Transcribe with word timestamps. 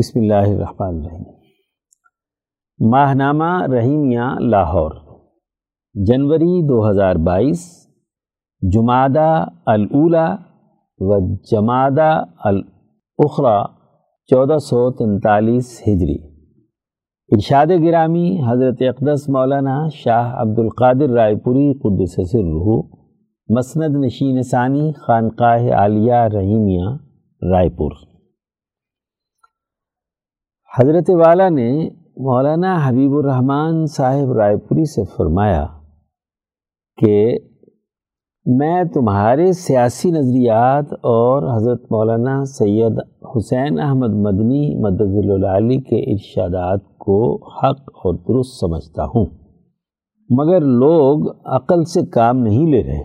بسم 0.00 0.20
اللہ 0.20 0.48
الرحمن 0.48 0.98
الرحیم۔ 0.98 1.24
ماہنامہ 2.90 3.62
رحیمیہ 3.72 4.38
لاہور، 4.40 4.90
جنوری 5.94 6.68
دو 6.68 6.90
ہزار 6.90 7.16
بائیس 7.16 7.86
جمادہ 8.72 9.44
الاولا 9.66 10.36
و 10.98 11.34
جمادہ 11.34 12.24
الاخرى 12.44 13.62
چودہ 14.26 14.58
سو 14.58 14.90
تینتالیس 14.90 15.82
ہجری۔ 15.88 16.18
ارشاد 17.32 17.66
گرامی 17.84 18.40
حضرت 18.48 18.76
اقدس 18.80 19.28
مولانا 19.28 19.88
شاہ 19.88 20.40
عبد 20.40 20.58
القادر 20.58 21.10
رائے 21.10 21.36
پوری 21.36 21.72
قدس 21.72 22.32
سر 22.32 22.82
مسند 23.48 24.04
نشین 24.04 24.42
ثانی 24.42 24.92
خانقاہ 24.92 25.72
عالیہ 25.72 26.14
رحیمیہ 26.14 26.88
رائے 27.52 27.68
پور۔ 27.68 28.09
حضرت 30.78 31.10
والا 31.10 31.48
نے 31.48 31.88
مولانا 32.16 32.78
حبیب 32.84 33.12
الرحمن 33.12 33.86
صاحب 33.86 34.32
رائے 34.32 34.56
پوری 34.56 34.84
سے 34.84 35.02
فرمایا 35.04 35.66
کہ 36.96 37.38
میں 38.46 38.84
تمہارے 38.84 39.52
سیاسی 39.52 40.10
نظریات 40.10 40.92
اور 40.92 41.56
حضرت 41.56 41.82
مولانا 41.90 42.44
سید 42.44 42.98
حسین 43.36 43.80
احمد 43.80 44.10
مدنی 44.10 44.80
مدد 44.80 45.30
العلی 45.30 45.80
کے 45.80 46.12
ارشادات 46.12 46.98
کو 46.98 47.48
حق 47.50 47.80
اور 47.96 48.14
درست 48.14 48.60
سمجھتا 48.60 49.04
ہوں، 49.04 49.26
مگر 50.30 50.60
لوگ 50.60 51.30
عقل 51.44 51.84
سے 51.84 52.06
کام 52.06 52.38
نہیں 52.38 52.66
لے 52.66 52.82
رہے۔ 52.82 53.02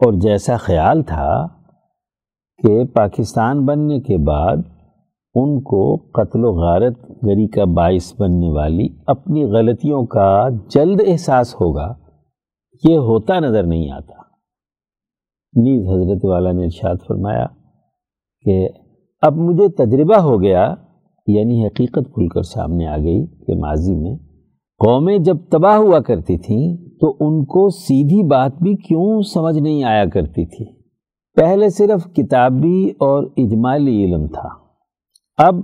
اور 0.00 0.12
جیسا 0.12 0.56
خیال 0.56 1.02
تھا 1.02 1.46
کہ 2.62 2.84
پاکستان 2.84 3.64
بننے 3.64 4.00
کے 4.00 4.16
بعد 4.16 4.56
ان 5.40 5.60
کو 5.60 5.96
قتل 5.96 6.44
و 6.44 6.52
غارت 6.52 6.98
گری 7.26 7.48
کا 7.48 7.64
باعث 7.64 8.12
بننے 8.20 8.50
والی 8.50 8.88
اپنی 9.06 9.44
غلطیوں 9.44 10.06
کا 10.06 10.48
جلد 10.74 11.00
احساس 11.06 11.54
ہوگا، 11.54 11.94
یہ 12.88 12.96
ہوتا 12.96 13.40
نظر 13.40 13.62
نہیں 13.62 13.90
آتا۔ 13.90 14.18
نیز 15.56 15.88
حضرت 15.88 16.24
والا 16.24 16.52
نے 16.52 16.64
ارشاد 16.64 16.96
فرمایا 17.08 17.46
کہ 18.44 18.68
اب 19.22 19.36
مجھے 19.36 19.68
تجربہ 19.68 20.18
ہو 20.20 20.42
گیا 20.42 20.74
یعنی 21.26 21.66
حقیقت 21.66 22.14
کھل 22.14 22.28
کر 22.28 22.42
سامنے 22.42 22.86
آ 22.86 22.96
گئی 22.96 23.26
کہ 23.26 23.54
ماضی 23.54 23.94
میں 23.94 24.16
قومیں 24.84 25.18
جب 25.18 25.36
تباہ 25.50 25.76
ہوا 25.76 26.00
کرتی 26.00 26.38
تھیں 26.38 26.76
تو 27.00 27.16
ان 27.20 27.44
کو 27.44 27.68
سیدھی 27.68 28.22
بات 28.22 28.52
بھی 28.62 28.74
کیوں 28.76 29.22
سمجھ 29.22 29.58
نہیں 29.58 29.84
آیا 29.84 30.04
کرتی 30.04 30.46
تھی؟ 30.46 30.64
پہلے 31.36 31.68
صرف 31.68 32.12
کتابی 32.12 32.88
اور 32.88 33.24
اجمالی 33.36 34.04
علم 34.04 34.26
تھا۔ 34.26 34.67
اب 35.38 35.54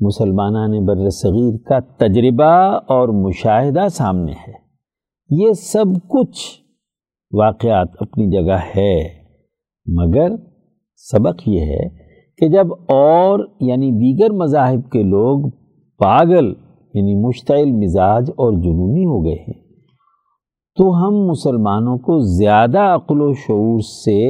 مسلمانہ 0.00 0.78
بر 0.86 1.08
صغیر 1.08 1.56
کا 1.68 1.78
تجربہ 1.96 2.52
اور 2.88 3.08
مشاہدہ 3.08 3.86
سامنے 3.88 4.32
ہے۔ 4.32 4.52
یہ 5.30 5.52
سب 5.52 5.84
کچھ 6.08 6.40
واقعات 7.32 7.88
اپنی 8.00 8.30
جگہ 8.30 8.56
ہے، 8.76 8.96
مگر 9.86 10.36
سبق 11.10 11.48
یہ 11.48 11.60
ہے 11.60 11.88
کہ 12.38 12.48
جب 12.48 12.72
اور 12.88 13.38
یعنی 13.60 13.90
دیگر 13.90 14.32
مذاہب 14.32 14.90
کے 14.90 15.02
لوگ 15.02 15.48
پاگل 16.00 16.52
یعنی 16.94 17.14
مشتعل 17.26 17.72
مزاج 17.72 18.30
اور 18.30 18.52
جنونی 18.52 19.04
ہو 19.04 19.24
گئے 19.24 19.40
ہیں، 19.48 19.62
تو 20.78 20.92
ہم 20.96 21.24
مسلمانوں 21.26 21.98
کو 21.98 22.18
زیادہ 22.38 22.78
عقل 22.78 23.20
و 23.20 23.32
شعور 23.32 23.80
سے 23.80 24.20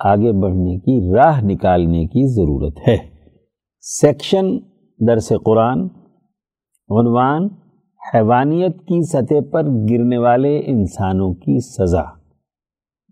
آگے 0.00 0.32
بڑھنے 0.32 0.78
کی، 0.78 1.14
راہ 1.14 1.40
نکالنے 1.44 2.04
کی 2.04 2.34
ضرورت 2.34 2.88
ہے۔ 2.88 3.11
سیکشن 3.84 4.44
درس 5.08 5.32
قرآن، 5.44 5.78
عنوان، 6.88 7.48
حیوانیت 8.14 8.78
کی 8.78 9.06
سطح 9.06 9.50
پر 9.52 9.62
گرنے 9.90 10.18
والے 10.18 10.62
انسانوں 10.66 11.34
کی 11.34 11.60
سزا۔ 11.60 12.02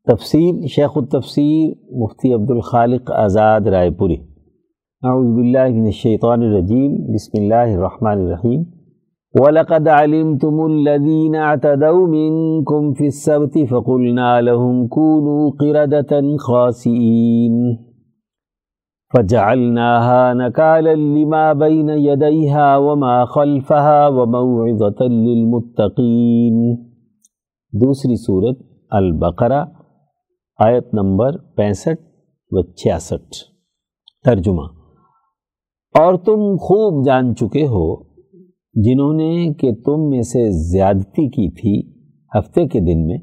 تفسیر، 0.05 0.67
شیخ 0.67 0.91
التفسیر 0.97 1.95
مفتی 1.97 2.33
عبد 2.33 2.51
الخالق 2.51 3.11
آزاد 3.11 3.61
رائے 3.61 3.91
پوری۔ 3.91 4.17
اعوذ 5.03 5.37
باللہ 5.37 5.69
من 5.69 5.85
الشیطان 5.85 6.43
الرجیم، 6.43 7.15
بسم 7.15 7.43
اللہ 7.43 7.77
الرحمن 7.77 8.25
الرحیم۔ 8.25 8.63
وَلَقَدْ 9.41 9.89
عَلِمْتُمُ 9.89 10.71
الَّذِينَ 10.71 11.37
اعْتَدَوْا 11.37 12.09
مِنْكُمْ 12.09 12.95
فِي 12.99 13.05
السَّبْتِ 13.05 13.69
فَقُلْنَا 13.71 14.41
لَهُمْ 14.41 14.89
كُونُوا 14.89 15.51
قِرَدَةً 15.61 16.37
خَاسِئِينَ۔ 16.37 17.90
فجعلناها 19.15 20.35
نكالا 20.35 20.93
لما 20.97 21.53
بين 21.61 21.89
يديها 21.89 22.77
وما 22.77 23.25
خلفها 23.25 24.09
وموعظة 24.09 25.09
للمتقين. 25.15 26.77
دوسری 27.73 28.17
صورت 28.17 28.59
البقرہ، 28.91 29.65
آیت 30.59 30.95
نمبر 30.95 31.39
پینسٹھ 31.57 32.01
و 32.51 32.63
چھیاسٹھ. 32.63 33.37
ترجمہ 34.25 34.63
اور 35.95 36.15
تم 36.15 36.57
خوب 36.57 37.05
جان 37.07 37.35
چکے 37.35 37.67
ہو 37.67 38.03
جنہوں 38.75 39.13
نے 39.13 39.53
کہ 39.55 39.73
تم 39.75 40.09
میں 40.09 40.23
سے 40.23 40.51
زیادتی 40.51 41.29
کی 41.29 41.51
تھی 41.51 42.03
ہفتے 42.39 42.67
کے 42.67 42.81
دن 42.81 43.07
میں، 43.07 43.19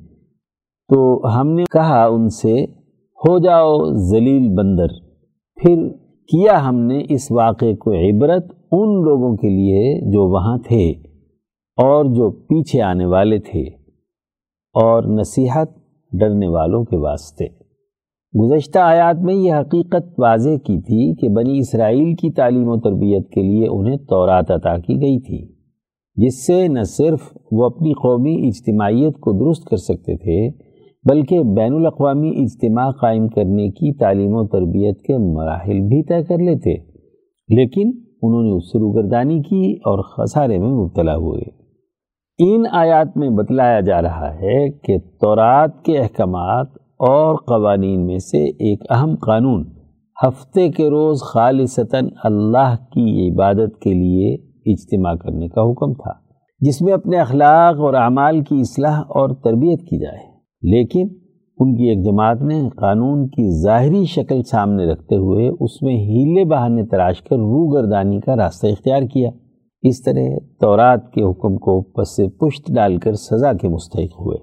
تو 0.90 1.28
ہم 1.40 1.48
نے 1.48 1.64
کہا 1.72 2.06
ان 2.06 2.30
سے، 2.30 2.64
ہو 3.26 3.40
جاؤ 3.40 3.94
ذلیل 3.94 4.56
بندر. 4.56 5.07
پھر 5.60 5.88
کیا 6.30 6.58
ہم 6.68 6.80
نے 6.80 7.02
اس 7.10 7.32
واقعے 7.32 7.76
کو 7.76 7.92
عبرت 7.92 8.52
ان 8.72 8.90
لوگوں 9.04 9.36
کے 9.38 9.50
لیے 9.50 10.12
جو 10.12 10.28
وہاں 10.30 10.58
تھے 10.58 10.90
اور 11.78 12.06
جو 12.06 12.30
پیچھے 12.50 12.82
آنے 12.82 13.06
والے 13.06 13.40
تھے 13.40 13.62
اور 14.76 15.04
نصیحت 15.20 15.70
ڈرنے 16.12 16.48
والوں 16.48 16.84
کے 16.84 16.98
واسطے؟ 16.98 17.48
گزشتہ 18.34 18.80
آیات 18.80 19.24
میں 19.24 19.36
یہ 19.36 19.54
حقیقت 19.54 20.20
واضح 20.20 20.58
کی 20.66 20.80
تھی 20.82 21.16
کہ 21.16 21.30
بنی 21.30 21.58
اسرائیل 21.60 22.14
کی 22.16 22.32
تعلیم 22.32 22.68
و 22.68 22.80
تربیت 22.80 23.30
کے 23.32 23.42
لیے 23.42 23.68
انہیں 23.68 23.98
تورات 23.98 24.52
عطا 24.52 24.78
کی 24.78 25.02
گئی 25.02 25.20
تھی، 25.20 25.42
جس 26.18 26.46
سے 26.46 26.68
نہ 26.68 26.84
صرف 26.88 27.38
وہ 27.52 27.66
اپنی 27.66 27.94
قومی 27.94 28.36
اجتماعیت 28.48 29.20
کو 29.20 29.32
درست 29.34 29.66
کر 29.66 29.78
سکتے 29.78 30.18
تھے 30.18 30.40
بلکہ 31.08 31.44
بین 31.56 31.74
الاقوامی 31.74 32.30
اجتماع 32.30 32.90
قائم 32.92 33.28
کرنے 33.28 33.70
کی 33.70 33.94
تعلیم 33.98 34.34
و 34.34 34.48
تربیت 34.48 35.02
کے 35.02 35.18
مراحل 35.18 35.80
بھی 35.80 36.04
طے 36.04 36.24
کر 36.24 36.38
لیتے، 36.38 36.74
لیکن 37.50 37.92
انہوں 38.22 38.44
نے 38.44 38.52
اس 38.52 38.72
سے 38.72 38.80
روگردانی 38.80 39.42
کی 39.42 39.74
اور 39.74 40.04
خسارے 40.04 40.58
میں 40.58 40.70
مبتلا 40.70 41.16
ہوئے۔ 41.16 41.42
ان 42.40 42.64
آیات 42.72 43.18
میں 43.18 43.30
بتلایا 43.30 43.80
جا 43.80 44.02
رہا 44.02 44.34
ہے 44.34 44.70
کہ 44.70 44.98
تورات 45.22 45.84
کے 45.86 45.98
احکامات 45.98 46.68
اور 47.00 47.36
قوانین 47.36 48.06
میں 48.06 48.18
سے 48.18 48.44
ایک 48.44 48.84
اہم 48.90 49.16
قانون 49.16 49.66
ہفتے 50.18 50.70
کے 50.70 50.90
روز 50.90 51.22
خالصتاً 51.22 52.08
اللہ 52.24 52.76
کی 52.94 53.30
عبادت 53.30 53.82
کے 53.82 53.94
لیے 53.94 54.34
اجتماع 54.74 55.16
کرنے 55.16 55.48
کا 55.48 55.62
حکم 55.62 55.94
تھا، 55.94 56.14
جس 56.62 56.82
میں 56.82 56.94
اپنے 56.94 57.20
اخلاق 57.20 57.80
اور 57.80 57.94
اعمال 57.94 58.42
کی 58.42 58.60
اصلاح 58.60 59.00
اور 59.00 59.30
تربیت 59.44 59.80
کی 59.80 60.00
جائے۔ 60.00 60.27
لیکن 60.62 61.08
ان 61.60 61.76
کی 61.76 61.84
ایک 61.84 62.06
جماعت 62.06 62.42
نے 62.42 62.70
قانون 62.76 63.28
کی 63.28 63.62
ظاہری 63.62 64.06
شکل 64.06 64.44
سامنے 64.44 64.86
رکھتے 64.86 65.16
ہوئے 65.16 65.50
اس 65.60 65.82
میں 65.82 65.96
ہیلے 65.96 66.46
بہانے 66.46 66.86
تراش 66.86 67.22
کر 67.22 67.36
رو 67.36 67.68
گردانی 67.68 68.20
کا 68.20 68.36
راستہ 68.36 68.68
اختیار 68.68 69.02
کیا۔ 69.02 69.30
اس 69.82 70.04
طرح 70.04 70.22
تورات 70.60 71.12
کے 71.12 71.24
حکم 71.24 71.58
کو 71.58 71.82
پس 71.82 72.16
سے 72.16 72.28
پشت 72.28 72.72
ڈال 72.72 72.98
کر 72.98 73.14
سزا 73.14 73.54
کے 73.54 73.68
مستحق 73.68 74.20
ہوئے۔ 74.20 74.38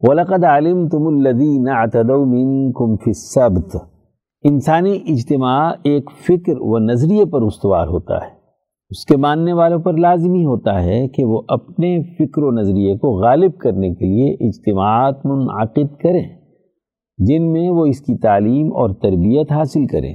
وَلَقَدْ 0.00 0.44
عَلِمْتُمُ 0.44 1.06
الَّذِينَ 1.06 1.70
اعْتَدَوْ 1.70 2.26
مِنْكُمْ 2.26 2.96
فِي 3.04 3.10
السَّبْتِ۔ 3.10 3.76
انسانی 4.42 4.98
اجتماع 5.08 5.72
ایک 5.82 6.10
فکر 6.26 6.52
و 6.58 6.78
نظریے 6.78 7.24
پر 7.24 7.42
استوار 7.42 7.86
ہوتا 7.86 8.14
ہے۔ 8.14 8.37
اس 8.90 9.04
کے 9.04 9.16
ماننے 9.16 9.52
والوں 9.52 9.78
پر 9.78 9.96
لازمی 9.96 10.44
ہوتا 10.44 10.84
ہے 10.84 11.08
کہ 11.08 11.24
وہ 11.24 11.42
اپنے 11.48 12.02
فکر 12.02 12.42
و 12.42 12.50
نظریے 12.50 12.96
کو 12.96 13.08
غالب 13.08 13.56
کرنے 13.58 13.94
کے 13.94 14.06
لیے 14.06 14.48
اجتماعات 14.48 15.26
منعقد 15.26 16.00
کریں، 16.02 16.24
جن 17.18 17.52
میں 17.52 17.68
وہ 17.68 17.86
اس 17.86 18.00
کی 18.00 18.18
تعلیم 18.18 18.66
اور 18.66 18.94
تربیت 18.94 19.52
حاصل 19.52 19.86
کریں۔ 19.86 20.14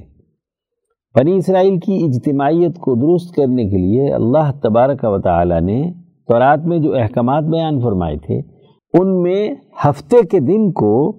بنی 1.15 1.35
اسرائیل 1.35 1.79
کی 1.79 1.99
اجتماعیت 2.05 2.77
کو 2.77 2.95
درست 2.95 3.35
کرنے 3.35 3.63
کے 3.63 3.77
لیے 3.77 4.13
اللہ 4.13 4.51
تبارک 4.63 5.03
و 5.03 5.21
تعالی 5.21 5.59
نے 5.59 5.93
تورات 6.27 6.65
میں 6.65 6.79
جو 6.79 6.95
احکامات 6.95 7.43
بیان 7.43 7.79
فرمائے 7.79 8.17
تھے، 8.17 8.39
ان 8.93 9.21
میں 9.21 9.55
ہفتے 9.85 10.27
کے 10.31 10.39
دن 10.39 10.71
کو 10.71 11.17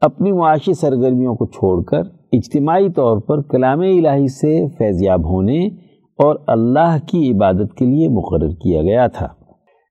اپنی 0.00 0.32
معاشی 0.32 0.74
سرگرمیوں 0.74 1.34
کو 1.34 1.46
چھوڑ 1.46 1.82
کر 1.82 2.02
اجتماعی 2.32 2.88
طور 2.88 3.20
پر 3.20 3.42
کلام 3.42 3.80
الہی 3.80 4.28
سے 4.28 4.66
فیضیاب 4.78 5.28
ہونے 5.28 5.89
اور 6.24 6.36
اللہ 6.46 6.96
کی 7.06 7.32
عبادت 7.32 7.74
کے 7.74 7.84
لیے 7.84 8.08
مقرر 8.08 8.48
کیا 8.48 8.82
گیا 8.82 9.06
تھا۔ 9.06 9.26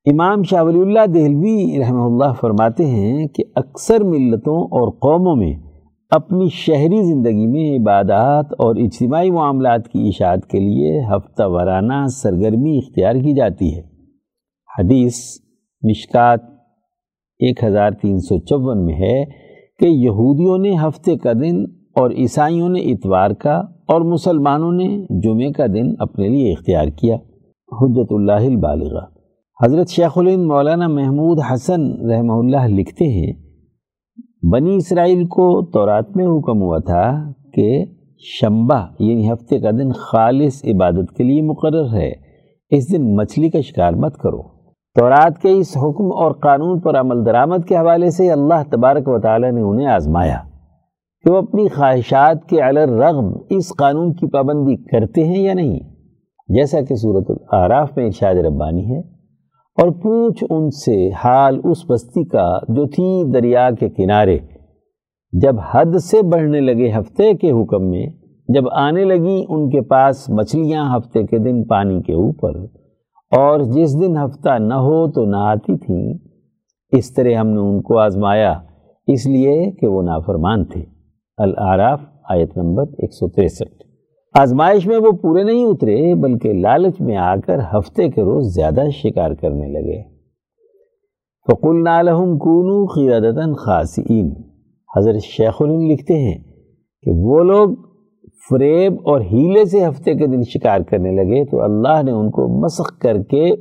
امام 0.05 0.43
شاہ 0.43 0.63
ولی 0.63 0.81
اللہ 0.81 1.05
دہلوی 1.05 1.79
رحمہ 1.79 2.03
اللہ 2.03 2.33
فرماتے 2.41 2.85
ہیں 2.85 3.27
کہ 3.27 3.43
اکثر 3.55 4.03
ملتوں 4.03 4.63
اور 4.63 4.91
قوموں 4.91 5.35
میں 5.35 5.53
اپنی 6.11 6.47
شہری 6.49 7.01
زندگی 7.01 7.47
میں 7.47 7.79
عبادات 7.79 8.45
اور 8.51 8.75
اجتماعی 8.75 9.31
معاملات 9.31 9.87
کی 9.87 10.07
اشاعت 10.07 10.45
کے 10.47 10.59
لیے 10.59 10.99
ہفتہ 10.99 11.43
وارانہ 11.43 12.07
سرگرمی 12.07 12.77
اختیار 12.77 13.13
کی 13.13 13.33
جاتی 13.33 13.77
ہے۔ 13.77 13.81
حدیث 14.79 15.15
مشکات 15.81 16.39
ایک 17.39 17.63
ہزار 17.63 17.91
تین 17.91 18.19
سو 18.19 18.39
چون 18.39 18.85
میں 18.85 18.95
ہے 18.95 19.25
کہ 19.79 19.85
یہودیوں 19.85 20.57
نے 20.57 20.71
ہفتے 20.87 21.17
کا 21.17 21.33
دن 21.33 21.63
اور 21.95 22.11
عیسائیوں 22.11 22.69
نے 22.69 22.79
اتوار 22.79 23.31
کا 23.31 23.61
اور 23.89 24.01
مسلمانوں 24.01 24.71
نے 24.71 24.88
جمعے 25.21 25.51
کا 25.51 25.65
دن 25.68 25.94
اپنے 26.00 26.27
لیے 26.27 26.51
اختیار 26.53 26.88
کیا 26.88 27.15
حجت 27.71 28.12
اللہ 28.12 28.45
البالغہ۔ 28.45 29.06
حضرت 29.65 29.89
شیخ 29.89 30.18
الند 30.18 30.45
مولانا 30.45 30.88
محمود 30.88 31.39
حسن 31.51 32.09
رحمہ 32.09 32.33
اللہ 32.33 32.68
لکھتے 32.68 33.06
ہیں، 33.06 33.33
بنی 34.51 34.75
اسرائیل 34.75 35.25
کو 35.27 35.65
تورات 35.71 36.15
میں 36.15 36.25
حکم 36.25 36.62
ہوا 36.62 36.77
تھا 36.80 37.31
کہ 37.53 37.86
شمبہ 38.39 38.80
یعنی 39.00 39.31
ہفتے 39.31 39.59
کا 39.59 39.71
دن 39.71 39.92
خالص 39.92 40.65
عبادت 40.65 41.15
کے 41.18 41.24
لیے 41.24 41.42
مقرر 41.42 41.94
ہے، 41.94 42.12
اس 42.69 42.92
دن 42.92 43.15
مچھلی 43.15 43.50
کا 43.50 43.62
شکار 43.62 43.94
مت 43.94 44.18
کرو۔ 44.18 44.42
تورات 44.95 45.42
کے 45.42 45.50
اس 45.51 45.77
حکم 45.77 46.12
اور 46.21 46.31
قانون 46.31 46.80
پر 46.80 47.00
عمل 47.00 47.25
درآمد 47.25 47.68
کے 47.68 47.75
حوالے 47.75 48.09
سے 48.09 48.31
اللہ 48.31 48.63
تبارک 48.71 49.07
و 49.07 49.19
تعالی 49.19 49.51
نے 49.51 49.62
انہیں 49.62 49.88
آزمایا۔ 49.88 50.39
کہ 51.25 51.31
وہ 51.31 51.38
اپنی 51.38 51.68
خواہشات 51.68 52.48
کے 52.50 52.60
علر 52.62 52.89
رغم 52.98 53.31
اس 53.50 53.71
قانون 53.77 54.12
کی 54.13 54.27
پابندی 54.31 54.75
کرتے 54.83 55.24
ہیں 55.24 55.39
یا 55.39 55.54
نہیں؟ 55.54 55.80
جیسا 56.50 56.81
کہ 56.81 56.95
صورت 56.95 57.31
العراف 57.31 57.98
میں 57.98 58.06
ارشاد 58.06 58.36
ربانی 58.45 58.86
ہے، 58.86 59.00
اور 59.77 59.92
پوچھ 60.04 60.44
ان 60.50 60.69
سے 60.75 60.95
حال 61.24 61.60
اس 61.63 61.83
بستی 61.89 62.24
کا 62.27 62.48
جو 62.69 62.86
تھی 62.88 63.10
دریا 63.33 63.69
کے 63.80 63.89
کنارے، 63.89 64.38
جب 65.33 65.60
حد 65.74 65.98
سے 66.01 66.21
بڑھنے 66.31 66.60
لگے 66.62 66.92
ہفتے 66.92 67.33
کے 67.33 67.51
حکم 67.51 67.89
میں، 67.89 68.06
جب 68.50 68.69
آنے 68.77 69.04
لگی 69.06 69.44
ان 69.50 69.69
کے 69.69 69.81
پاس 69.89 70.30
مچھلیاں 70.30 70.86
ہفتے 70.95 71.24
کے 71.24 71.38
دن 71.39 71.63
پانی 71.63 72.01
کے 72.01 72.13
اوپر، 72.16 72.56
اور 73.31 73.60
جس 73.74 74.00
دن 74.01 74.18
ہفتہ 74.18 74.57
نہ 74.60 74.80
ہو 74.86 75.00
تو 75.12 75.25
نہ 75.25 75.44
آتی 75.48 75.77
تھیں، 75.77 76.13
اس 76.92 77.13
طرح 77.13 77.39
ہم 77.39 77.50
نے 77.50 77.60
ان 77.62 77.81
کو 77.81 77.98
آزمایا، 78.00 78.54
اس 79.07 79.25
لیے 79.25 79.60
کہ 79.71 79.88
وہ 79.88 80.01
نافرمان 80.04 80.66
تھے۔ 80.66 80.83
العراف 81.39 82.01
آیت 82.30 82.57
نمبر 82.57 82.83
ایک 82.83 83.13
سو 83.13 83.30
تریسٹھ۔ 83.30 83.83
آزمائش 84.39 84.88
میں 84.88 84.97
وہ 84.97 85.12
پورے 85.12 85.44
نہیں 85.44 85.65
اترے، 85.65 86.15
بلکہ 86.15 86.53
لالچ 86.53 87.01
میں 87.01 87.18
آ 87.18 87.36
کر 87.36 87.59
ہفتے 87.59 88.09
کے 88.09 88.21
روز 88.21 88.53
زیادہ 88.53 88.89
شکار 88.89 89.31
کرنے 89.31 89.68
لگے۔ 89.68 90.03
فقل 91.47 91.83
نالحم 91.83 92.38
کونو 92.38 92.86
خیرادتاً 92.88 93.53
خاصین 93.53 94.33
حضرت 94.97 95.21
شیخ 95.21 95.53
الن 95.59 95.88
لکھتے 95.88 96.13
ہیں 96.13 96.44
کہ 97.01 97.12
وہ 97.12 97.44
لوگ 97.44 97.69
فریب 98.50 98.94
اور 98.94 99.21
ہیلے 99.21 99.65
سے 99.65 99.88
ہفتے 99.88 100.13
کے 100.13 100.27
دن 100.27 100.42
شکار 100.42 100.80
کرنے 100.80 101.12
لگے 101.12 101.45
تو 101.45 101.62
اللہ 101.62 102.03
نے 102.03 102.12
ان 102.12 102.30
کو 102.30 102.63
مسخ 102.63 103.00
کر 103.00 103.18
کے 103.24 103.53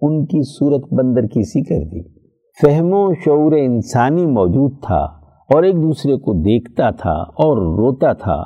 ان 0.00 0.26
کی 0.26 0.58
صورت 0.58 0.92
بندر 0.92 1.22
کی 1.22 1.42
سی 1.42 1.62
کر 1.62 1.84
دی۔ 1.84 2.18
فہم 2.62 2.92
و 2.92 3.14
شعور 3.24 3.52
انسانی 3.52 4.26
موجود 4.26 4.72
تھا۔ 4.82 5.17
اور 5.54 5.62
ایک 5.62 5.76
دوسرے 5.76 6.16
کو 6.16 6.32
دیکھتا 6.32 6.90
تھا 6.90 7.12
اور 7.12 7.56
روتا 7.56 8.12
تھا، 8.12 8.44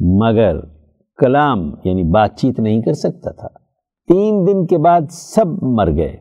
مگر 0.00 0.56
کلام 1.18 1.70
یعنی 1.84 2.02
بات 2.02 2.36
چیت 2.36 2.60
نہیں 2.60 2.82
کر 2.82 2.92
سکتا 2.92 3.30
تھا۔ 3.30 3.48
تین 4.08 4.46
دن 4.46 4.66
کے 4.66 4.78
بعد 4.78 5.00
سب 5.10 5.46
مر 5.62 5.96
گئے۔ 5.96 6.16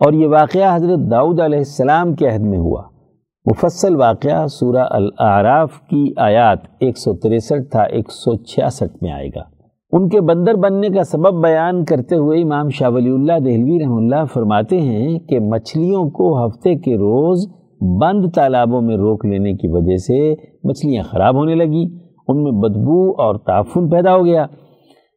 اور 0.00 0.12
یہ 0.12 0.28
واقعہ 0.28 0.76
حضرت 0.76 1.10
داؤد 1.10 1.40
علیہ 1.40 1.58
السلام 1.58 2.14
کے 2.14 2.28
عہد 2.28 2.40
میں 2.40 2.58
ہوا۔ 2.58 2.82
مفصل 3.46 3.96
واقعہ 3.96 4.46
سورہ 4.46 4.86
الاعراف 4.90 5.80
کی 5.80 6.12
آیات 6.16 6.58
ایک 6.80 6.98
سو 6.98 7.14
تریسٹھ 7.14 7.70
تھا 7.70 7.82
ایک 7.82 8.10
سو 8.10 8.36
چھیاسٹھ 8.36 9.02
میں 9.02 9.12
آئے 9.12 9.28
گا۔ 9.28 9.42
ان 9.92 10.08
کے 10.08 10.20
بندر 10.20 10.54
بننے 10.54 10.88
کا 10.88 11.04
سبب 11.04 11.42
بیان 11.42 11.84
کرتے 11.84 12.16
ہوئے 12.16 12.42
امام 12.42 12.68
شاہ 12.68 12.90
ولی 12.90 13.10
اللہ 13.10 13.32
دہلوی 13.32 13.84
رحم 13.84 13.94
اللہ 13.94 14.24
فرماتے 14.24 14.80
ہیں 14.80 15.18
کہ 15.18 15.40
مچھلیوں 15.40 16.10
کو 16.10 16.46
ہفتے 16.46 16.74
کے 16.74 16.94
روز 16.96 17.59
بند 17.80 18.24
تالابوں 18.34 18.82
میں 18.82 18.96
روک 18.96 19.26
لینے 19.26 19.52
کی 19.52 19.68
وجہ 19.68 19.96
سے 19.96 20.34
مچھلیاں 20.64 21.02
خراب 21.02 21.34
ہونے 21.34 21.54
لگی 21.54 21.84
ان 22.28 22.42
میں 22.42 22.52
بدبو 22.52 23.10
اور 23.10 23.34
تعفن 23.34 23.88
پیدا 23.88 24.16
ہو 24.16 24.24
گیا۔ 24.24 24.46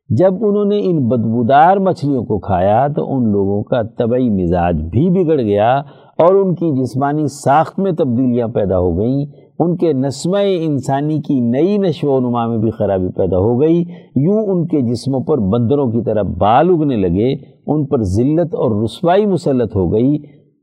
جب 0.09 0.33
انہوں 0.33 0.65
نے 0.65 0.79
ان 0.83 1.07
بدبودار 1.07 1.77
مچھلیوں 1.77 2.23
کو 2.23 2.39
کھایا 2.39 2.87
تو 2.87 3.15
ان 3.15 3.31
لوگوں 3.31 3.63
کا 3.63 3.81
طبعی 3.81 4.29
مزاج 4.29 4.75
بھی 4.75 5.09
بگڑ 5.09 5.41
گیا 5.41 5.79
اور 6.17 6.35
ان 6.35 6.55
کی 6.55 6.81
جسمانی 6.81 7.27
ساخت 7.27 7.79
میں 7.79 7.91
تبدیلیاں 7.91 8.47
پیدا 8.47 8.79
ہو 8.79 8.97
گئیں۔ 8.97 9.25
ان 9.59 9.77
کے 9.77 9.93
نسمہ 9.93 10.37
انسانی 10.43 11.21
کی 11.21 11.39
نئی 11.39 11.77
نشو 11.77 12.11
و 12.11 12.19
نما 12.19 12.47
میں 12.47 12.57
بھی 12.57 12.71
خرابی 12.71 13.07
پیدا 13.07 13.37
ہو 13.37 13.61
گئی۔ 13.61 13.83
یوں 14.15 14.45
ان 14.45 14.67
کے 14.67 14.81
جسموں 14.81 15.19
پر 15.19 15.37
بندروں 15.37 15.91
کی 15.91 16.01
طرح 16.01 16.21
بال 16.21 16.69
اگنے 16.69 16.95
لگے، 16.95 17.33
ان 17.67 17.85
پر 17.85 18.01
ذلت 18.01 18.55
اور 18.55 18.83
رسوائی 18.83 19.25
مسلط 19.25 19.75
ہو 19.75 19.93
گئی۔ 19.93 20.17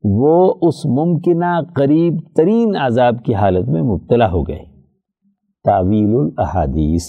وہ 0.04 0.54
اس 0.62 0.86
ممکنہ 0.86 1.60
قریب 1.74 2.14
ترین 2.36 2.76
عذاب 2.76 3.24
کی 3.24 3.34
حالت 3.34 3.68
میں 3.68 3.82
مبتلا 3.82 4.30
ہو 4.32 4.42
گئے۔ 4.42 4.58
تعویل 5.64 6.14
الاحادیث۔ 6.14 7.02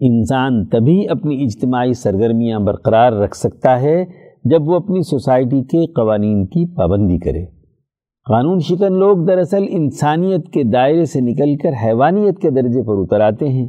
انسان 0.00 0.66
تبھی 0.66 1.08
اپنی 1.08 1.44
اجتماعی 1.44 1.92
سرگرمیاں 1.92 2.60
برقرار 2.60 3.12
رکھ 3.12 3.36
سکتا 3.36 3.80
ہے 3.80 4.04
جب 4.44 4.68
وہ 4.68 4.74
اپنی 4.74 5.02
سوسائٹی 5.02 5.62
کے 5.62 5.86
قوانین 5.86 6.46
کی 6.46 6.74
پابندی 6.74 7.18
کرے۔ 7.18 7.44
قانون 8.28 8.58
شکن 8.58 8.98
لوگ 8.98 9.26
دراصل 9.26 9.64
انسانیت 9.68 10.48
کے 10.48 10.62
دائرے 10.62 11.04
سے 11.04 11.20
نکل 11.20 11.56
کر 11.56 11.70
حیوانیت 11.84 12.38
کے 12.38 12.50
درجے 12.50 12.82
پر 12.82 12.92
اتر 12.92 13.20
آتے 13.20 13.48
ہیں۔ 13.48 13.68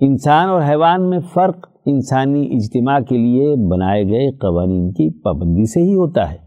انسان 0.00 0.48
اور 0.48 0.62
حیوان 0.62 1.10
میں 1.10 1.20
فرق 1.20 1.56
انسانی 1.86 2.46
اجتماع 2.52 3.00
کے 3.00 3.16
لیے 3.16 3.56
بنائے 3.68 4.04
گئے 4.04 4.30
قوانین 4.30 4.92
کی 4.92 5.22
پابندی 5.22 5.64
سے 5.64 5.80
ہی 5.80 5.94
ہوتا 5.94 6.32
ہے۔ 6.32 6.45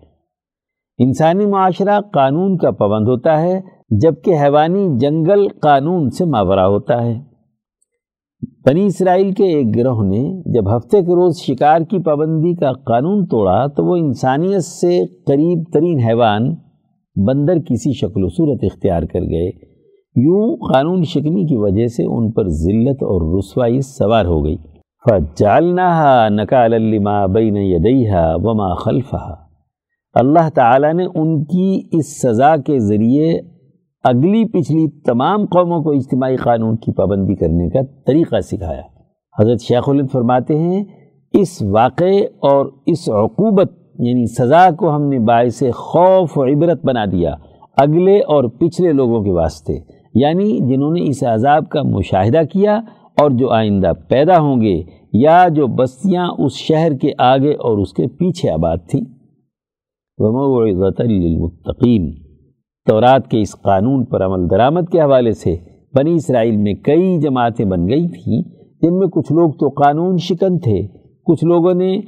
انسانی 0.99 1.45
معاشرہ 1.45 1.99
قانون 2.13 2.57
کا 2.57 2.71
پابند 2.71 3.07
ہوتا 3.07 3.41
ہے، 3.41 3.61
جبکہ 3.89 4.33
حیوانی 4.41 4.87
جنگل 4.99 5.47
قانون 5.61 6.09
سے 6.09 6.25
ماورا 6.25 6.67
ہوتا 6.67 7.05
ہے۔ 7.05 7.19
بنی 8.65 8.85
اسرائیل 8.85 9.31
کے 9.31 9.43
ایک 9.43 9.75
گروہ 9.75 10.03
نے 10.03 10.41
جب 10.51 10.77
ہفتے 10.77 10.97
کے 10.97 11.11
روز 11.11 11.37
شکار 11.37 11.79
کی 11.79 11.99
پابندی 11.99 12.55
کا 12.55 12.71
قانون 12.73 13.25
توڑا، 13.25 13.67
تو 13.67 13.85
وہ 13.85 13.95
انسانیت 13.95 14.63
سے 14.63 15.05
قریب 15.27 15.63
ترین 15.73 15.99
حیوان 15.99 16.55
بندر 17.27 17.59
کسی 17.59 17.93
شکل 17.93 18.23
و 18.23 18.29
صورت 18.29 18.59
اختیار 18.63 19.03
کر 19.03 19.19
گئے۔ 19.19 19.69
یوں 20.15 20.57
قانون 20.73 21.03
شکنی 21.03 21.45
کی 21.45 21.55
وجہ 21.55 21.87
سے 21.87 22.03
ان 22.03 22.31
پر 22.31 22.47
ذلت 22.47 23.03
اور 23.03 23.37
رسوائی 23.37 23.81
سوار 23.81 24.25
ہو 24.25 24.45
گئی۔ 24.45 24.57
فَجَعَلْنَاهَا 25.09 26.29
نَكَالًا 26.29 26.77
لِمَا 26.77 27.25
بَيْنَ 27.25 27.59
يَدَيْهَا 27.59 28.35
وَمَا 28.35 28.75
خَلْفَهَا۔ 28.75 29.48
اللہ 30.13 30.49
تعالیٰ 30.55 30.93
نے 30.93 31.05
ان 31.15 31.43
کی 31.43 31.81
اس 31.91 32.21
سزا 32.21 32.55
کے 32.55 32.79
ذریعے 32.79 33.39
اگلی 34.03 34.45
پچھلی 34.45 35.01
تمام 35.01 35.45
قوموں 35.45 35.83
کو 35.83 35.91
اجتماعی 35.91 36.35
قانون 36.35 36.75
کی 36.75 36.91
پابندی 36.91 37.35
کرنے 37.35 37.69
کا 37.69 37.79
طریقہ 38.07 38.39
سکھایا۔ 38.39 38.81
حضرت 39.41 39.61
شیخ 39.61 39.89
الد 39.89 40.11
فرماتے 40.11 40.57
ہیں، 40.57 40.83
اس 41.33 41.61
واقعے 41.61 42.19
اور 42.19 42.65
اس 42.85 43.09
عقوبت 43.09 43.71
یعنی 43.99 44.25
سزا 44.25 44.71
کو 44.71 44.95
ہم 44.95 45.09
نے 45.09 45.19
باعث 45.19 45.63
خوف 45.75 46.37
و 46.37 46.43
عبرت 46.43 46.85
بنا 46.85 47.05
دیا 47.05 47.35
اگلے 47.77 48.19
اور 48.19 48.43
پچھلے 48.43 48.93
لوگوں 48.93 49.23
کے 49.23 49.31
واسطے 49.31 49.73
یعنی 50.15 50.59
جنہوں 50.59 50.91
نے 50.91 51.09
اس 51.09 51.23
عذاب 51.23 51.69
کا 51.69 51.81
مشاہدہ 51.81 52.41
کیا 52.53 52.75
اور 53.21 53.31
جو 53.31 53.49
آئندہ 53.49 53.91
پیدا 54.07 54.39
ہوں 54.39 54.61
گے 54.61 54.81
یا 55.13 55.47
جو 55.47 55.67
بستیاں 55.67 56.27
اس 56.37 56.53
شہر 56.53 56.91
کے 57.01 57.11
آگے 57.17 57.51
اور 57.51 57.77
اس 57.77 57.93
کے 57.93 58.07
پیچھے 58.07 58.49
آباد 58.49 58.77
تھیں۔ 58.89 59.18
للمتقین۔ 61.01 62.11
تورات 62.85 63.27
کے 63.27 63.41
اس 63.41 63.55
قانون 63.61 64.05
پر 64.05 64.25
عمل 64.25 64.49
درآمد 64.49 64.91
کے 64.91 65.01
حوالے 65.01 65.31
سے 65.31 65.55
بنی 65.95 66.13
اسرائیل 66.13 66.57
میں 66.57 66.73
کئی 66.73 67.17
جماعتیں 67.17 67.65
بن 67.65 67.89
گئی 67.89 68.07
تھیں، 68.07 68.41
جن 68.81 68.97
میں 68.99 69.07
کچھ 69.07 69.31
لوگ 69.31 69.51
تو 69.51 69.69
قانون 69.69 70.17
شکن 70.17 70.59
تھے۔ 70.59 70.87
کچھ 71.25 71.45
لوگوں 71.45 71.73
نے 71.73 71.99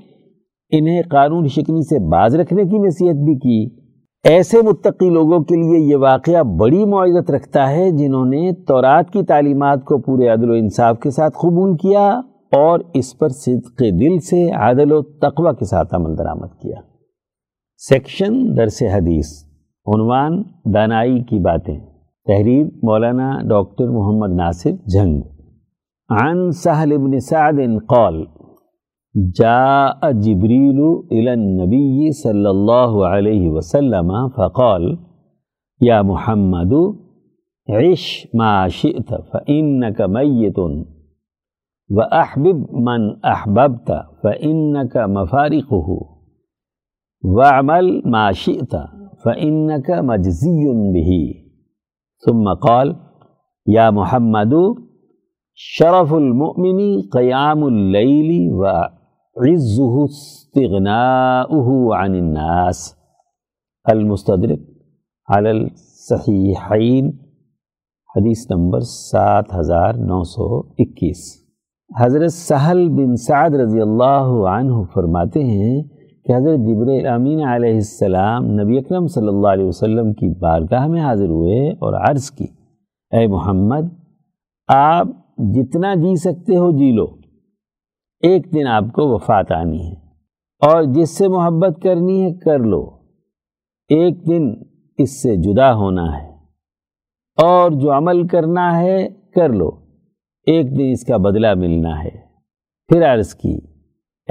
انہیں 0.72 1.02
قانون 1.10 1.48
شکنی 1.48 1.88
سے 1.88 2.00
باز 2.00 2.36
رکھنے 2.36 2.64
کی 2.64 2.78
نصیحت 2.78 3.16
بھی 3.16 3.36
کی۔ 3.36 3.82
ایسے 4.24 4.58
متقی 4.62 5.10
لوگوں 5.10 5.40
کے 5.40 5.56
لیے 5.56 5.92
یہ 5.92 5.96
واقعہ 5.96 6.44
بڑی 6.44 6.86
معزت 6.86 7.32
رکھتا 7.32 7.72
ہے 7.72 7.92
جنہوں 7.92 8.26
نے 8.26 8.52
تورات 8.68 9.12
کی 9.12 9.24
تعلیمات 9.24 9.86
کو 9.86 9.98
پورے 9.98 10.28
عدل 10.28 10.50
و 10.50 10.54
انصاف 10.54 11.00
کے 11.00 11.10
ساتھ 11.10 11.34
قبول 11.34 11.78
کیا 11.78 12.20
اور 12.52 12.80
اس 12.94 13.18
پر 13.18 13.30
صدق 13.30 13.80
دل 13.80 14.20
سے 14.20 14.52
عدل 14.52 14.92
و 14.92 15.02
تقوی 15.02 15.50
کے 15.60 15.66
ساتھ 15.66 15.96
عمل 15.96 16.18
درآمد 16.18 16.62
کیا۔ 16.62 16.91
سیکشن 17.90 18.58
درس 18.58 18.84
حدیث، 18.84 19.44
عنوان 19.86 20.44
دانائی 20.74 21.24
کی 21.24 21.40
باتیں۔ 21.40 21.80
تحریر 22.26 22.66
مولانا 22.84 23.42
ڈاکٹر 23.50 23.90
محمد 23.90 24.36
ناصر 24.36 24.72
جنگ 24.72 25.22
عن 26.10 26.52
سہل 26.52 26.92
ابن 26.92 27.20
سعد 27.20 27.54
قال، 27.90 28.26
جاء 29.36 30.10
جبریل 30.12 30.80
الى 31.12 31.28
النبی 31.28 32.12
صلی 32.12 32.46
اللہ 32.46 33.06
علیہ 33.06 33.52
وسلم 33.52 34.12
فقال، 34.36 34.96
یا 35.82 36.02
محمد، 36.02 36.74
عش 37.70 38.28
ما 38.34 38.68
شئت 38.68 39.14
فإنك 39.32 40.02
میت 40.10 40.60
و 41.90 42.02
احبب 42.02 42.74
من 42.74 43.10
احببت 43.24 43.92
فإنك 44.24 44.98
مفارقه۔ 44.98 46.21
وعمل 47.24 48.02
ما 48.06 48.32
شئت 48.32 48.76
فإنك 49.26 49.92
مجزي 49.92 50.66
به. 50.94 51.34
ثم 52.26 52.54
قال 52.54 52.96
یا 53.66 53.92
محمد، 53.92 54.54
شرف 55.56 56.14
المؤمن 56.14 57.02
قیام 57.12 57.64
اللیل 57.64 58.52
و 58.52 58.66
عزه 59.38 60.04
استغناؤه 60.04 61.96
عن 61.96 62.16
الناس. 62.16 62.96
المستدرک 63.86 64.60
علی 65.36 65.50
الصحیحین 65.50 67.12
حدیث 68.16 68.52
نمبر 68.52 68.80
سات 68.80 69.46
ہزار 69.60 69.94
نو 69.94 70.24
سو 70.24 70.60
اکیس. 70.80 71.42
حضرت 72.00 72.32
سہل 72.32 72.90
بن 72.90 73.16
سعد 73.16 73.50
رضی 73.50 73.82
اللہ 73.82 74.28
عنہ 74.50 74.84
فرماتے 74.94 75.44
ہیں 75.44 75.82
کہ 76.26 76.36
حضرت 76.36 76.60
جبر 76.60 77.06
امین 77.08 77.40
علیہ 77.48 77.74
السلام 77.74 78.46
نبی 78.60 78.78
اکرم 78.78 79.08
صلی 79.08 79.28
اللہ 79.28 79.48
علیہ 79.48 79.66
وسلم 79.66 80.12
کی 80.14 80.28
بارگاہ 80.40 80.86
میں 80.88 81.02
حاضر 81.02 81.30
ہوئے 81.30 81.70
اور 81.70 81.94
عرض 82.02 82.30
کی، 82.32 82.48
اے 83.12 83.26
محمد، 83.28 83.88
آپ 84.70 85.08
جتنا 85.56 85.94
جی 85.96 86.16
سکتے 86.16 86.58
ہو 86.58 86.72
جی 86.72 86.92
لو، 86.92 87.06
ایک 88.24 88.54
دن 88.54 88.68
آپ 88.68 88.92
کو 88.94 89.08
وفات 89.08 89.52
آنی 89.52 89.80
ہے 89.88 89.96
اور 90.62 90.84
جس 90.94 91.18
سے 91.18 91.28
محبت 91.28 91.82
کرنی 91.84 92.22
ہے 92.24 92.34
کر 92.34 92.60
لو، 92.66 92.84
ایک 93.90 94.28
دن 94.28 94.52
اس 95.00 95.22
سے 95.22 95.36
جدا 95.36 95.74
ہونا 95.76 96.06
ہے 96.18 96.30
اور 97.38 97.72
جو 97.72 97.92
عمل 97.92 98.26
کرنا 98.28 98.68
ہے 98.80 99.08
کر 99.36 99.50
لو، 99.50 99.70
ایک 100.48 100.72
دن 100.72 100.92
اس 100.92 101.06
کا 101.06 101.18
بدلہ 101.18 101.54
ملنا 101.54 102.04
ہے۔ 102.04 102.20
پھر 102.90 103.14
عرض 103.14 103.34
کی 103.36 103.58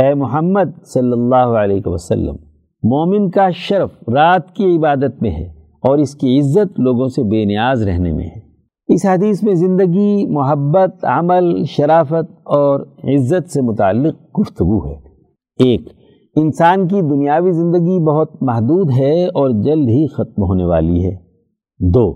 اے 0.00 0.14
محمد 0.14 0.84
صلی 0.84 1.12
اللہ 1.12 1.36
علیہ 1.36 1.80
وسلم، 1.86 2.34
مومن 2.82 3.30
کا 3.30 3.50
شرف 3.50 4.08
رات 4.08 4.54
کی 4.54 4.76
عبادت 4.76 5.22
میں 5.22 5.30
ہے 5.30 5.44
اور 5.82 5.98
اس 5.98 6.14
کی 6.14 6.40
عزت 6.40 6.80
لوگوں 6.80 7.06
سے 7.06 7.22
بے 7.22 7.44
نیاز 7.44 7.82
رہنے 7.82 8.12
میں 8.12 8.24
ہے۔ 8.24 8.40
اس 8.94 9.06
حدیث 9.06 9.42
میں 9.42 9.54
زندگی، 9.54 10.26
محبت، 10.26 11.04
عمل، 11.04 11.64
شرافت 11.64 12.32
اور 12.44 12.80
عزت 13.04 13.50
سے 13.50 13.62
متعلق 13.62 14.40
گفتگو 14.40 14.86
ہے۔ 14.86 14.94
ایک، 15.58 15.88
انسان 16.36 16.88
کی 16.88 17.00
دنیاوی 17.00 17.52
زندگی 17.52 18.04
بہت 18.04 18.42
محدود 18.42 18.90
ہے 18.90 19.26
اور 19.26 19.50
جلد 19.50 19.88
ہی 19.88 20.06
ختم 20.06 20.42
ہونے 20.42 20.64
والی 20.64 21.04
ہے۔ 21.04 21.16
دو، 21.80 22.12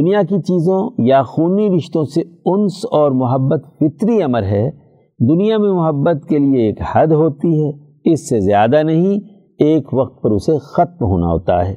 دنیا 0.00 0.22
کی 0.22 0.40
چیزوں 0.40 0.90
یا 0.98 1.22
خونی 1.22 1.76
رشتوں 1.76 2.04
سے 2.04 2.20
انس 2.44 2.84
اور 2.92 3.10
محبت 3.10 3.64
فطری 3.80 4.22
امر 4.22 4.42
ہے 4.42 4.81
دنیا 5.28 5.58
میں 5.58 5.72
محبت 5.72 6.28
کے 6.28 6.38
لیے 6.38 6.66
ایک 6.66 6.80
حد 6.92 7.06
ہوتی 7.06 7.64
ہے، 7.64 7.70
اس 8.12 8.28
سے 8.28 8.40
زیادہ 8.40 8.82
نہیں، 8.82 9.18
ایک 9.58 9.94
وقت 9.94 10.22
پر 10.22 10.30
اسے 10.30 10.52
ختم 10.58 11.04
ہونا 11.04 11.26
ہوتا 11.26 11.68
ہے۔ 11.68 11.74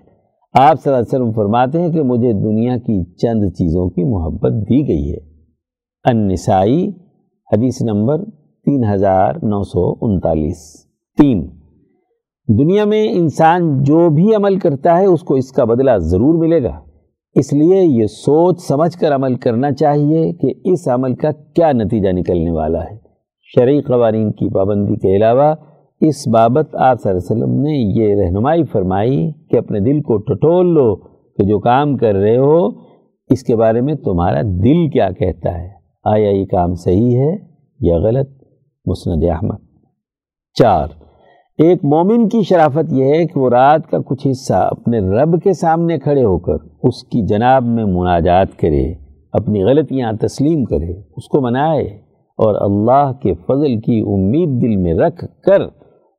آپ 0.53 0.83
صلی 0.83 0.93
اللہ 0.93 1.03
علیہ 1.03 1.19
وسلم 1.19 1.31
فرماتے 1.31 1.81
ہیں 1.81 1.89
کہ 1.89 2.01
مجھے 2.01 2.33
دنیا 2.33 2.77
کی 2.77 3.15
چند 3.15 3.51
چیزوں 3.51 3.89
کی 3.89 4.03
محبت 4.03 4.51
دی 4.69 4.87
گئی 4.87 5.11
ہے۔ 5.11 5.17
النسائی، 6.03 6.89
حدیث 7.53 7.81
نمبر 7.81 8.25
تین 8.65 8.83
ہزار 8.93 9.33
نو 9.33 9.63
سو 9.63 10.05
انتالیس۔ 10.05 10.87
تین، 11.17 11.47
دنیا 12.47 12.85
میں 12.85 13.07
انسان 13.11 13.83
جو 13.83 14.09
بھی 14.09 14.35
عمل 14.35 14.59
کرتا 14.59 14.97
ہے، 14.97 15.05
اس 15.05 15.21
کو 15.21 15.35
اس 15.35 15.51
کا 15.51 15.63
بدلہ 15.63 15.97
ضرور 15.97 16.39
ملے 16.39 16.63
گا۔ 16.63 16.79
اس 17.35 17.53
لیے 17.53 17.83
یہ 17.83 18.05
سوچ 18.05 18.61
سمجھ 18.61 18.97
کر 18.97 19.15
عمل 19.15 19.35
کرنا 19.35 19.71
چاہیے 19.71 20.33
کہ 20.33 20.53
اس 20.63 20.87
عمل 20.87 21.15
کا 21.15 21.31
کیا 21.31 21.71
نتیجہ 21.71 22.09
نکلنے 22.09 22.51
والا 22.51 22.83
ہے۔ 22.83 23.04
شرعی 23.47 23.81
قوانین 23.81 24.31
کی 24.31 24.53
پابندی 24.53 24.95
کے 24.95 25.15
علاوہ 25.15 25.55
اس 26.01 26.27
بابت 26.27 26.75
آپ 26.75 27.01
صلی 27.01 27.11
اللہ 27.11 27.33
علیہ 27.33 27.43
وسلم 27.43 27.61
نے 27.61 27.71
یہ 27.71 28.15
رہنمائی 28.15 28.63
فرمائی 28.63 29.31
کہ 29.51 29.57
اپنے 29.57 29.79
دل 29.79 30.01
کو 30.01 30.17
ٹٹول 30.17 30.65
لو 30.65 30.95
کہ 31.35 31.43
جو 31.43 31.59
کام 31.59 31.97
کر 31.97 32.15
رہے 32.15 32.37
ہو، 32.37 32.67
اس 33.29 33.43
کے 33.43 33.55
بارے 33.55 33.81
میں 33.81 33.95
تمہارا 33.95 34.41
دل 34.41 34.89
کیا 34.89 35.09
کہتا 35.11 35.61
ہے؟ 35.61 35.69
آیا 36.05 36.29
یہ 36.29 36.45
کام 36.45 36.73
صحیح 36.73 37.17
ہے 37.17 37.35
یا 37.79 37.97
غلط؟ 37.97 38.29
مسند 38.85 39.23
احمد۔ 39.23 39.57
چار، 40.53 40.87
ایک 41.57 41.85
مومن 41.85 42.29
کی 42.29 42.41
شرافت 42.43 42.93
یہ 42.93 43.05
ہے 43.05 43.25
کہ 43.25 43.39
وہ 43.39 43.49
رات 43.49 43.87
کا 43.91 43.97
کچھ 44.05 44.27
حصہ 44.31 44.53
اپنے 44.53 44.99
رب 44.99 45.41
کے 45.43 45.53
سامنے 45.53 45.99
کھڑے 45.99 46.23
ہو 46.23 46.37
کر 46.39 46.67
اس 46.83 47.03
کی 47.03 47.21
جناب 47.21 47.63
میں 47.63 47.85
مناجات 47.85 48.47
کرے، 48.59 48.93
اپنی 49.33 49.63
غلطیاں 49.63 50.13
تسلیم 50.21 50.65
کرے، 50.65 50.91
اس 51.17 51.27
کو 51.27 51.41
منائے۔ 51.41 52.04
اور 52.37 52.55
اللہ 52.61 53.11
کے 53.13 53.33
فضل 53.33 53.79
کی 53.79 53.99
امید 54.07 54.61
دل 54.61 54.75
میں 54.75 54.93
رکھ 54.93 55.25
کر 55.43 55.61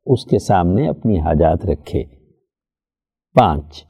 اس 0.07 0.25
کے 0.25 0.39
سامنے 0.39 0.89
اپنی 0.89 1.19
حاجات 1.19 1.67
رکھے۔ 1.67 2.05
پانچ، 3.35 3.85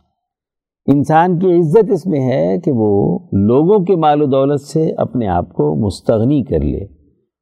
انسان 0.87 1.39
کی 1.39 1.53
عزت 1.53 1.93
اس 1.93 2.07
میں 2.07 2.21
ہے 2.21 2.59
کہ 2.59 2.73
وہ 2.75 3.19
لوگوں 3.33 3.85
کے 3.85 3.97
مال 3.97 4.23
و 4.23 4.27
دولت 4.27 4.61
سے 4.61 4.91
اپنے 4.97 5.27
آپ 5.27 5.53
کو 5.53 5.77
مستغنی 5.77 6.43
کر 6.43 6.61
لے۔ 6.61 6.85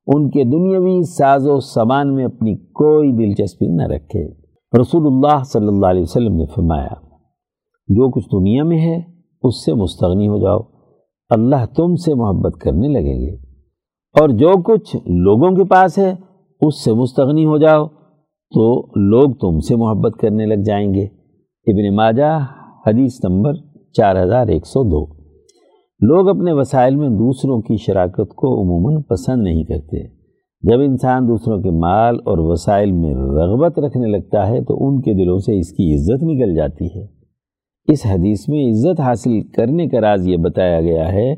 ان 0.07 0.31
کے 0.31 0.45
دنیاوی 0.45 1.03
ساز 1.03 1.49
و 1.49 1.61
سامان 1.61 2.15
میں 2.15 2.25
اپنی 2.25 2.57
کوئی 2.57 3.13
دلچسپی 3.13 3.67
نہ 3.67 3.83
رکھے۔ 3.83 4.29
رسول 4.81 5.07
اللہ 5.07 5.43
صلی 5.45 5.69
اللہ 5.69 5.87
علیہ 5.87 6.03
وسلم 6.03 6.37
نے 6.37 6.47
فرمایا، 6.47 6.95
جو 7.89 8.11
کچھ 8.11 8.29
دنیا 8.33 8.65
میں 8.65 8.79
ہے 8.79 9.01
اس 9.43 9.65
سے 9.65 9.75
مستغنی 9.75 10.29
ہو 10.29 10.39
جاؤ، 10.39 10.59
اللہ 11.29 11.67
تم 11.77 11.95
سے 11.95 12.15
محبت 12.15 12.61
کرنے 12.61 12.89
لگیں 12.89 13.21
گے۔ 13.21 13.44
اور 14.21 14.29
جو 14.29 14.63
کچھ 14.63 14.97
لوگوں 14.97 15.57
کے 15.57 15.65
پاس 15.65 15.99
ہے، 15.99 16.15
اس 16.61 16.85
سے 16.85 16.93
مستغنی 16.93 17.45
ہو 17.45 17.59
جاؤ، 17.59 17.87
تو 18.55 18.87
لوگ 19.01 19.31
تم 19.41 19.59
سے 19.59 19.77
محبت 19.77 20.13
کرنے 20.21 20.47
لگ 20.47 20.63
جائیں 20.65 20.95
گے۔ 20.95 21.05
ابن 21.67 21.97
ماجہ، 21.97 22.47
حدیث 22.87 23.25
نمبر 23.25 23.53
چار 23.93 24.23
ہزار 24.23 24.47
ایک 24.47 24.67
سو 24.67 24.83
دو۔ 24.83 25.15
لوگ 26.01 26.29
اپنے 26.29 26.53
وسائل 26.53 26.97
میں 26.97 27.09
دوسروں 27.09 27.61
کی 27.61 27.77
شراکت 27.77 28.35
کو 28.35 28.63
عموماً 28.63 29.03
پسند 29.03 29.43
نہیں 29.43 29.65
کرتے۔ 29.65 30.07
جب 30.63 30.81
انسان 30.81 31.29
دوسروں 31.29 31.63
کے 31.63 31.71
مال 31.71 32.17
اور 32.17 32.39
وسائل 32.39 32.93
میں 32.93 33.15
رغبت 33.15 33.79
رکھنے 33.79 34.07
لگتا 34.07 34.49
ہے، 34.49 34.65
تو 34.65 34.89
ان 34.89 35.01
کے 35.01 35.13
دلوں 35.13 35.39
سے 35.39 35.59
اس 35.59 35.73
کی 35.73 35.95
عزت 35.95 36.23
نکل 36.23 36.55
جاتی 36.55 36.87
ہے۔ 36.87 37.07
اس 37.93 38.07
حدیث 38.07 38.49
میں 38.49 38.71
عزت 38.71 39.01
حاصل 39.01 39.41
کرنے 39.41 39.87
کا 39.87 40.01
راز 40.01 40.29
یہ 40.29 40.37
بتایا 40.37 40.81
گیا 40.81 41.13
ہے 41.13 41.35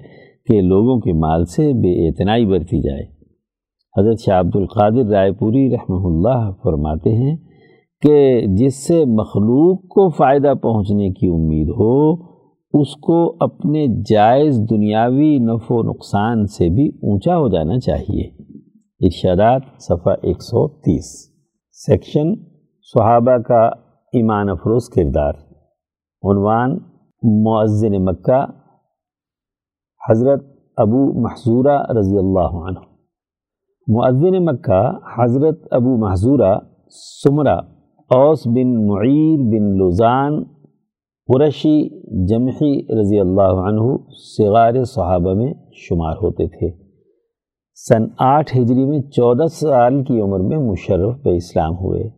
کہ 0.47 0.61
لوگوں 0.61 1.00
کے 1.00 1.12
مال 1.12 1.45
سے 1.45 1.73
بے 1.73 2.07
اعتنائی 2.07 2.47
برتی 2.47 2.81
جائے۔ 2.81 3.17
حضرت 3.99 4.21
شاہ 4.21 4.41
عبد 4.41 4.57
القادر 4.57 5.09
رائے 5.11 5.33
پوری 5.33 5.71
رحمہ 5.71 6.07
اللہ 6.07 6.50
فرماتے 6.62 7.15
ہیں 7.15 7.37
کہ 8.00 8.47
جس 8.47 8.87
سے 8.87 9.05
مخلوق 9.05 9.83
کو 9.83 10.09
فائدہ 10.09 10.53
پہنچنے 10.62 11.11
کی 11.11 11.26
امید 11.26 11.69
ہو، 11.69 12.12
اس 12.81 12.97
کو 12.97 13.37
اپنے 13.41 13.87
جائز 14.11 14.61
دنیاوی 14.71 15.38
نفع 15.38 15.75
و 15.75 15.83
نقصان 15.83 16.47
سے 16.47 16.69
بھی 16.69 16.88
اونچا 16.88 17.37
ہو 17.37 17.49
جانا 17.49 17.79
چاہیے۔ 17.79 18.25
ارشادات 19.00 19.62
صفحہ 19.79 20.12
ایک 20.23 20.43
سو 20.43 20.69
تیس۔ 20.69 21.37
سیکشن 21.73 22.35
صحابہ 22.83 23.37
کا 23.37 23.67
ایمان 24.12 24.49
افروز 24.49 24.88
کردار۔ 24.88 25.33
عنوان 26.23 26.71
معذن 27.45 28.05
مکہ 28.05 28.45
حضرت 30.11 30.45
ابو 30.77 31.21
محضورہ 31.21 31.93
رضی 31.99 32.19
اللہ 32.19 32.57
عنہ۔ 32.69 32.79
معذن 33.89 34.45
مکہ 34.45 34.99
حضرت 35.19 35.59
ابو 35.71 35.97
محضورہ 35.97 36.59
سمرہ، 37.25 37.61
اوس 38.11 38.47
بن 38.47 38.87
معیر 38.87 39.39
بن 39.39 39.79
لزان 39.79 40.45
قرشی 41.27 41.89
جمحی 42.27 43.01
رضی 43.01 43.21
اللہ 43.21 43.43
عنہ 43.43 43.97
صغار 44.37 44.85
صحابہ 44.85 45.35
میں 45.35 45.55
شمار 45.73 46.17
ہوتے 46.23 46.49
تھے۔ 46.49 46.71
سن 47.75 48.05
آٹھ 48.19 48.57
ہجری 48.57 48.85
میں 48.85 49.01
چودہ 49.01 49.47
سال 49.47 50.05
کی 50.05 50.21
عمر 50.21 50.41
میں 50.41 50.59
مشرف 50.59 51.17
بے 51.23 51.37
اسلام 51.37 51.73
ہوئے۔ 51.73 52.09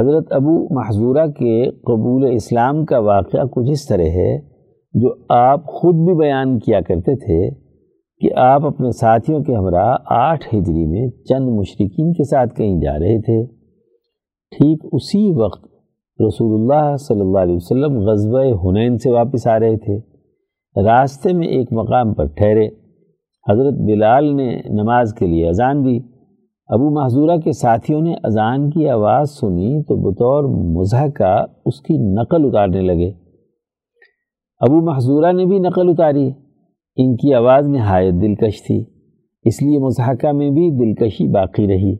حضرت 0.00 0.32
ابو 0.32 0.74
محضورہ 0.74 1.26
کے 1.26 1.70
قبول 1.70 2.28
اسلام 2.32 2.84
کا 2.84 2.98
واقعہ 2.98 3.44
کچھ 3.50 3.70
اس 3.70 3.86
طرح 3.86 4.02
ہے۔ 4.02 4.53
جو 4.94 5.14
آپ 5.28 5.64
خود 5.66 5.94
بھی 5.94 6.14
بیان 6.14 6.58
کیا 6.58 6.80
کرتے 6.80 7.16
تھے 7.16 7.50
کہ 8.20 8.34
آپ 8.38 8.66
اپنے 8.66 8.90
ساتھیوں 8.90 9.40
کے 9.40 9.54
ہمراہ 9.54 9.96
آٹھ 10.06 10.54
ہجری 10.54 10.86
میں 10.86 11.08
چند 11.24 11.48
مشرقین 11.48 12.12
کے 12.12 12.24
ساتھ 12.24 12.54
کہیں 12.54 12.80
جا 12.80 12.98
رہے 12.98 13.20
تھے۔ 13.20 13.46
ٹھیک 14.50 14.84
اسی 14.92 15.42
وقت 15.42 15.64
رسول 16.26 16.60
اللہ 16.60 16.96
صلی 16.96 17.20
اللہ 17.20 17.38
علیہ 17.38 17.54
وسلم 17.54 17.98
غزوہ 17.98 18.42
ہنین 18.44 18.98
سے 18.98 19.10
واپس 19.10 19.46
آ 19.46 19.60
رہے 19.60 19.76
تھے۔ 19.76 19.98
راستے 20.84 21.32
میں 21.32 21.48
ایک 21.48 21.72
مقام 21.72 22.14
پر 22.14 22.24
ٹھہرے۔ 22.24 22.68
حضرت 23.50 23.74
بلال 23.74 24.36
نے 24.36 24.60
نماز 24.70 25.14
کے 25.14 25.26
لیے 25.26 25.48
اذان 25.48 25.84
دی۔ 25.84 25.98
ابو 26.68 26.90
محضورہ 26.90 27.36
کے 27.36 27.52
ساتھیوں 27.52 28.00
نے 28.00 28.14
اذان 28.14 28.70
کی 28.70 28.88
آواز 28.88 29.30
سنی 29.30 29.82
تو 29.82 29.96
بطور 29.96 30.44
مضحکہ 30.76 31.44
اس 31.66 31.80
کی 31.80 31.94
نقل 32.14 32.44
اتارنے 32.44 32.80
لگے۔ 32.80 33.23
ابو 34.68 34.80
محضورہ 34.80 35.32
نے 35.32 35.44
بھی 35.44 35.58
نقل 35.58 35.88
اتاری۔ 35.88 36.30
ان 36.96 37.16
کی 37.16 37.34
آواز 37.34 37.68
نہایت 37.68 38.14
دلکش 38.14 38.62
تھی، 38.62 38.84
اس 39.42 39.62
لیے 39.62 39.78
مضحکہ 39.78 40.32
میں 40.32 40.50
بھی 40.50 40.70
دلکشی 40.70 41.28
باقی 41.28 41.66
رہی۔ 41.66 41.94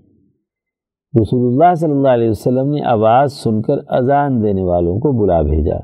رسول 1.23 1.52
اللہ 1.52 1.75
صلی 1.75 1.92
اللہ 1.92 2.09
علیہ 2.09 2.30
وسلم 2.30 2.71
نے 2.71 2.83
آواز 2.83 3.33
سن 3.33 3.62
کر 3.62 3.75
اذان 3.88 4.42
دینے 4.42 4.62
والوں 4.62 4.99
کو 4.99 5.12
بلا 5.12 5.42
بھیجا۔ 5.42 5.76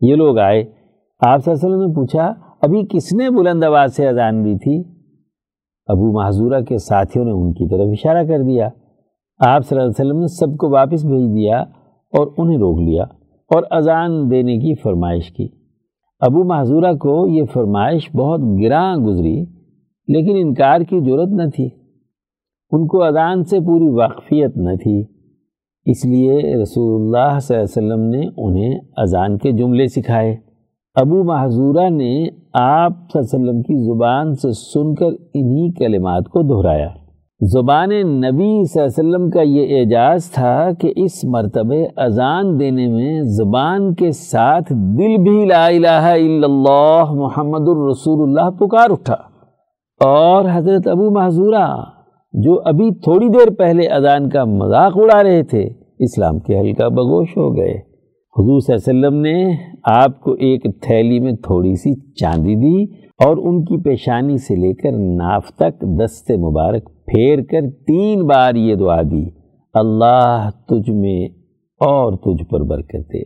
یہ 0.00 0.14
لوگ 0.14 0.38
آئے، 0.38 0.64
آپ 1.26 1.44
صلی 1.44 1.52
اللہ 1.52 1.66
علیہ 1.66 1.76
وسلم 1.76 1.88
نے 1.88 1.94
پوچھا، 1.94 2.32
ابھی 2.62 2.86
کس 2.86 3.12
نے 3.12 3.30
بلند 3.30 3.64
آواز 3.64 3.96
سے 3.96 4.08
اذان 4.08 4.44
دی 4.44 4.58
تھی؟ 4.58 4.94
ابو 5.86 6.12
محضورہ 6.12 6.60
کے 6.60 6.78
ساتھیوں 6.78 7.24
نے 7.24 7.30
ان 7.30 7.52
کی 7.52 7.68
طرف 7.68 7.88
اشارہ 7.92 8.26
کر 8.26 8.42
دیا۔ 8.42 8.68
آپ 9.46 9.66
صلی 9.66 9.78
اللہ 9.78 9.90
علیہ 9.90 10.06
وسلم 10.06 10.20
نے 10.20 10.26
سب 10.26 10.56
کو 10.56 10.70
واپس 10.70 11.04
بھیج 11.04 11.36
دیا 11.36 11.60
اور 12.18 12.26
انہیں 12.38 12.58
روک 12.58 12.78
لیا 12.78 13.02
اور 13.54 13.62
اذان 13.70 14.30
دینے 14.30 14.58
کی 14.58 14.74
فرمائش 14.74 15.30
کی۔ 15.30 15.48
ابو 16.20 16.44
محضورہ 16.44 16.92
کو 16.94 17.26
یہ 17.26 17.44
فرمائش 17.44 18.16
بہت 18.16 18.40
گراں 18.62 18.96
گزری، 18.96 19.44
لیکن 20.08 20.32
انکار 20.36 20.80
کی 20.80 21.00
ضرورت 21.00 21.28
نہ 21.28 21.42
تھی۔ 21.54 21.68
ان 22.70 22.86
کو 22.86 23.02
اذان 23.02 23.44
سے 23.44 23.60
پوری 23.60 23.88
واقفیت 23.88 24.56
نہ 24.56 24.70
تھی۔ 24.82 25.04
اس 25.86 26.04
لیے 26.04 26.62
رسول 26.62 27.02
اللہ 27.02 27.38
صلی 27.38 27.56
اللہ 27.56 27.64
علیہ 27.66 27.94
وسلم 27.94 28.08
نے 28.08 28.26
انہیں 28.36 28.78
اذان 28.96 29.38
کے 29.38 29.52
جملے 29.52 29.86
سکھائے۔ 29.86 30.36
ابو 30.94 31.24
محضورہ 31.24 31.88
نے 31.88 32.28
آپ 32.52 32.92
صلی 33.12 33.20
اللہ 33.22 33.36
علیہ 33.36 33.50
وسلم 33.50 33.62
کی 33.62 33.84
زبان 33.84 34.34
سے 34.34 34.52
سن 34.52 34.94
کر 34.94 35.24
انہی 35.34 35.72
کلمات 35.72 36.24
کو 36.24 36.42
دہرایا۔ 36.42 36.88
زبان 37.40 37.90
نبی 37.90 38.46
صلی 38.64 38.82
اللہ 38.82 38.84
علیہ 38.84 38.98
وسلم 38.98 39.28
کا 39.30 39.42
یہ 39.42 39.78
اعجاز 39.78 40.30
تھا 40.30 40.70
کہ 40.80 40.92
اس 40.96 41.24
مرتبہ 41.24 41.80
اذان 41.96 42.60
دینے 42.60 42.86
میں 42.88 43.20
زبان 43.22 43.92
کے 43.94 44.10
ساتھ 44.10 44.72
دل 44.98 45.16
بھی 45.22 45.44
لا 45.46 45.66
الہ 45.66 45.88
الا 45.88 46.46
اللہ 46.46 47.12
محمد 47.12 47.68
الرسول 47.68 48.22
اللہ 48.22 48.48
پکار 48.58 48.90
اٹھا۔ 48.90 49.16
اور 50.00 50.44
حضرت 50.52 50.88
ابو 50.88 51.10
محضورہ 51.10 51.66
جو 52.34 52.58
ابھی 52.64 52.90
تھوڑی 52.94 53.28
دیر 53.28 53.54
پہلے 53.54 53.86
اذان 53.88 54.28
کا 54.28 54.44
مذاق 54.44 54.92
اڑا 54.94 55.22
رہے 55.22 55.42
تھے، 55.42 55.62
اسلام 55.98 56.38
کے 56.38 56.58
حلقہ 56.60 56.88
بگوش 56.88 57.36
ہو 57.36 57.56
گئے۔ 57.56 57.76
حضور 58.36 58.60
صلی 58.60 58.74
اللہ 58.74 58.90
علیہ 58.90 59.06
وسلم 59.06 59.20
نے 59.20 59.54
آپ 59.96 60.20
کو 60.20 60.32
ایک 60.32 60.82
تھیلی 60.82 61.20
میں 61.20 61.32
تھوڑی 61.32 61.74
سی 61.74 61.94
چاندی 62.14 62.54
دی 62.54 62.84
اور 63.26 63.36
ان 63.36 63.64
کی 63.64 63.82
پیشانی 63.82 64.36
سے 64.36 64.56
لے 64.56 64.74
کر 64.74 64.98
ناف 65.16 65.54
تک 65.56 65.84
دست 66.00 66.30
مبارک 66.30 66.95
پھیر 67.08 67.42
کر 67.50 67.68
تین 67.86 68.26
بار 68.26 68.54
یہ 68.60 68.74
دعا 68.74 69.00
دی، 69.02 69.24
اللہ 69.74 70.48
تجھ 70.68 70.90
میں 70.92 71.20
اور 71.80 72.16
تجھ 72.24 72.42
پر 72.50 72.62
برکتے 72.68 73.22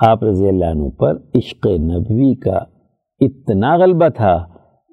آپ 0.00 0.22
رضی 0.24 0.48
اللہ 0.48 0.70
عنہ 0.72 0.88
پر 0.98 1.16
عشق 1.38 1.66
نبوی 1.82 2.34
کا 2.40 2.58
اتنا 3.20 3.76
غلبہ 3.76 4.08
تھا 4.16 4.36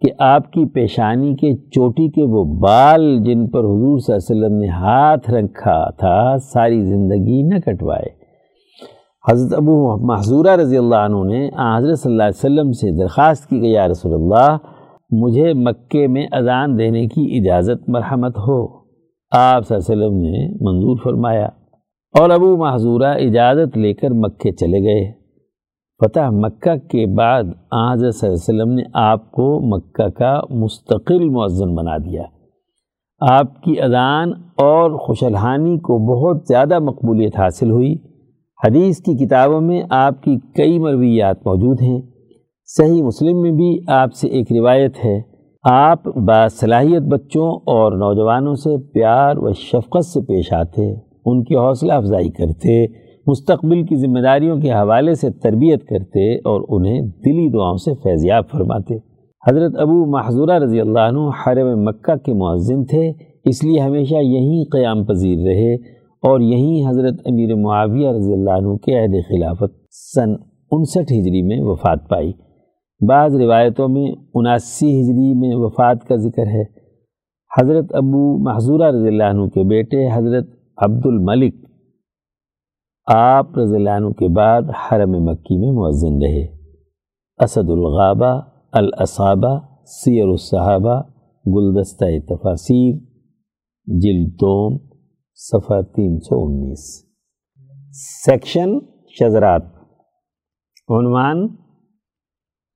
کہ 0.01 0.11
آپ 0.23 0.51
کی 0.51 0.65
پیشانی 0.73 1.33
کے 1.35 1.51
چوٹی 1.71 2.07
کے 2.09 2.23
وہ 2.31 2.43
بال 2.61 3.05
جن 3.23 3.47
پر 3.49 3.59
حضور 3.61 3.99
صلی 3.99 4.13
اللہ 4.13 4.17
علیہ 4.17 4.31
وسلم 4.31 4.59
نے 4.59 4.67
ہاتھ 4.75 5.29
رکھا 5.29 5.79
تھا، 5.99 6.37
ساری 6.53 6.81
زندگی 6.83 7.41
نہ 7.47 7.59
کٹوائے۔ 7.65 8.09
حضرت 9.25 9.53
ابو 9.53 9.75
محضورہ 10.07 10.55
رضی 10.55 10.77
اللہ 10.77 11.01
عنہ 11.07 11.23
نے 11.29 11.45
حضرت 11.47 11.99
صلی 11.99 12.11
اللہ 12.11 12.23
علیہ 12.23 12.43
وسلم 12.43 12.71
سے 12.81 12.91
درخواست 12.99 13.49
کی 13.49 13.59
کہ 13.59 13.67
یا 13.67 13.87
رسول 13.87 14.13
اللہ 14.13 14.57
مجھے 15.11 15.53
مکے 15.53 16.07
میں 16.07 16.27
اذان 16.31 16.77
دینے 16.77 17.07
کی 17.07 17.39
اجازت 17.39 17.89
مرحمت 17.89 18.37
ہو۔ 18.37 18.79
آپ 19.31 19.67
صلی 19.67 19.77
اللہ 19.77 19.93
علیہ 19.93 20.05
وسلم 20.05 20.21
نے 20.21 20.47
منظور 20.47 20.97
فرمایا 21.03 21.45
اور 22.19 22.29
ابو 22.29 22.57
محضورہ 22.57 23.15
اجازت 23.15 23.77
لے 23.77 23.93
کر 23.93 24.09
مکے 24.09 24.51
چلے 24.51 24.83
گئے۔ 24.83 25.11
فتح 25.99 26.29
مکہ 26.31 26.75
کے 26.87 27.05
بعد 27.05 27.43
آج 27.71 27.99
صلی 27.99 28.07
اللہ 28.07 28.25
علیہ 28.25 28.63
وسلم 28.63 28.73
نے 28.73 28.83
آپ 28.93 29.31
کو 29.31 29.77
مکہ 29.77 30.09
کا 30.09 30.41
مستقل 30.49 31.29
معذن 31.29 31.75
بنا 31.75 31.97
دیا۔ 31.97 32.23
آپ 33.19 33.63
کی 33.63 33.81
اذان 33.81 34.31
اور 34.55 34.91
خوشلحانی 34.91 35.77
کو 35.77 35.97
بہت 35.97 36.43
زیادہ 36.47 36.79
مقبولیت 36.79 37.39
حاصل 37.39 37.71
ہوئی۔ 37.71 37.95
حدیث 38.67 38.97
کی 38.97 39.25
کتابوں 39.25 39.61
میں 39.61 39.83
آپ 39.89 40.23
کی 40.23 40.37
کئی 40.55 40.79
مرویات 40.79 41.47
موجود 41.47 41.81
ہیں۔ 41.81 42.01
صحیح 42.77 43.03
مسلم 43.03 43.41
میں 43.41 43.51
بھی 43.51 43.79
آپ 43.87 44.13
سے 44.13 44.27
ایک 44.27 44.51
روایت 44.51 45.05
ہے۔ 45.05 45.21
آپ 45.63 46.03
باصلاحیت 46.07 47.01
بچوں 47.01 47.47
اور 47.51 47.91
نوجوانوں 47.91 48.55
سے 48.55 48.77
پیار 48.77 49.35
و 49.37 49.53
شفقت 49.53 50.05
سے 50.05 50.21
پیش 50.21 50.53
آتے، 50.53 50.93
ان 51.25 51.43
کی 51.43 51.55
حوصلہ 51.55 51.93
افزائی 51.93 52.29
کرتے، 52.29 52.85
مستقبل 53.27 53.83
کی 53.83 53.95
ذمہ 53.95 54.19
داریوں 54.19 54.57
کے 54.57 54.71
حوالے 54.71 55.13
سے 55.13 55.29
تربیت 55.29 55.83
کرتے 55.83 56.35
اور 56.35 56.61
انہیں 56.69 57.01
دلی 57.01 57.49
دعاؤں 57.49 57.77
سے 57.77 57.93
فیضیاب 57.93 58.43
فرماتے۔ 58.51 58.97
حضرت 59.47 59.71
ابو 59.77 60.11
محضورہ 60.11 60.59
رضی 60.59 60.79
اللہ 60.79 60.99
عنہ 60.99 61.19
حرم 61.19 61.83
مکہ 61.83 62.15
کے 62.25 62.33
معذن 62.33 62.85
تھے، 62.85 63.09
اس 63.45 63.63
لیے 63.63 63.79
ہمیشہ 63.79 64.15
یہیں 64.15 64.63
قیام 64.71 65.05
پذیر 65.05 65.37
رہے 65.47 65.73
اور 66.23 66.39
یہیں 66.39 66.89
حضرت 66.89 67.13
امیر 67.25 67.55
معاویہ 67.55 68.09
رضی 68.09 68.33
اللہ 68.33 68.51
عنہ 68.51 68.75
کے 68.75 68.99
عہد 68.99 69.15
خلافت 69.29 69.73
سن 69.91 70.33
انسٹھ 70.71 71.13
ہجری 71.13 71.41
میں 71.41 71.61
وفات 71.61 72.09
پائی۔ 72.09 72.31
بعض 73.01 73.35
روایتوں 73.35 73.87
میں 73.87 74.11
اناسی 74.33 74.87
ہجری 74.87 75.33
میں 75.33 75.55
وفات 75.55 76.03
کا 76.07 76.15
ذکر 76.15 76.47
ہے۔ 76.47 76.63
حضرت 77.51 77.93
ابو 77.93 78.21
محضورہ 78.43 78.89
رضی 78.91 79.07
اللہ 79.07 79.23
عنہ 79.23 79.47
کے 79.47 79.63
بیٹے 79.63 80.07
حضرت 80.13 80.47
عبد 80.77 81.05
الملک، 81.05 81.55
آپ 83.07 83.57
رضی 83.57 83.75
اللہ 83.75 83.89
عنہ 83.89 84.09
کے 84.09 84.27
بعد 84.27 84.61
حرم 84.61 85.11
مکی 85.25 85.57
میں 85.57 85.71
مؤذن 85.71 86.21
رہے۔ 86.21 86.43
اسد 87.39 87.69
الغابہ، 87.69 88.41
الاصابہ، 88.71 89.59
سیر 89.85 90.27
الصحابہ، 90.27 91.01
گلدستہ 91.45 92.05
تفاصیر 92.27 92.93
جلدوم 93.87 94.77
صفحہ 95.35 95.81
تین 95.81 96.19
سو 96.19 96.43
انیس۔ 96.45 96.85
سیکشن 98.25 98.77
شزرات 99.19 99.63
عنوان 100.89 101.47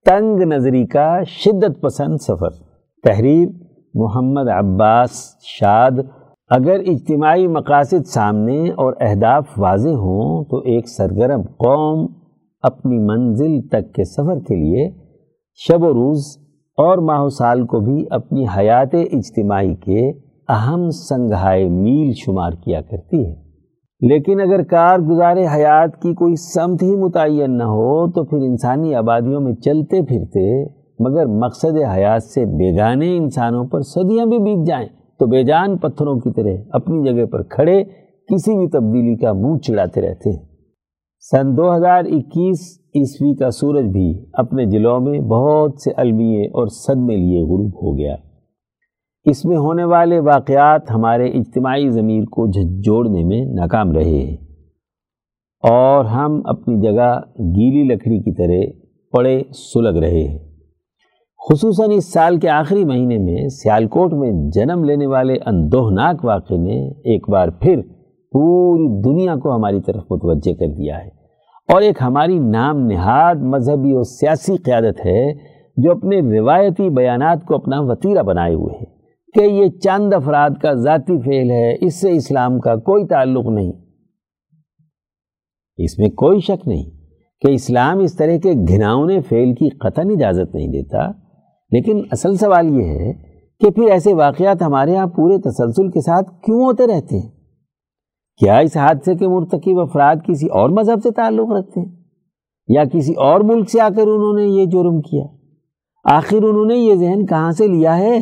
تنگ 0.06 0.40
نظری 0.40 0.86
کا 0.86 1.24
شدت 1.24 1.82
پسند 1.82 2.18
سفر۔ 2.18 2.50
تحریر 3.04 3.50
محمد 3.94 4.50
عباس 4.50 5.10
شاد۔ 5.42 5.92
اگر 6.50 6.80
اجتماعی 6.86 7.48
مقاصد 7.48 8.06
سامنے 8.06 8.70
اور 8.70 8.94
اہداف 9.00 9.46
واضح 9.58 9.90
ہوں 9.90 10.46
تو 10.46 10.58
ایک 10.58 10.90
سرگرم 10.90 11.42
قوم 11.42 12.14
اپنی 12.62 13.00
منزل 13.00 13.68
تک 13.68 13.94
کے 13.94 14.04
سفر 14.04 14.40
کے 14.40 14.56
لیے 14.56 14.92
شب 15.54 15.84
و 15.84 15.94
روز 15.94 16.38
اور 16.78 16.98
ماہ 16.98 17.22
و 17.22 17.30
سال 17.30 17.66
کو 17.66 17.80
بھی 17.80 18.06
اپنی 18.12 18.46
حیات 18.58 18.96
اجتماعی 19.12 19.76
کے 19.76 20.10
اہم 20.50 20.90
سنگھائے 20.90 21.70
میل 21.70 22.14
شمار 22.14 22.52
کیا 22.52 22.82
کرتی 22.82 23.26
ہے۔ 23.26 23.43
لیکن 24.08 24.42
اگر 24.42 24.64
کار 24.64 25.00
گزار 25.00 25.38
حیات 25.38 26.02
کی 26.02 26.14
کوئی 26.14 26.36
سمت 26.36 26.84
ہی 26.84 26.96
متعین 26.96 27.58
نہ 27.58 27.64
ہو، 27.64 28.12
تو 28.12 28.24
پھر 28.24 28.38
انسانی 28.38 28.96
آبادیوں 28.96 29.42
میں 29.42 29.54
چلتے 29.54 30.02
پھرتے، 30.02 30.64
مگر 31.00 31.26
مقصد 31.26 31.78
حیات 31.94 32.24
سے 32.24 32.46
بیگانے 32.46 33.18
انسانوں 33.18 33.66
پر 33.66 33.82
صدیاں 33.82 34.26
بھی 34.26 34.40
بیت 34.40 34.68
جائیں۔ 34.68 34.88
تو 35.20 35.26
بے 35.26 35.44
جان 35.44 35.78
پتھروں 35.78 36.16
کی 36.16 36.32
طرح 36.32 36.70
اپنی 36.72 37.04
جگہ 37.04 37.26
پر 37.26 37.44
کھڑے، 37.44 37.84
کسی 38.28 38.58
بھی 38.58 38.68
تبدیلی 38.68 39.16
کا 39.16 39.34
منہ 39.34 39.58
چڑھاتے 39.58 40.02
رہتے 40.02 40.30
ہیں۔ 40.30 40.46
سن 41.20 41.58
دو 41.58 41.76
ہزار 41.76 42.04
اکیس 42.06 42.80
عیسوی 42.96 43.36
کا 43.36 43.50
سورج 43.50 43.86
بھی 43.86 44.26
اپنے 44.34 44.66
جلوں 44.66 45.00
میں 45.00 45.20
بہت 45.20 45.82
سے 45.82 45.92
المیے 45.98 46.46
اور 46.46 46.68
صدمے 46.68 47.16
لیے 47.16 47.42
غروب 47.42 47.76
ہو 47.76 47.98
گیا۔ 47.98 48.16
اس 49.26 49.46
میں 49.46 49.58
ہونے 49.58 49.84
والے 49.84 50.20
واقعات 50.20 50.92
ہمارے 50.92 51.26
اجتماعی 51.26 51.90
ضمیر 51.90 52.24
کو 52.24 52.48
جھجوڑنے 52.48 53.24
میں 53.24 53.46
ناکام 53.46 53.92
رہے 53.92 54.04
ہیں۔ 54.04 54.38
اور 55.70 56.06
ہم 56.06 56.42
اپنی 56.46 56.82
جگہ 56.82 57.20
گیلی 57.40 57.84
لکڑی 57.84 58.20
کی 58.20 58.32
طرح 58.32 58.86
پڑے 59.12 59.42
سلگ 59.74 60.00
رہے 60.00 60.28
ہیں۔ 60.28 60.38
خصوصاً 61.50 61.92
اس 61.92 62.14
سال 62.14 62.40
کے 62.40 62.50
آخری 62.50 62.86
مہینے 62.86 63.18
میں 63.18 63.48
سیالکوٹ 63.48 64.14
میں 64.14 64.32
جنم 64.54 64.84
لینے 64.84 65.08
والے 65.08 65.34
اندوہناک 65.46 66.26
واقعے 66.26 66.58
نے 66.58 66.88
ایک 66.90 67.30
بار 67.30 67.48
پھر 67.48 67.82
پوری 68.32 69.02
دنیا 69.02 69.36
کو 69.36 69.56
ہماری 69.56 69.82
طرف 69.82 70.04
متوجہ 70.10 70.54
کر 70.54 70.68
دیا 70.68 71.04
ہے۔ 71.04 71.10
اور 71.74 71.82
ایک 71.82 71.98
ہماری 72.02 72.40
نام 72.40 72.80
نہاد 72.80 73.36
مذہبی 73.36 73.92
اور 73.92 74.04
سیاسی 74.04 74.58
قیادت 74.58 75.06
ہے 75.06 75.34
جو 75.78 75.92
اپنے 75.92 76.40
روایتی 76.40 76.90
بیانات 76.90 77.46
کو 77.46 77.56
اپنا 77.56 77.82
وطیرہ 77.82 78.24
بنائے 78.24 78.54
ہوئے 78.54 78.78
ہیں۔ 78.78 78.93
کہ 79.34 79.44
یہ 79.44 79.70
چند 79.70 80.14
افراد 80.14 80.50
کا 80.62 80.74
ذاتی 80.74 81.22
فعل 81.22 81.52
ہے، 81.52 81.76
اس 81.82 82.02
سے 82.02 82.12
اسلام 82.12 82.60
کا 82.60 82.76
کوئی 82.76 83.06
تعلق 83.06 83.46
نہیں۔ 83.46 83.72
اس 85.78 86.00
میں 86.00 86.10
کوئی 86.10 86.40
شک 86.40 86.68
نہیں 86.68 86.90
کہ 87.42 87.52
اسلام 87.52 88.00
اس 88.00 88.16
طرح 88.16 88.38
کے 88.44 88.54
گھناؤنے 88.68 89.22
فعل 89.22 89.54
کی 89.54 89.70
قطن 89.70 90.12
اجازت 90.12 90.56
نہیں 90.56 90.68
دیتا، 90.68 91.08
لیکن 91.72 92.02
اصل 92.12 92.36
سوال 92.36 92.70
یہ 92.70 92.84
ہے 92.84 93.14
کہ 93.60 93.72
پھر 93.72 93.92
ایسے 93.92 94.14
واقعات 94.14 94.62
ہمارے 94.62 94.96
ہاں 94.96 95.08
پورے 95.08 95.38
تسلسل 95.38 95.88
کے 95.88 96.02
ساتھ 96.02 96.30
کیوں 96.42 96.66
ہوتے 96.66 96.88
رہتے 96.88 97.20
ہیں؟ 97.20 97.30
کیا 98.38 98.58
اس 98.58 98.78
حادثے 98.78 99.16
کے 99.16 99.28
مرتکب 99.28 99.80
افراد 99.80 100.16
کسی 100.28 100.48
اور 100.48 100.70
مذہب 100.70 101.00
سے 101.04 101.12
تعلق 101.12 101.52
رکھتے 101.52 101.80
ہیں؟ 101.80 101.96
یا 102.68 102.84
کسی 102.84 103.14
اور 103.14 103.42
ملک 103.42 103.70
سے 103.70 103.82
آ 103.82 103.90
کر 103.90 104.02
انہوں 104.02 104.38
نے 104.38 104.44
یہ 104.44 104.66
جرم 104.66 105.02
کیا؟ 105.02 105.24
آخر 106.04 106.38
انہوں 106.38 106.66
نے 106.66 106.76
یہ 106.76 106.96
ذہن 106.96 107.26
کہاں 107.26 107.52
سے 107.52 107.68
لیا 107.68 107.98
ہے؟ 107.98 108.20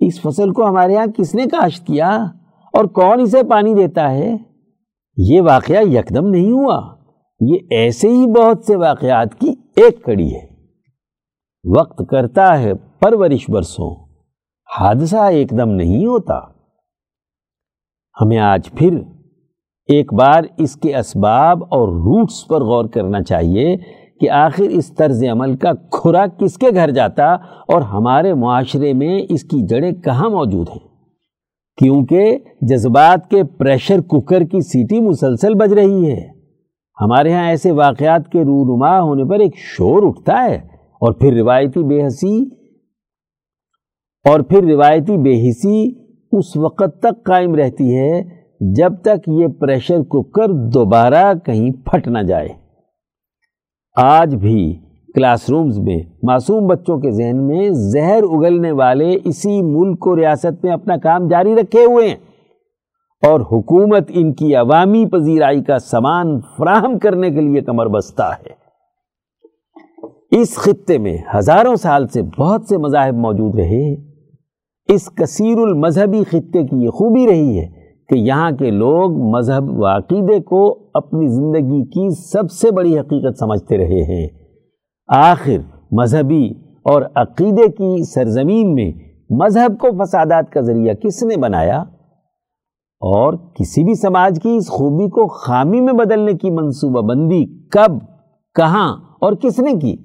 اس 0.00 0.20
فصل 0.20 0.52
کو 0.52 0.68
ہمارے 0.68 0.96
ہاں 0.96 1.06
کس 1.06 1.34
نے 1.34 1.44
کاشت 1.46 1.86
کیا 1.86 2.24
اور 2.72 2.84
کون 2.84 3.20
اسے 3.20 3.42
پانی 3.50 3.74
دیتا 3.74 4.10
ہے؟ 4.10 4.36
یہ 5.16 5.40
واقعہ 5.40 5.82
یکدم 5.82 6.28
نہیں 6.28 6.50
ہوا۔ 6.50 6.94
یہ 7.40 7.58
ایسے 7.70 8.08
ہی 8.08 8.26
بہت 8.26 8.64
سے 8.64 8.76
واقعات 8.76 9.40
کی 9.40 9.54
ایک 9.76 10.04
کڑی 10.04 10.34
ہے۔ 10.34 10.46
وقت 11.78 12.02
کرتا 12.10 12.58
ہے 12.58 12.74
پرورش 12.74 13.50
برسوں۔ 13.50 13.94
حادثہ 14.80 15.16
ایک 15.16 15.50
دم 15.50 15.70
نہیں 15.70 16.06
ہوتا۔ 16.06 16.40
ہمیں 18.20 18.38
آج 18.38 18.70
پھر 18.72 18.96
ایک 19.86 20.14
بار 20.14 20.42
اس 20.58 20.76
کے 20.76 20.96
اسباب 20.96 21.64
اور 21.64 21.88
روٹس 21.88 22.48
پر 22.48 22.60
غور 22.60 22.84
کرنا 22.84 23.22
چاہیے۔ 23.22 23.76
کہ 24.20 24.30
آخر 24.30 24.68
اس 24.70 24.92
طرز 24.94 25.22
عمل 25.32 25.54
کا 25.56 25.72
کھرا 25.92 26.26
کس 26.38 26.56
کے 26.58 26.70
گھر 26.74 26.90
جاتا 26.90 27.32
اور 27.72 27.82
ہمارے 27.92 28.34
معاشرے 28.34 28.92
میں 28.92 29.20
اس 29.28 29.42
کی 29.44 29.66
جڑیں 29.66 29.90
کہاں 30.04 30.28
موجود 30.30 30.68
ہیں؟ 30.68 30.88
کیونکہ 31.78 32.36
جذبات 32.68 33.28
کے 33.30 33.42
پریشر 33.58 34.00
کوکر 34.08 34.44
کی 34.44 34.60
سیٹی 34.60 35.00
مسلسل 35.00 35.54
بج 35.54 35.72
رہی 35.72 36.10
ہے۔ 36.10 36.20
ہمارے 36.98 37.32
ہاں 37.32 37.46
ایسے 37.48 37.70
واقعات 37.72 38.28
کے 38.32 38.42
رونما 38.44 39.00
ہونے 39.00 39.24
پر 39.24 39.40
ایک 39.40 39.56
شور 39.68 40.06
اٹھتا 40.06 40.42
ہے 40.44 40.56
اور 41.02 41.12
پھر 41.12 41.32
روایتی 41.32 41.84
بے 41.84 42.06
حسی، 42.06 42.36
اور 44.24 44.40
پھر 44.40 44.64
روایتی 44.64 45.16
بے 45.16 45.34
حسی 45.48 45.78
اس 46.32 46.56
وقت 46.56 46.98
تک 47.00 47.24
قائم 47.26 47.54
رہتی 47.54 47.96
ہے 47.96 48.22
جب 48.74 49.00
تک 49.02 49.28
یہ 49.40 49.46
پریشر 49.60 50.02
کوکر 50.08 50.52
دوبارہ 50.72 51.32
کہیں 51.44 51.70
پھٹ 51.86 52.08
نہ 52.08 52.22
جائے۔ 52.22 52.48
آج 53.96 54.34
بھی 54.34 54.78
کلاس 55.14 55.50
رومز 55.50 55.78
میں 55.78 55.98
معصوم 56.22 56.66
بچوں 56.66 56.98
کے 56.98 57.10
ذہن 57.10 57.46
میں 57.46 57.70
زہر 57.70 58.22
اگلنے 58.22 58.72
والے 58.72 59.16
اسی 59.24 59.62
ملک 59.62 60.06
و 60.06 60.16
ریاست 60.16 60.64
میں 60.64 60.72
اپنا 60.72 60.96
کام 60.96 61.28
جاری 61.28 61.54
رکھے 61.54 61.84
ہوئے 61.84 62.08
ہیں۔ 62.08 62.16
اور 63.26 63.40
حکومت 63.40 64.10
ان 64.14 64.32
کی 64.32 64.54
عوامی 64.54 65.06
پذیرائی 65.06 65.64
کا 65.64 65.78
سامان 65.78 66.40
فراہم 66.40 66.98
کرنے 66.98 67.30
کے 67.30 67.40
لیے 67.40 67.60
کمر 67.60 67.86
بستہ 67.88 68.22
ہے۔ 68.22 68.60
اس 70.40 70.56
خطے 70.56 70.98
میں 70.98 71.18
ہزاروں 71.34 71.76
سال 71.76 72.08
سے 72.08 72.22
بہت 72.22 72.64
سے 72.64 72.76
مذاہب 72.76 73.14
موجود 73.14 73.54
رہے 73.54 73.94
اس 74.94 75.10
کثیر 75.14 75.58
المذہبی 75.58 76.24
خطے 76.24 76.66
کی 76.66 76.76
یہ 76.76 76.88
خوبی 76.88 77.26
رہی 77.26 77.58
ہے 77.58 77.79
کہ 78.10 78.18
یہاں 78.18 78.50
کے 78.50 78.70
لوگ 78.70 79.36
مذہب 79.36 79.80
و 79.80 79.86
عقیدے 79.86 80.40
کو 80.40 80.90
اپنی 80.94 81.26
زندگی 81.26 81.84
کی 81.84 82.14
سب 82.14 82.50
سے 82.50 82.70
بڑی 82.70 82.98
حقیقت 82.98 83.38
سمجھتے 83.38 83.78
رہے 83.78 84.02
ہیں۔ 84.02 84.28
آخر 85.06 85.56
مذہبی 85.92 86.50
اور 86.84 87.02
عقیدے 87.14 87.68
کی 87.68 88.04
سرزمین 88.04 88.74
میں 88.74 88.92
مذہب 89.30 89.78
کو 89.78 90.04
فسادات 90.04 90.50
کا 90.50 90.60
ذریعہ 90.60 90.94
کس 90.94 91.22
نے 91.22 91.36
بنایا؟ 91.36 91.80
اور 93.00 93.34
کسی 93.34 93.84
بھی 93.84 93.94
سماج 93.94 94.40
کی 94.42 94.56
اس 94.56 94.68
خوبی 94.68 95.08
کو 95.08 95.26
خامی 95.26 95.80
میں 95.80 95.92
بدلنے 95.92 96.32
کی 96.32 96.50
منصوبہ 96.50 97.00
بندی 97.00 97.68
کب، 97.68 97.92
کہاں 98.54 98.96
اور 99.20 99.32
کس 99.32 99.58
نے 99.58 99.72
کی؟ 99.78 99.96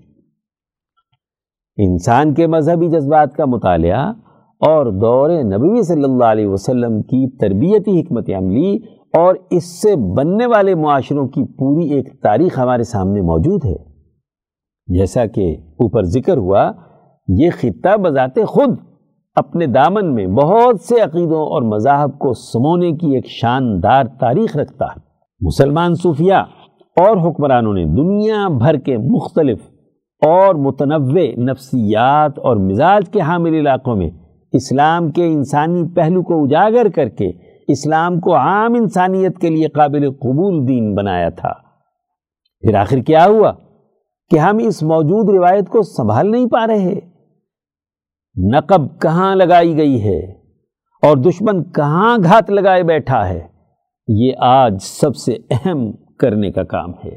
انسان 1.78 2.34
کے 2.34 2.48
مذہبی 2.48 2.88
جذبات 2.88 3.34
کا 3.34 3.46
مطالعہ 3.46 4.14
اور 4.60 4.86
دور 4.86 5.30
نبوی 5.30 5.84
صلی 5.84 6.04
اللہ 6.04 6.24
علیہ 6.24 6.48
وسلم 6.48 7.02
کی 7.02 7.38
تربیتی 7.38 8.02
حکمت 8.02 8.30
عملی 8.38 8.78
اور 9.14 9.36
اس 9.52 9.82
سے 9.82 9.96
بننے 9.96 10.46
والے 10.46 10.76
معاشروں 10.76 11.28
کی 11.28 11.44
پوری 11.44 11.90
ایک 11.90 12.22
تاریخ 12.22 12.60
ہمارے 12.60 12.84
سامنے 12.84 13.22
موجود 13.22 13.66
ہے۔ 13.66 13.76
جیسا 14.98 15.26
کہ 15.26 15.56
اوپر 15.60 16.04
ذکر 16.04 16.38
ہوا، 16.38 16.72
یہ 17.28 17.50
خطہ 17.54 17.98
بذات 17.98 18.40
خود 18.48 18.78
اپنے 19.36 19.66
دامن 19.66 20.14
میں 20.14 20.28
بہت 20.28 20.82
سے 20.82 21.02
عقیدوں 21.02 21.42
اور 21.42 21.62
مذاہب 21.62 22.20
کو 22.20 22.34
سمونے 22.34 22.92
کی 22.92 23.16
ایک 23.16 23.26
شاندار 23.28 24.04
تاریخ 24.20 24.58
رکھتا 24.58 24.86
ہے۔ 24.86 25.00
مسلمان 25.42 25.96
صوفیہ 25.96 26.34
اور 26.98 27.30
حکمرانوں 27.30 27.74
نے 27.74 27.86
دنیا 27.86 28.48
بھر 28.48 28.78
کے 28.78 28.98
مختلف 28.98 29.60
اور 30.26 30.56
متنوع 30.56 31.44
نفسیات 31.44 32.40
اور 32.40 32.58
مزاج 32.58 33.10
کے 33.10 33.20
حامل 33.20 33.54
علاقوں 33.54 33.96
میں 33.96 34.10
اسلام 34.52 35.12
کے 35.12 35.26
انسانی 35.26 35.84
پہلو 35.96 36.24
کو 36.24 36.44
اجاگر 36.44 36.90
کر 36.96 37.10
کے 37.10 37.32
اسلام 37.68 38.20
کو 38.20 38.36
عام 38.36 38.74
انسانیت 38.74 39.40
کے 39.40 39.50
لیے 39.50 39.68
قابل 39.68 40.12
قبول 40.12 40.68
دین 40.68 40.96
بنایا 40.96 41.30
تھا۔ 41.30 41.54
پھر 42.62 42.76
آخر 42.76 42.98
کیا 42.98 43.26
ہوا 43.26 43.52
کہ 44.32 44.38
ہم 44.38 44.58
اس 44.58 44.84
موجود 44.84 45.36
روایت 45.36 45.70
کو 45.70 45.82
سنبھال 45.82 46.32
نہیں 46.32 46.46
پا 46.46 46.68
رہے؟ 46.68 47.00
نقب 48.56 49.02
کہاں 49.02 49.36
لگائی 49.36 49.78
گئی 49.78 50.04
ہے 50.04 50.20
اور 51.02 51.18
دشمن 51.18 51.64
کہاں 51.64 52.18
گھات 52.24 52.50
لگائے 52.50 52.84
بیٹھا 52.84 53.30
ہے؟ 53.30 53.48
یہ 54.08 54.32
آج 54.40 54.78
سب 54.82 55.16
سے 55.16 55.34
اہم 55.52 55.92
کرنے 56.20 56.52
کا 56.52 56.64
کام 56.64 56.92
ہے۔ 57.06 57.16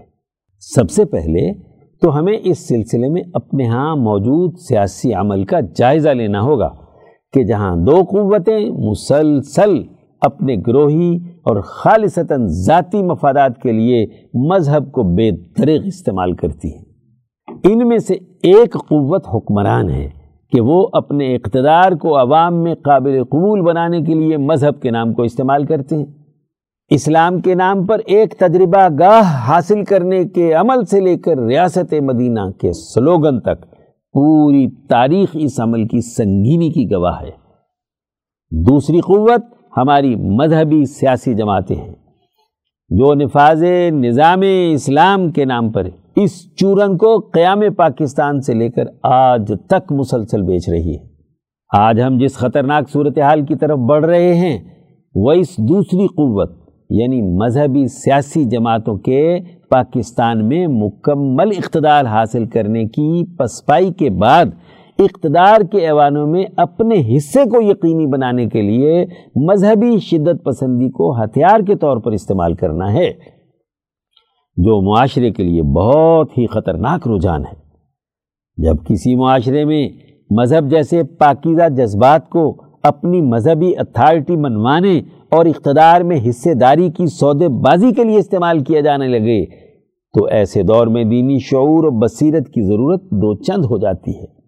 سب 0.60 0.90
سے 0.90 1.04
پہلے 1.04 1.54
تو 1.98 2.18
ہمیں 2.18 2.38
اس 2.44 2.68
سلسلے 2.68 3.08
میں 3.08 3.22
اپنے 3.34 3.68
ہاں 3.68 3.96
موجود 3.96 4.58
سیاسی 4.58 5.14
عمل 5.14 5.44
کا 5.44 5.60
جائزہ 5.60 6.08
لینا 6.08 6.40
ہوگا۔ 6.40 6.87
کہ 7.32 7.44
جہاں 7.44 7.76
دو 7.76 8.04
قوتیں 8.04 8.70
مسلسل 8.70 9.82
اپنے 10.20 10.56
گروہی 10.66 11.18
اور 11.42 11.60
خالصتاً 11.60 12.46
ذاتی 12.46 13.02
مفادات 13.02 13.58
کے 13.62 13.72
لیے 13.72 14.06
مذہب 14.34 14.92
کو 14.92 15.02
بے 15.02 15.30
دریغ 15.30 15.80
استعمال 15.84 16.32
کرتی 16.32 16.68
ہیں۔ 16.68 16.84
ان 17.64 17.88
میں 17.88 17.98
سے 17.98 18.14
ایک 18.42 18.72
قوت 18.72 19.26
حکمران 19.34 19.90
ہے 19.90 20.10
کہ 20.52 20.60
وہ 20.60 20.88
اپنے 20.92 21.36
اقتدار 21.36 21.92
کو 21.92 22.18
عوام 22.18 22.62
میں 22.62 22.74
قابل 22.74 23.24
قبول 23.24 23.60
بنانے 23.60 24.02
کے 24.02 24.14
لیے 24.14 24.36
مذہب 24.36 24.80
کے 24.80 24.90
نام 24.90 25.12
کو 25.12 25.22
استعمال 25.22 25.64
کرتے 25.64 25.96
ہیں۔ 25.96 26.06
اسلام 26.90 27.40
کے 27.40 27.54
نام 27.54 27.86
پر 27.86 28.00
ایک 28.06 28.34
تجربہ 28.34 28.88
گاہ 28.98 29.48
حاصل 29.48 29.84
کرنے 29.84 30.24
کے 30.24 30.52
عمل 30.52 30.84
سے 30.84 31.00
لے 31.00 31.18
کر 31.18 31.38
ریاست 31.38 31.94
مدینہ 32.00 32.50
کے 32.60 32.72
سلوگن 32.72 33.40
تک 33.40 33.77
پوری 34.14 34.66
تاریخ 34.88 35.28
اس 35.34 35.60
عمل 35.60 35.86
کی 35.86 36.00
سنگینی 36.00 36.70
کی 36.70 36.84
گواہ 36.90 37.20
ہے۔ 37.22 37.30
دوسری 38.52 39.00
قوت 39.00 39.44
ہماری 39.76 40.14
مذہبی 40.16 40.84
سیاسی 40.84 41.34
جماعتیں 41.34 41.76
ہیں، 41.76 41.94
جو 42.90 43.14
نفاذ 43.14 43.62
نظام 43.92 44.42
اسلام 44.72 45.30
کے 45.32 45.44
نام 45.44 45.70
پر 45.72 45.88
اس 46.16 46.32
چورن 46.56 46.96
کو 46.96 47.18
قیام 47.34 47.60
پاکستان 47.76 48.40
سے 48.40 48.54
لے 48.54 48.68
کر 48.68 48.84
آج 49.02 49.52
تک 49.68 49.92
مسلسل 49.92 50.42
بیچ 50.42 50.68
رہی 50.68 50.94
ہے۔ 50.94 51.06
آج 51.70 52.00
ہم 52.00 52.18
جس 52.18 52.36
خطرناک 52.36 52.88
صورتحال 52.90 53.44
کی 53.46 53.56
طرف 53.56 53.78
بڑھ 53.78 54.04
رہے 54.06 54.34
ہیں، 54.34 54.58
وہ 55.14 55.32
اس 55.32 55.56
دوسری 55.58 56.06
قوت 56.06 56.56
یعنی 56.90 57.20
مذہبی 57.38 57.86
سیاسی 57.86 58.44
جماعتوں 58.44 58.96
کے 58.98 59.38
پاکستان 59.68 60.48
میں 60.48 60.66
مکمل 60.66 61.50
اقتدار 61.58 62.04
حاصل 62.04 62.46
کرنے 62.46 62.84
کی 62.84 63.36
پسپائی 63.36 63.92
کے 63.92 64.10
بعد 64.10 64.44
اقتدار 64.98 65.60
کے 65.60 65.78
ایوانوں 65.78 66.26
میں 66.26 66.44
اپنے 66.56 67.16
حصے 67.16 67.44
کو 67.44 67.60
یقینی 67.60 68.06
بنانے 68.06 68.46
کے 68.46 68.62
لیے 68.62 69.04
مذہبی 69.48 69.98
شدت 69.98 70.44
پسندی 70.44 70.90
کو 70.90 71.10
ہتھیار 71.22 71.60
کے 71.60 71.74
طور 71.74 71.96
پر 71.96 72.12
استعمال 72.12 72.54
کرنا 72.54 72.92
ہے، 72.92 73.10
جو 74.56 74.80
معاشرے 74.80 75.30
کے 75.30 75.42
لیے 75.42 75.62
بہت 75.62 76.38
ہی 76.38 76.46
خطرناک 76.46 77.08
رجحان 77.08 77.44
ہے۔ 77.44 77.56
جب 78.56 78.76
کسی 78.88 79.16
معاشرے 79.16 79.64
میں 79.64 79.88
مذہب 80.30 80.70
جیسے 80.70 81.02
پاکیزہ 81.02 81.68
جذبات 81.68 82.28
کو 82.28 82.62
اپنی 82.82 83.20
مذہبی 83.20 83.72
اتھارٹی 83.76 84.36
منوانے 84.36 85.00
اور 85.30 85.46
اقتدار 85.46 86.00
میں 86.00 86.20
حصے 86.28 86.54
داری 86.54 86.90
کی 86.90 87.06
سودے 87.06 87.48
بازی 87.48 87.92
کے 87.92 88.04
لیے 88.04 88.18
استعمال 88.18 88.60
کیا 88.60 88.80
جانے 88.80 89.08
لگے۔ 89.08 89.44
تو 90.14 90.24
ایسے 90.24 90.62
دور 90.62 90.86
میں 90.86 91.04
دینی 91.04 91.38
شعور 91.38 91.84
و 91.84 91.90
بصیرت 91.90 92.48
کی 92.48 92.62
ضرورت 92.66 93.02
دو 93.02 93.34
چند 93.34 93.64
ہو 93.64 93.78
جاتی 93.78 94.10
ہے۔ 94.10 94.38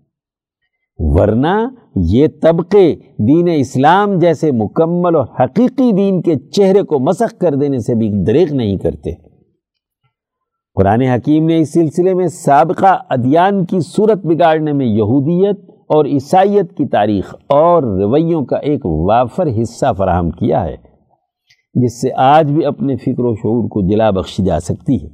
ورنہ 0.99 1.69
یہ 1.97 2.27
طبقے 2.43 2.95
دین 3.19 3.49
اسلام 3.57 4.19
جیسے 4.19 4.53
مکمل 4.53 5.17
اور 5.17 5.27
حقیقی 5.45 5.93
دین 5.93 6.23
کے 6.23 6.35
چہرے 6.37 6.83
کو 6.83 6.99
مسخ 6.99 7.39
کر 7.39 7.55
دینے 7.55 7.79
سے 7.79 7.95
بھی 7.95 8.25
دریغ 8.25 8.55
نہیں 8.55 8.77
کرتے۔ 8.79 9.15
قرآن 10.75 11.03
حکیم 11.03 11.47
نے 11.47 11.59
اس 11.59 11.73
سلسلے 11.73 12.15
میں 12.15 12.27
سابقہ 12.27 12.99
ادیان 13.09 13.65
کی 13.65 13.81
صورت 13.81 14.27
بگاڑنے 14.27 14.73
میں 14.73 14.87
یہودیت 14.87 15.80
اور 15.91 16.05
عیسائیت 16.05 16.77
کی 16.77 16.87
تاریخ 16.87 17.35
اور 17.49 17.83
رویوں 17.83 18.45
کا 18.45 18.57
ایک 18.57 18.87
وافر 18.87 19.49
حصہ 19.63 19.93
فراہم 19.99 20.31
کیا 20.31 20.65
ہے، 20.65 20.77
جس 21.75 22.01
سے 22.01 22.09
آج 22.17 22.53
بھی 22.53 22.65
اپنے 22.65 22.97
فکر 22.97 23.25
و 23.25 23.35
شعور 23.35 23.69
کو 23.69 23.81
جلا 23.89 24.11
بخشی 24.11 24.45
جا 24.45 24.61
سکتی 24.61 25.03
ہے۔ 25.03 25.09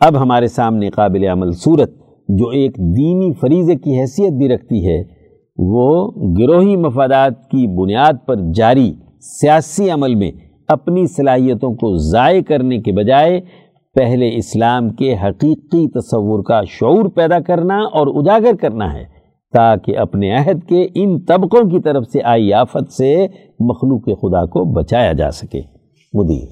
اب 0.00 0.22
ہمارے 0.22 0.46
سامنے 0.46 0.90
قابل 0.90 1.24
عمل 1.24 1.52
صورت 1.52 1.90
جو 2.28 2.48
ایک 2.48 2.76
دینی 2.76 3.32
فریضے 3.32 3.76
کی 3.76 4.00
حیثیت 4.00 4.32
بھی 4.32 4.48
رکھتی 4.48 4.86
ہے، 4.86 5.02
وہ 5.58 6.10
گروہی 6.38 6.76
مفادات 6.76 7.42
کی 7.50 7.66
بنیاد 7.66 8.26
پر 8.26 8.36
جاری 8.54 8.92
سیاسی 9.40 9.90
عمل 9.90 10.14
میں 10.14 10.30
اپنی 10.68 11.06
صلاحیتوں 11.06 11.74
کو 11.74 11.96
ضائع 11.96 12.40
کرنے 12.42 12.78
کے 12.78 12.92
بجائے 12.92 13.40
پہلے 13.94 14.36
اسلام 14.36 14.90
کے 14.90 15.14
حقیقی 15.14 15.88
تصور 15.90 16.42
کا 16.44 16.64
شعور 16.64 17.04
پیدا 17.04 17.40
کرنا 17.40 17.76
اور 17.76 18.06
اجاگر 18.06 18.56
کرنا 18.60 18.94
ہے۔ 18.94 19.15
تاکہ 19.52 19.98
اپنے 19.98 20.36
عہد 20.36 20.68
کے 20.68 20.88
ان 20.94 21.24
طبقوں 21.24 21.70
کی 21.70 21.80
طرف 21.80 22.06
سے 22.06 22.22
آئی 22.24 22.52
آفت 22.52 22.92
سے 22.92 23.26
مخلوق 23.60 24.04
خدا 24.04 24.46
کو 24.46 24.64
بچایا 24.72 25.12
جا 25.12 25.30
سکے۔ 25.30 25.62
مدیر۔ 26.14 26.48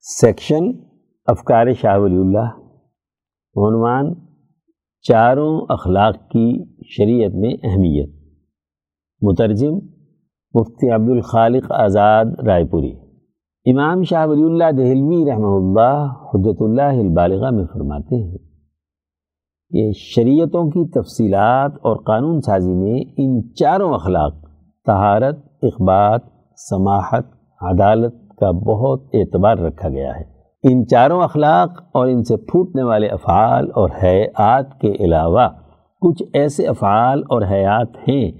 سیکشن 0.00 0.70
افکار 1.26 1.66
شاہ 1.80 1.98
ولی 1.98 2.16
اللہ۔ 2.16 2.48
عنوان 3.56 4.14
چاروں 5.02 5.66
اخلاق 5.68 6.14
کی 6.14 6.64
شریعت 6.86 7.30
میں 7.34 7.54
اہمیت۔ 7.62 8.10
مترجم 9.22 9.74
مفتی 10.54 10.90
عبد 10.90 11.08
الخالق 11.08 11.72
آزاد، 11.72 12.24
رائے 12.46 12.64
پوری۔ 12.64 12.92
امام 13.66 14.02
شاہ 14.02 14.26
ولی 14.26 14.42
اللہ 14.42 14.70
دہلوی 14.70 15.30
رحمہ 15.30 15.46
اللہ 15.46 16.12
حجت 16.34 16.56
اللہ 16.60 16.82
البالغہ 16.82 17.50
میں 17.50 17.64
فرماتے 17.72 18.30
ہیں۔ 18.30 18.53
کہ 19.74 19.90
شریعتوں 19.92 20.70
کی 20.70 20.88
تفصیلات 20.88 21.72
اور 21.82 21.96
قانون 21.96 22.40
سازی 22.40 22.72
میں 22.72 23.04
ان 23.16 23.54
چاروں 23.54 23.94
اخلاق، 23.94 24.34
طہارت 24.86 25.38
اخبات 25.62 26.20
سماحت، 26.56 27.24
عدالت 27.60 28.14
کا 28.36 28.50
بہت 28.50 29.02
اعتبار 29.14 29.58
رکھا 29.58 29.88
گیا 29.88 30.10
ہے۔ 30.16 30.24
ان 30.62 30.86
چاروں 30.86 31.20
اخلاق 31.20 31.70
اور 31.94 32.06
ان 32.06 32.22
سے 32.22 32.36
پھوٹنے 32.36 32.82
والے 32.82 33.06
افعال 33.06 33.68
اور 33.74 33.90
حیات 34.02 34.80
کے 34.80 34.92
علاوہ 35.00 35.48
کچھ 36.00 36.22
ایسے 36.34 36.66
افعال 36.66 37.18
اور 37.18 37.42
حیات 37.42 38.08
ہیں 38.08 38.32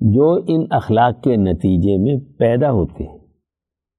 جو 0.00 0.38
ان 0.48 0.66
اخلاق 0.70 1.22
کے 1.22 1.36
نتیجے 1.36 1.96
میں 1.96 2.38
پیدا 2.38 2.70
ہوتے 2.70 3.04
ہیں۔ 3.04 3.18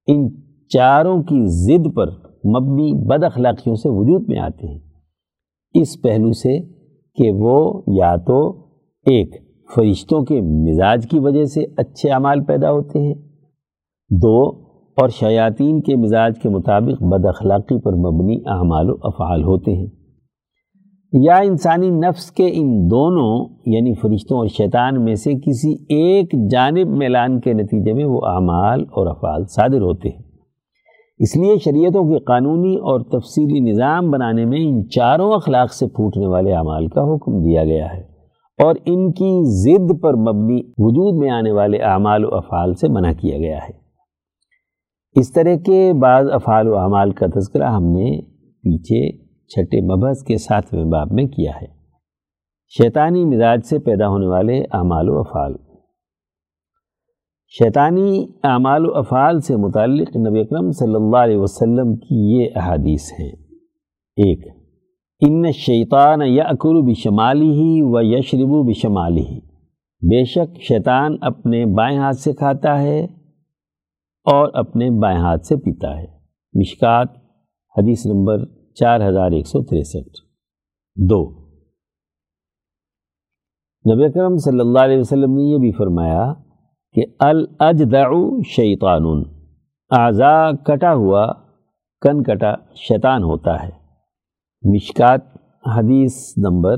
ان 0.06 0.28
چاروں 0.68 1.22
کی 1.22 1.42
ضد 1.46 1.94
پر 1.96 2.06
مبنی 2.48 3.08
بد 3.08 3.24
اخلاقیوں 3.24 3.74
سے 3.74 3.88
وجود 3.88 4.24
میں 4.28 4.38
آتے 4.38 4.66
ہیں۔ 4.66 4.89
اس 5.74 6.02
پہلو 6.02 6.32
سے 6.32 6.58
کہ 7.14 7.30
وہ 7.30 7.82
یا 7.86 8.16
تو 8.16 8.50
ایک 9.06 9.34
فرشتوں 9.74 10.22
کے 10.22 10.40
مزاج 10.40 11.06
کی 11.10 11.18
وجہ 11.18 11.44
سے 11.44 11.64
اچھے 11.76 12.10
اعمال 12.10 12.44
پیدا 12.44 12.70
ہوتے 12.70 12.98
ہیں، 12.98 13.14
دو، 14.10 14.48
اور 14.96 15.08
شیاطین 15.08 15.80
کے 15.80 15.96
مزاج 15.96 16.38
کے 16.42 16.48
مطابق 16.48 17.02
بد 17.02 17.26
اخلاقی 17.26 17.80
پر 17.80 17.92
مبنی 17.92 18.36
اعمال 18.46 18.90
و 18.90 18.94
افعال 19.02 19.44
ہوتے 19.44 19.72
ہیں۔ 19.72 19.86
یا 21.12 21.36
انسانی 21.36 21.90
نفس 21.90 22.30
کے 22.30 22.50
ان 22.52 22.90
دونوں 22.90 23.48
یعنی 23.66 23.94
فرشتوں 23.94 24.38
اور 24.38 24.46
شیطان 24.46 25.04
میں 25.04 25.14
سے 25.14 25.34
کسی 25.34 25.72
ایک 25.72 26.50
جانب 26.50 26.86
میلان 26.88 27.40
کے 27.40 27.52
نتیجے 27.52 27.92
میں 27.92 28.04
وہ 28.04 28.20
اعمال 28.24 28.80
اور 28.80 29.06
افعال 29.06 29.44
صادر 29.44 29.80
ہوتے 29.80 30.08
ہیں۔ 30.08 30.29
اس 31.20 31.36
لیے 31.36 31.58
شریعتوں 31.58 32.04
کے 32.04 32.18
قانونی 32.18 32.76
اور 32.76 33.00
تفصیلی 33.00 33.70
نظام 33.70 34.10
بنانے 34.10 34.44
میں 34.44 34.58
ان 34.60 34.88
چاروں 34.88 35.32
اخلاق 35.32 35.72
سے 35.72 35.86
پھوٹنے 35.86 36.26
والے 36.26 36.52
اعمال 36.52 36.88
کا 36.88 37.00
حکم 37.00 37.42
دیا 37.42 37.64
گیا 37.64 37.86
ہے 37.92 38.00
اور 38.64 38.74
ان 38.86 39.12
کی 39.12 39.30
ضد 39.42 40.02
پر 40.02 40.14
مبنی 40.14 40.60
وجود 40.78 41.18
میں 41.18 41.30
آنے 41.30 41.52
والے 41.52 41.78
اعمال 41.78 42.24
و 42.24 42.28
افعال 42.36 42.74
سے 42.74 42.88
منع 42.88 43.12
کیا 43.12 43.38
گیا 43.38 43.58
ہے۔ 43.58 43.70
اس 45.20 45.32
طرح 45.32 45.54
کے 45.66 45.92
بعض 46.02 46.26
افعال 46.32 46.68
و 46.68 46.78
اعمال 46.78 47.10
کا 47.10 47.26
تذکرہ 47.26 47.70
ہم 47.70 47.84
نے 47.84 48.20
پیچھے 48.62 49.26
چھٹے 49.46 49.80
مبحث 49.80 50.22
کے 50.22 50.36
ساتویں 50.36 50.84
باب 50.84 51.12
میں 51.12 51.24
کیا 51.24 51.52
ہے۔ 51.62 51.66
شیطانی 52.68 53.24
مزاج 53.24 53.60
سے 53.64 53.78
پیدا 53.78 54.08
ہونے 54.08 54.26
والے 54.26 54.60
اعمال 54.60 55.08
و 55.08 55.18
افعال۔ 55.18 55.54
شیطانی 57.58 58.26
اعمال 58.42 58.86
و 58.86 58.94
افعال 58.94 59.40
سے 59.40 59.56
متعلق 59.56 60.16
نبی 60.16 60.40
اکرم 60.40 60.70
صلی 60.70 60.94
اللہ 60.94 61.16
علیہ 61.16 61.36
وسلم 61.36 61.96
کی 61.96 62.18
یہ 62.34 62.48
احادیث 62.54 63.12
ہیں۔ 63.12 63.32
ایک، 64.16 64.46
ان 65.20 65.52
شیطان 65.52 66.22
یا 66.22 66.44
اکر 66.44 66.80
بشمالی 66.82 67.50
ہی 67.50 67.80
و 67.82 68.00
یشربو 68.00 68.62
بشمالی 68.62 69.20
ہی 69.20 69.38
بے 70.02 70.24
شک 70.24 70.60
شیطان 70.60 71.16
اپنے 71.20 71.64
بائیں 71.66 71.98
ہاتھ 71.98 72.16
سے 72.16 72.32
کھاتا 72.32 72.80
ہے 72.82 73.04
اور 74.26 74.50
اپنے 74.54 74.90
بائیں 74.90 75.18
ہاتھ 75.18 75.46
سے 75.46 75.56
پیتا 75.56 75.98
ہے۔ 75.98 76.06
مشکات، 76.54 77.08
حدیث 77.76 78.06
نمبر 78.06 78.44
چار 78.74 79.08
ہزار 79.08 79.30
ایک 79.30 79.46
سو 79.46 79.62
تریسٹھ۔ 79.62 80.20
دو، 80.96 81.22
نبی 83.84 84.04
اکرم 84.04 84.36
صلی 84.36 84.60
اللہ 84.60 84.78
علیہ 84.78 84.98
وسلم 84.98 85.34
نے 85.34 85.42
یہ 85.42 85.58
بھی 85.58 85.72
فرمایا 85.72 86.32
کہ 86.94 87.02
الاجدع 87.20 88.08
شیطان 88.46 89.22
اعضا 89.90 90.52
کٹا 90.52 90.94
ہوا 90.94 91.26
کن 92.00 92.22
کٹا 92.22 92.54
شیطان 92.74 93.22
ہوتا 93.22 93.62
ہے۔ 93.62 93.68
مشکات، 94.74 95.20
حدیث 95.76 96.32
نمبر 96.36 96.76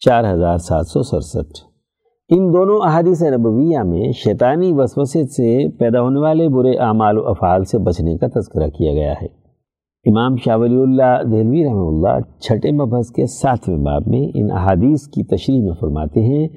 چار 0.00 0.34
ہزار 0.34 0.58
سات 0.58 0.86
سو 0.86 1.02
سڑسٹھ۔ 1.02 1.60
ان 2.28 2.52
دونوں 2.52 2.80
احادیث 2.84 3.22
نبویہ 3.22 3.78
میں 3.78 4.12
شیطانی 4.12 4.72
وسوسے 4.72 5.24
سے 5.26 5.68
پیدا 5.70 6.00
ہونے 6.00 6.20
والے 6.20 6.48
برے 6.48 6.78
اعمال 6.78 7.18
و 7.18 7.28
افعال 7.28 7.64
سے 7.64 7.78
بچنے 7.78 8.16
کا 8.16 8.26
تذکرہ 8.26 8.68
کیا 8.68 8.92
گیا 8.92 9.12
ہے۔ 9.12 9.44
امام 10.10 10.36
شاہ 10.36 10.56
ولی 10.56 10.82
اللہ 10.82 11.22
دہلوی 11.22 11.64
رحمہ 11.64 11.88
اللہ 11.88 12.40
چھٹے 12.40 12.70
مبحث 12.72 13.10
کے 13.10 13.26
ساتویں 13.26 13.78
باب 13.78 14.02
میں 14.06 14.30
ان 14.34 14.50
احادیث 14.50 15.06
کی 15.06 15.24
تشریح 15.24 15.62
میں 15.62 15.72
فرماتے 15.80 16.20
ہیں 16.20 16.48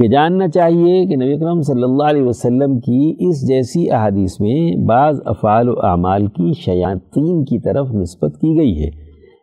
کہ 0.00 0.08
جاننا 0.08 0.48
چاہیے 0.48 1.06
کہ 1.06 1.16
نبی 1.16 1.32
اکرم 1.32 1.60
صلی 1.60 1.82
اللہ 1.82 2.02
علیہ 2.02 2.22
وسلم 2.22 2.78
کی 2.80 3.16
اس 3.18 3.48
جیسی 3.48 3.90
احادیث 3.90 4.40
میں 4.40 4.86
بعض 4.86 5.20
افعال 5.24 5.68
و 5.68 5.74
اعمال 5.82 6.26
کی 6.26 6.52
شیاطین 6.52 7.44
کی 7.44 7.58
طرف 7.58 7.92
نسبت 7.94 8.34
کی 8.40 8.58
گئی 8.58 8.84
ہے۔ 8.84 8.90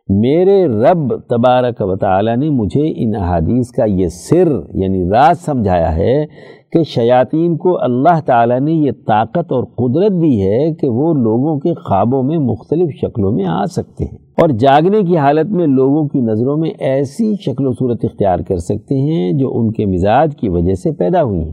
میرے 0.08 0.66
رب 0.66 1.16
تبارک 1.16 1.74
و 1.80 1.96
تعالی 1.96 2.36
نے 2.36 2.50
مجھے 2.50 2.92
ان 2.96 3.16
احادیث 3.16 3.70
کا 3.70 3.84
یہ 3.84 4.06
سر 4.08 4.48
یعنی 4.74 5.04
راز 5.10 5.40
سمجھایا 5.40 5.96
ہے 5.96 6.24
کہ 6.72 6.82
شیاطین 6.82 7.56
کو 7.56 7.82
اللہ 7.82 8.20
تعالیٰ 8.26 8.60
نے 8.60 8.72
یہ 8.72 8.90
طاقت 9.06 9.52
اور 9.52 9.64
قدرت 9.64 10.12
دی 10.22 10.42
ہے 10.42 10.74
کہ 10.74 10.88
وہ 10.88 11.14
لوگوں 11.14 11.58
کے 11.58 11.74
خوابوں 11.74 12.22
میں 12.22 12.38
مختلف 12.38 12.90
شکلوں 13.00 13.32
میں 13.32 13.44
آ 13.48 13.64
سکتے 13.64 14.04
ہیں 14.04 14.18
اور 14.40 14.48
جاگنے 14.48 15.02
کی 15.02 15.16
حالت 15.16 15.50
میں 15.50 15.66
لوگوں 15.66 16.08
کی 16.08 16.20
نظروں 16.20 16.56
میں 16.56 16.70
ایسی 16.78 17.34
شکل 17.40 17.66
و 17.66 17.72
صورت 17.72 18.04
اختیار 18.04 18.38
کر 18.38 18.56
سکتے 18.56 18.94
ہیں 19.00 19.32
جو 19.32 19.58
ان 19.58 19.72
کے 19.72 19.86
مزاج 19.86 20.36
کی 20.36 20.48
وجہ 20.48 20.74
سے 20.74 20.92
پیدا 20.92 21.22
ہوئی 21.22 21.42
ہیں۔ 21.42 21.52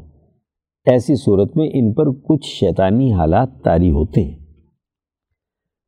ایسی 0.86 1.16
صورت 1.16 1.58
میں 1.58 1.70
ان 1.74 1.94
پر 1.94 2.12
کچھ 2.12 2.46
شیطانی 2.46 3.14
حالات 3.14 3.50
طاری 3.64 3.92
ہوتے 3.92 4.22
ہیں۔ 4.22 4.45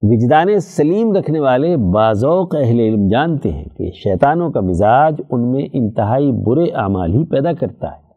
وجدان 0.01 0.59
سلیم 0.59 1.13
رکھنے 1.13 1.39
والے 1.39 1.77
بازوق 1.77 2.55
اہل 2.55 2.79
علم 2.79 3.07
جانتے 3.07 3.51
ہیں 3.51 3.65
کہ 3.77 3.91
شیطانوں 3.91 4.51
کا 4.51 4.61
مزاج 4.61 5.21
ان 5.29 5.51
میں 5.51 5.67
انتہائی 5.73 6.31
برے 6.31 6.63
اعمال 6.63 7.13
ہی 7.13 7.25
پیدا 7.25 7.53
کرتا 7.53 7.87
ہے 7.87 8.07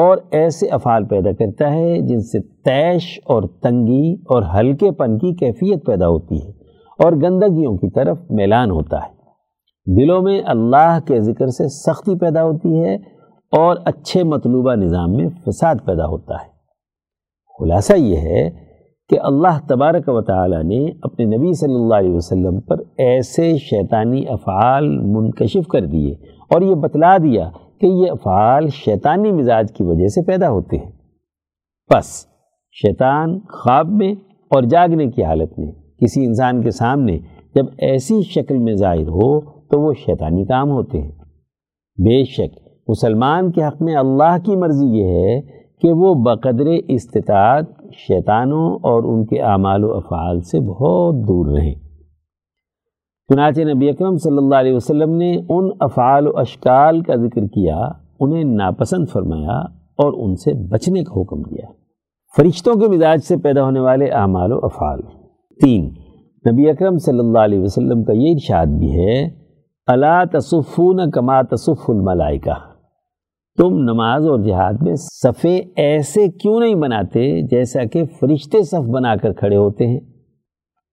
اور 0.00 0.18
ایسے 0.30 0.66
افعال 0.68 1.04
پیدا 1.04 1.32
کرتا 1.32 1.72
ہے 1.72 2.00
جن 2.00 2.20
سے 2.20 2.40
تیش 2.40 3.20
اور 3.24 3.42
تنگی 3.62 4.14
اور 4.14 4.42
ہلکے 4.42 4.90
پن 4.90 5.18
کی 5.18 5.34
کیفیت 5.34 5.86
پیدا 5.86 6.08
ہوتی 6.08 6.36
ہے 6.36 6.50
اور 6.98 7.12
گندگیوں 7.12 7.76
کی 7.76 7.90
طرف 7.90 8.18
میلان 8.30 8.70
ہوتا 8.70 8.96
ہے۔ 8.96 9.22
دلوں 9.96 10.22
میں 10.22 10.42
اللہ 10.46 10.98
کے 11.06 11.20
ذکر 11.20 11.46
سے 11.46 11.68
سختی 11.68 12.14
پیدا 12.18 12.44
ہوتی 12.44 12.82
ہے 12.82 12.94
اور 13.52 13.76
اچھے 13.84 14.24
مطلوبہ 14.24 14.74
نظام 14.74 15.12
میں 15.12 15.28
فساد 15.28 15.74
پیدا 15.84 16.06
ہوتا 16.06 16.34
ہے۔ 16.34 16.52
خلاصہ 17.58 17.92
یہ 17.96 18.16
ہے 18.16 18.71
کہ 19.12 19.18
اللہ 19.22 19.66
تبارک 19.68 20.02
و 20.06 20.22
تعالی 20.22 20.62
نے 20.62 20.90
اپنے 21.02 21.24
نبی 21.24 21.52
صلی 21.52 21.74
اللہ 21.74 21.94
علیہ 21.94 22.14
وسلم 22.14 22.60
پر 22.60 22.76
ایسے 22.98 23.56
شیطانی 23.56 24.24
افعال 24.28 24.98
منکشف 24.98 25.66
کر 25.66 25.86
دیے 25.86 26.12
اور 26.50 26.62
یہ 26.62 26.74
بتلا 26.74 27.16
دیا 27.16 27.50
کہ 27.80 27.86
یہ 27.86 28.10
افعال 28.10 28.68
شیطانی 28.68 29.32
مزاج 29.32 29.72
کی 29.72 29.84
وجہ 29.84 30.06
سے 30.06 30.22
پیدا 30.22 30.50
ہوتے 30.50 30.76
ہیں۔ 30.76 30.90
بس، 31.94 32.26
شیطان 32.72 33.38
خواب 33.38 33.88
میں 33.88 34.12
اور 34.50 34.62
جاگنے 34.62 35.06
کی 35.06 35.24
حالت 35.24 35.58
میں 35.58 35.72
کسی 35.72 36.24
انسان 36.24 36.62
کے 36.62 36.70
سامنے 36.70 37.18
جب 37.54 37.64
ایسی 37.78 38.22
شکل 38.22 38.58
میں 38.58 38.74
ظاہر 38.74 39.08
ہو 39.08 39.40
تو 39.40 39.80
وہ 39.80 39.92
شیطانی 39.92 40.44
کام 40.44 40.70
ہوتے 40.70 41.00
ہیں۔ 41.00 41.12
بے 41.98 42.24
شک، 42.24 42.58
مسلمان 42.88 43.52
کے 43.52 43.64
حق 43.64 43.82
میں 43.82 43.94
اللہ 43.94 44.36
کی 44.44 44.56
مرضی 44.56 44.86
یہ 44.86 45.04
ہے 45.04 45.61
کہ 45.82 45.92
وہ 45.92 46.14
بقدر 46.14 46.66
استطاعت 46.88 47.64
شیطانوں 47.92 48.72
اور 48.72 49.02
ان 49.02 49.26
کے 49.26 49.42
اعمال 49.42 49.84
و 49.84 49.96
افعال 49.96 50.40
سے 50.40 50.60
بہت 50.60 51.14
دور 51.14 51.58
رہیں۔ 51.58 51.74
چنانچہ 53.28 53.60
نبی 53.60 53.90
اکرم 53.90 54.16
صلی 54.16 54.36
اللہ 54.36 54.54
علیہ 54.54 54.74
وسلم 54.74 55.10
نے 55.16 55.36
ان 55.48 55.68
افعال 55.80 56.26
و 56.26 56.30
اشکال 56.34 57.00
کا 57.00 57.14
ذکر 57.14 57.46
کیا، 57.46 57.88
انہیں 58.20 58.44
ناپسند 58.44 59.06
فرمایا 59.12 59.58
اور 59.98 60.28
ان 60.28 60.36
سے 60.36 60.68
بچنے 60.68 61.04
کا 61.04 61.20
حکم 61.20 61.42
دیا۔ 61.42 61.72
فرشتوں 62.36 62.74
کے 62.74 62.88
مزاج 62.88 63.18
سے 63.18 63.36
پیدا 63.36 63.62
ہونے 63.62 63.80
والے 63.80 64.06
اعمال 64.06 64.52
و 64.52 64.58
افعال۔ 64.62 65.00
تین، 65.60 65.94
نبی 66.52 66.70
اکرم 66.70 66.98
صلی 66.98 67.18
اللہ 67.18 67.38
علیہ 67.38 67.60
وسلم 67.60 68.04
کا 68.04 68.12
یہ 68.12 68.30
ارشاد 68.30 68.66
بھی 68.66 68.90
ہے 68.90 69.30
اللہ 69.86 70.38
تصفون 70.38 71.10
کما 71.10 71.42
تصف 71.42 71.90
الملائکہ۔ 71.90 72.71
تم 73.58 73.78
نماز 73.78 74.26
اور 74.26 74.40
جہاد 74.40 74.72
میں 74.80 74.94
صفے 74.94 75.60
ایسے 75.76 76.28
کیوں 76.28 76.60
نہیں 76.60 76.74
بناتے 76.74 77.46
جیسا 77.46 77.84
کہ 77.84 78.04
فرشتے 78.20 78.62
صف 78.62 78.88
بنا 78.88 79.16
کر 79.16 79.32
کھڑے 79.32 79.56
ہوتے 79.56 79.86
ہیں؟ 79.86 80.00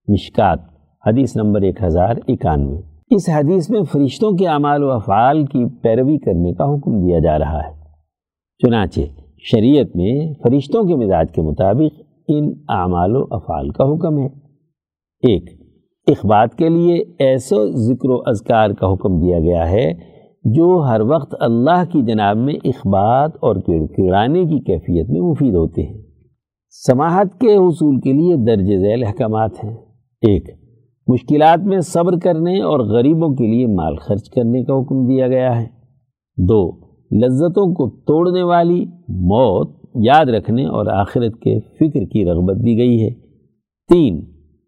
مشکات، 0.08 0.60
حدیث 1.08 1.36
نمبر 1.36 1.62
ایک 1.62 1.84
ہزار 1.84 2.16
اکانوے۔ 2.28 2.78
اس 3.16 3.30
حدیث 3.30 3.70
میں 3.70 3.84
فرشتوں 3.84 4.32
کے 4.32 4.48
اعمال 4.48 4.84
و 4.84 4.92
افعال 4.92 5.46
کی 5.46 5.66
پیروی 5.82 6.18
کرنے 6.18 6.54
کا 6.54 6.64
حکم 6.64 7.08
دیا 7.08 7.20
جا 7.20 7.40
رہا 7.40 7.60
ہے۔ 7.68 7.72
چنانچہ، 8.66 9.02
شریعت 9.38 9.96
میں 9.96 10.34
فرشتوں 10.44 10.84
کے 10.84 10.96
مزاج 10.96 11.32
کے 11.32 11.42
مطابق 11.42 12.02
ان 12.28 12.54
اعمال 12.70 13.16
و 13.16 13.24
افعال 13.32 13.70
کا 13.70 13.84
حکم 13.84 14.18
ہے۔ 14.18 14.28
ایک، 15.28 15.50
اخبات 16.08 16.56
کے 16.56 16.70
لیے 16.70 17.04
ایسا 17.20 17.56
ذکر 17.72 18.10
و 18.10 18.22
اذکار 18.26 18.70
کا 18.70 18.94
حکم 18.94 19.20
دیا 19.20 19.40
گیا 19.40 19.72
ہے 19.72 20.19
جو 20.44 20.84
ہر 20.90 21.02
وقت 21.02 21.36
اللہ 21.40 21.84
کی 21.92 22.02
جناب 22.02 22.38
میں 22.38 22.54
اخبات 22.54 23.32
اور 23.36 23.56
کڑ 23.56 23.86
کڑانے 23.98 24.46
کی 24.46 24.60
کیفیت 24.60 25.10
میں 25.10 25.22
مفید 25.22 25.54
ہوتے 25.54 25.84
ہیں۔ 25.84 25.98
سماحت 26.88 27.40
کے 27.40 27.56
حصول 27.56 28.00
کے 28.00 28.14
لیے 28.14 28.36
درج 28.36 28.66
ذیل 28.66 29.04
احکامات 29.04 29.64
ہیں۔ 29.64 29.76
ایک، 30.22 30.50
مشکلات 31.08 31.60
میں 31.60 31.80
صبر 31.80 32.20
کرنے 32.24 32.62
اور 32.62 32.80
غریبوں 32.80 33.36
کے 33.36 33.48
لیے 33.48 33.68
مال 33.68 33.96
خرچ 33.96 34.30
کرنے 34.30 34.64
کا 34.64 34.74
حکم 34.74 35.08
دیا 35.08 35.28
گیا 35.28 35.62
ہے۔ 35.62 35.66
دو، 36.38 36.72
لذتوں 37.12 37.74
کو 37.74 37.90
توڑنے 37.90 38.44
والی 38.44 38.86
موت 39.10 39.72
یاد 39.96 40.26
رکھنے 40.26 40.66
اور 40.66 40.86
آخرت 40.86 41.40
کے 41.40 41.60
فکر 41.60 42.06
کی 42.06 42.26
رغبت 42.26 42.56
دی 42.66 42.78
گئی 42.78 43.04
ہے۔ 43.04 43.10
تین، 43.90 44.16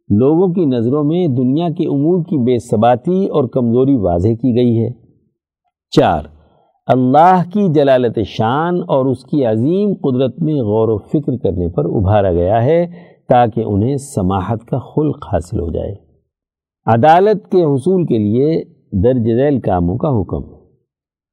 لوگوں 0.09 0.53
کی 0.53 0.65
نظروں 0.65 1.03
میں 1.03 1.27
دنیا 1.27 1.69
کے 1.69 1.87
امور 1.87 2.23
کی 2.23 2.37
بے 2.37 2.57
ثباتی 2.57 3.25
اور 3.25 3.43
کمزوری 3.43 3.95
واضح 3.95 4.27
کی 4.27 4.55
گئی 4.55 4.79
ہے۔ 4.79 5.00
چار، 5.91 6.23
اللہ 6.87 7.41
کی 7.53 7.67
جلالت 7.73 8.19
شان 8.25 8.79
اور 8.87 9.05
اس 9.05 9.23
کی 9.23 9.45
عظیم 9.45 9.93
قدرت 9.93 10.41
میں 10.41 10.53
غور 10.53 10.89
و 10.89 10.97
فکر 10.97 11.37
کرنے 11.37 11.67
پر 11.67 11.85
ابھارا 11.85 12.31
گیا 12.31 12.63
ہے 12.63 12.87
تاکہ 13.29 13.63
انہیں 13.65 13.95
سماحت 13.95 14.65
کا 14.65 14.79
خلق 14.79 15.33
حاصل 15.33 15.59
ہو 15.59 15.71
جائے۔ 15.71 15.95
عدالت 16.85 17.51
کے 17.51 17.63
حصول 17.63 18.05
کے 18.05 18.17
لیے 18.17 18.63
درج 19.03 19.35
ذیل 19.35 19.59
کاموں 19.59 19.97
کا 19.97 20.21
حکم۔ 20.21 20.53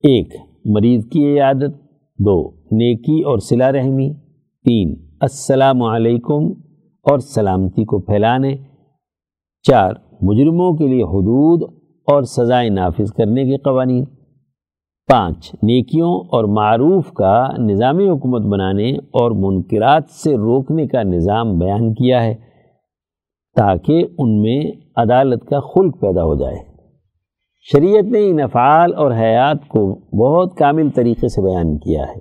ایک، 0.02 0.34
مریض 0.64 1.06
کی 1.06 1.34
عیادت۔ 1.34 1.74
دو، 2.18 2.50
نیکی 2.50 3.22
اور 3.22 3.38
صلہ 3.38 3.64
رحمی۔ 3.64 4.14
تین، 4.64 5.08
السلام 5.20 5.82
علیکم 5.82 6.46
اور 7.02 7.18
سلامتی 7.18 7.84
کو 7.84 7.98
پھیلانے۔ 7.98 8.56
چار، 9.62 9.92
مجرموں 10.22 10.76
کے 10.76 10.86
لیے 10.86 11.02
حدود 11.02 11.62
اور 12.06 12.22
سزائیں 12.22 12.70
نافذ 12.70 13.12
کرنے 13.12 13.44
کے 13.44 13.56
قوانین۔ 13.56 14.04
پانچ 15.10 15.54
نیکیوں 15.62 16.14
اور 16.14 16.44
معروف 16.44 17.12
کا 17.12 17.48
نظامی 17.58 18.08
حکومت 18.08 18.42
بنانے 18.42 18.90
اور 18.90 19.30
منکرات 19.30 20.02
سے 20.10 20.36
روکنے 20.36 20.86
کا 20.86 21.02
نظام 21.02 21.58
بیان 21.58 21.94
کیا 21.94 22.24
ہے 22.24 22.34
تاکہ 23.56 24.06
ان 24.18 24.42
میں 24.42 24.60
عدالت 24.96 25.44
کا 25.44 25.60
خلق 25.60 26.00
پیدا 26.00 26.24
ہو 26.24 26.34
جائے۔ 26.34 26.56
شریعت 27.60 28.04
نے 28.04 28.30
ان 28.30 28.40
افعال 28.40 28.94
اور 28.94 29.12
حیات 29.12 29.68
کو 29.68 29.94
بہت 29.94 30.54
کامل 30.56 30.90
طریقے 30.90 31.28
سے 31.28 31.42
بیان 31.42 31.78
کیا 31.78 32.02
ہے۔ 32.02 32.20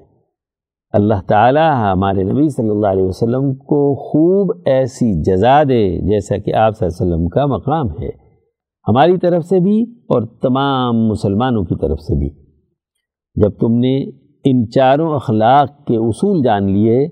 اللہ 0.93 1.21
تعالی 1.28 1.60
ہمارے 1.60 2.23
نبی 2.23 2.50
صلی 2.50 2.69
اللہ 2.69 2.88
علیہ 2.88 3.04
وسلم 3.04 3.56
کو 3.56 3.95
خوب 3.95 4.62
ایسی 4.65 5.23
جزا 5.23 5.63
دے 5.63 6.10
جیسا 6.10 6.38
کہ 6.38 6.54
آپ 6.54 6.78
صلی 6.78 6.88
اللہ 6.89 7.06
علیہ 7.06 7.15
وسلم 7.15 7.28
کا 7.28 7.45
مقام 7.45 7.88
ہے۔ 7.89 8.10
ہماری 8.88 9.17
طرف 9.17 9.45
سے 9.45 9.60
بھی 9.60 9.82
اور 9.82 10.21
تمام 10.41 11.08
مسلمانوں 11.08 11.63
کی 11.63 11.76
طرف 11.76 12.00
سے 12.00 12.19
بھی۔ 12.19 12.47
جب 13.38 13.50
تم 13.50 13.73
نے 13.73 14.04
ان 14.43 14.69
چاروں 14.69 15.15
اخلاق 15.15 15.86
کے 15.86 15.97
اصول 15.97 16.43
جان 16.43 16.71
لیے، 16.71 17.08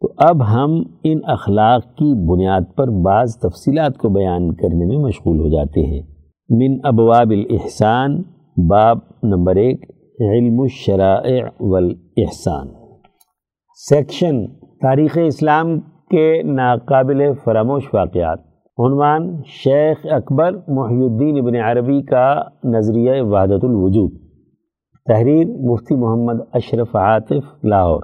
تو 0.00 0.12
اب 0.16 0.48
ہم 0.54 0.82
ان 1.04 1.18
اخلاق 1.24 1.82
کی 1.84 2.32
بنیاد 2.32 2.60
پر 2.76 2.88
بعض 2.88 3.36
تفصیلات 3.36 3.98
کو 3.98 4.08
بیان 4.08 4.54
کرنے 4.54 4.86
میں 4.86 4.96
مشغول 4.96 5.38
ہو 5.38 5.48
جاتے 5.48 5.80
ہیں۔ 5.80 6.02
من 6.50 6.78
ابواب 6.84 7.30
الاحسان، 7.30 8.22
باب 8.68 8.98
نمبر 9.22 9.56
ایک، 9.56 9.90
علم 10.20 10.60
الشرائع 10.60 11.44
والاحسان۔ 11.60 12.68
سیکشن، 13.88 14.46
تاریخ 14.62 15.18
اسلام 15.26 15.80
کے 16.10 16.42
ناقابل 16.42 17.22
فراموش 17.44 17.94
واقعات۔ 17.94 18.38
عنوان، 18.78 19.42
شیخ 19.46 20.06
اکبر 20.10 20.52
محی 20.68 21.04
الدین 21.04 21.38
ابن 21.38 21.56
عربی 21.56 22.02
کا 22.02 22.42
نظریہ 22.64 23.22
وحدت 23.22 23.64
الوجود۔ 23.64 24.25
تحریر 25.08 25.46
مفتی 25.46 25.94
محمد 25.94 26.40
اشرف 26.52 26.96
عاطف، 26.96 27.64
لاہور۔ 27.64 28.02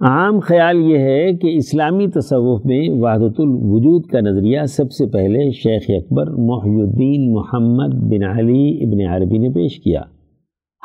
عام 0.00 0.38
خیال 0.38 0.76
یہ 0.78 0.98
ہے 0.98 1.32
کہ 1.32 1.56
اسلامی 1.56 2.06
تصوف 2.06 2.60
میں 2.64 2.88
وحدت 2.90 3.40
الوجود 3.40 4.06
کا 4.06 4.20
نظریہ 4.20 4.60
سب 4.62 4.92
سے 4.92 5.06
پہلے 5.06 5.50
شیخ 5.50 5.82
اکبر 5.88 6.26
محی 6.30 6.80
الدین 6.80 7.32
محمد 7.32 7.94
بن 7.94 8.24
علی 8.24 8.84
ابن 8.84 9.14
عربی 9.14 9.38
نے 9.38 9.48
پیش 9.48 9.80
کیا۔ 9.80 10.00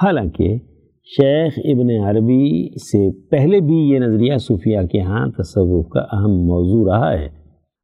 حالانکہ 0.03 0.57
شیخ 1.03 1.59
ابن 1.63 2.03
عربی 2.05 2.69
سے 2.77 3.11
پہلے 3.11 3.59
بھی 3.59 3.75
یہ 3.75 3.99
نظریہ 3.99 4.37
صوفیہ 4.37 4.79
کے 4.91 5.01
ہاں 5.01 5.27
تصوف 5.27 5.87
کا 5.89 5.99
اہم 5.99 6.31
موضوع 6.47 6.93
رہا 6.93 7.13
ہے۔ 7.13 7.27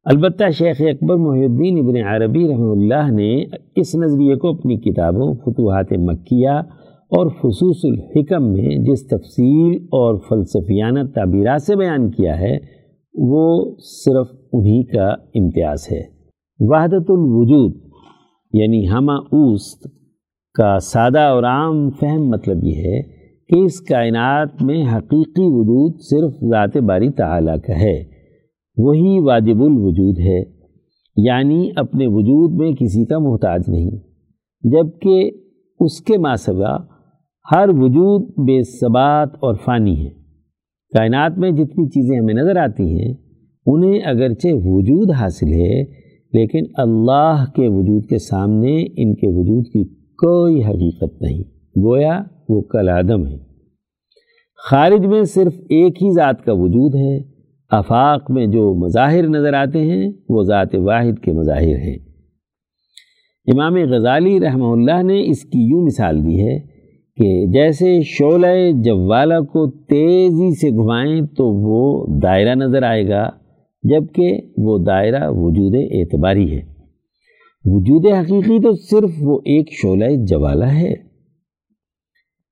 البتہ 0.04 0.50
شیخ 0.50 0.80
اکبر 0.80 1.16
محی 1.16 1.44
الدین 1.44 1.78
ابن 1.78 1.96
عربی 1.96 2.48
رحمہ 2.48 2.72
اللہ 2.72 3.10
نے 3.10 3.44
اس 3.76 3.94
نظریے 3.94 4.36
کو 4.36 4.48
اپنی 4.48 4.76
کتابوں، 4.76 5.34
فتوحات 5.34 5.92
مکیہ 5.92 6.60
اور 7.08 7.26
خصوص 7.26 7.84
الحکم 7.84 8.52
میں 8.52 8.76
جس 8.78 9.06
تفصیل 9.06 9.82
اور 9.82 10.18
فلسفیانہ 10.28 11.00
تعبیرات 11.14 11.62
سے 11.62 11.76
بیان 11.76 12.10
کیا 12.10 12.40
ہے، 12.40 12.56
وہ 13.14 13.74
صرف 13.78 14.26
انہی 14.52 14.84
کا 14.84 15.06
امتیاز 15.34 15.86
ہے۔ 15.92 16.02
وحدت 16.58 17.10
الوجود 17.10 17.74
یعنی 18.52 18.88
ہمہ 18.88 19.12
اوست، 19.12 19.86
کا 20.54 20.78
سادہ 20.78 21.18
اور 21.18 21.42
عام 21.42 21.90
فہم 21.90 22.28
مطلب 22.28 22.64
یہ 22.64 22.74
ہے 22.74 23.02
کہ 23.48 23.58
اس 23.58 23.80
کائنات 23.80 24.62
میں 24.62 24.82
حقیقی 24.82 25.44
وجود 25.44 26.00
صرف 26.00 26.44
ذات 26.50 26.76
باری 26.76 27.10
تعالیٰ 27.10 27.56
کا 27.66 27.80
ہے۔ 27.80 28.04
وہی 28.76 29.20
واجب 29.20 29.62
الوجود 29.62 30.18
ہے 30.18 30.40
یعنی 31.16 31.70
اپنے 31.76 32.06
وجود 32.06 32.60
میں 32.60 32.72
کسی 32.72 33.04
کا 33.04 33.18
محتاج 33.18 33.62
نہیں، 33.68 33.90
جبکہ 34.62 35.30
اس 35.80 36.00
کے 36.00 36.18
ماسبہ 36.18 36.76
ہر 37.54 37.68
وجود 37.68 38.22
بے 38.22 38.62
ثبات 38.62 39.28
اور 39.34 39.54
فانی 39.64 40.06
ہے۔ 40.06 40.10
کائنات 40.98 41.38
میں 41.38 41.50
جتنی 41.50 41.88
چیزیں 41.88 42.20
ہمیں 42.20 42.34
نظر 42.34 42.56
آتی 42.56 42.82
ہیں، 42.82 43.14
انہیں 43.66 44.00
اگرچہ 44.04 44.48
وجود 44.52 45.10
حاصل 45.10 45.46
ہے، 45.46 45.82
لیکن 46.38 46.64
اللہ 46.76 47.44
کے 47.56 47.68
وجود 47.68 48.06
کے 48.08 48.18
سامنے 48.18 48.76
ان 48.82 49.14
کے 49.14 49.26
وجود 49.26 49.66
کی 49.66 49.84
کوئی 49.98 50.64
حقیقت 50.64 51.22
نہیں۔ 51.22 51.42
گویا 51.84 52.22
وہ 52.48 52.60
کل 52.60 52.88
آدم 52.88 53.26
ہے 53.26 53.38
خارج 54.70 55.06
میں 55.06 55.22
صرف 55.22 55.54
ایک 55.58 56.02
ہی 56.02 56.10
ذات 56.14 56.44
کا 56.44 56.52
وجود 56.52 56.94
ہے۔ 56.94 57.18
آفاق 57.70 58.30
میں 58.30 58.46
جو 58.46 58.74
مظاہر 58.74 59.28
نظر 59.28 59.52
آتے 59.52 59.78
ہیں، 59.78 60.12
وہ 60.28 60.42
ذات 60.42 60.74
واحد 60.74 61.18
کے 61.18 61.32
مظاہر 61.32 61.76
ہیں۔ 61.76 61.96
امام 63.52 63.74
غزالی 63.74 64.40
رحمہ 64.40 64.64
اللہ 64.64 65.02
نے 65.02 65.30
اس 65.30 65.44
کی 65.44 65.58
یوں 65.58 65.82
مثال 65.82 66.26
دی 66.26 66.40
ہے 66.40 66.75
کہ 67.16 67.46
جیسے 67.46 68.00
شعلہ 68.02 68.82
جوالہ 68.84 69.40
کو 69.40 69.70
تیزی 69.70 70.54
سے 70.54 70.70
گھمائیں 70.70 71.20
تو 71.20 71.68
وہ 71.68 72.06
دائرہ 72.22 72.54
نظر 72.54 72.82
آئے 72.82 73.08
گا، 73.08 73.30
جبکہ 73.82 74.40
وہ 74.58 74.78
دائرہ 74.78 75.30
وجود 75.30 75.74
اعتباری 75.90 76.56
ہے۔ 76.56 76.60
وجود 77.64 78.06
حقیقی 78.06 78.62
تو 78.62 78.72
صرف 78.72 79.10
وہ 79.20 79.38
ایک 79.38 79.72
شعلہ 79.72 80.04
جوالہ 80.26 80.64
ہے۔ 80.64 80.92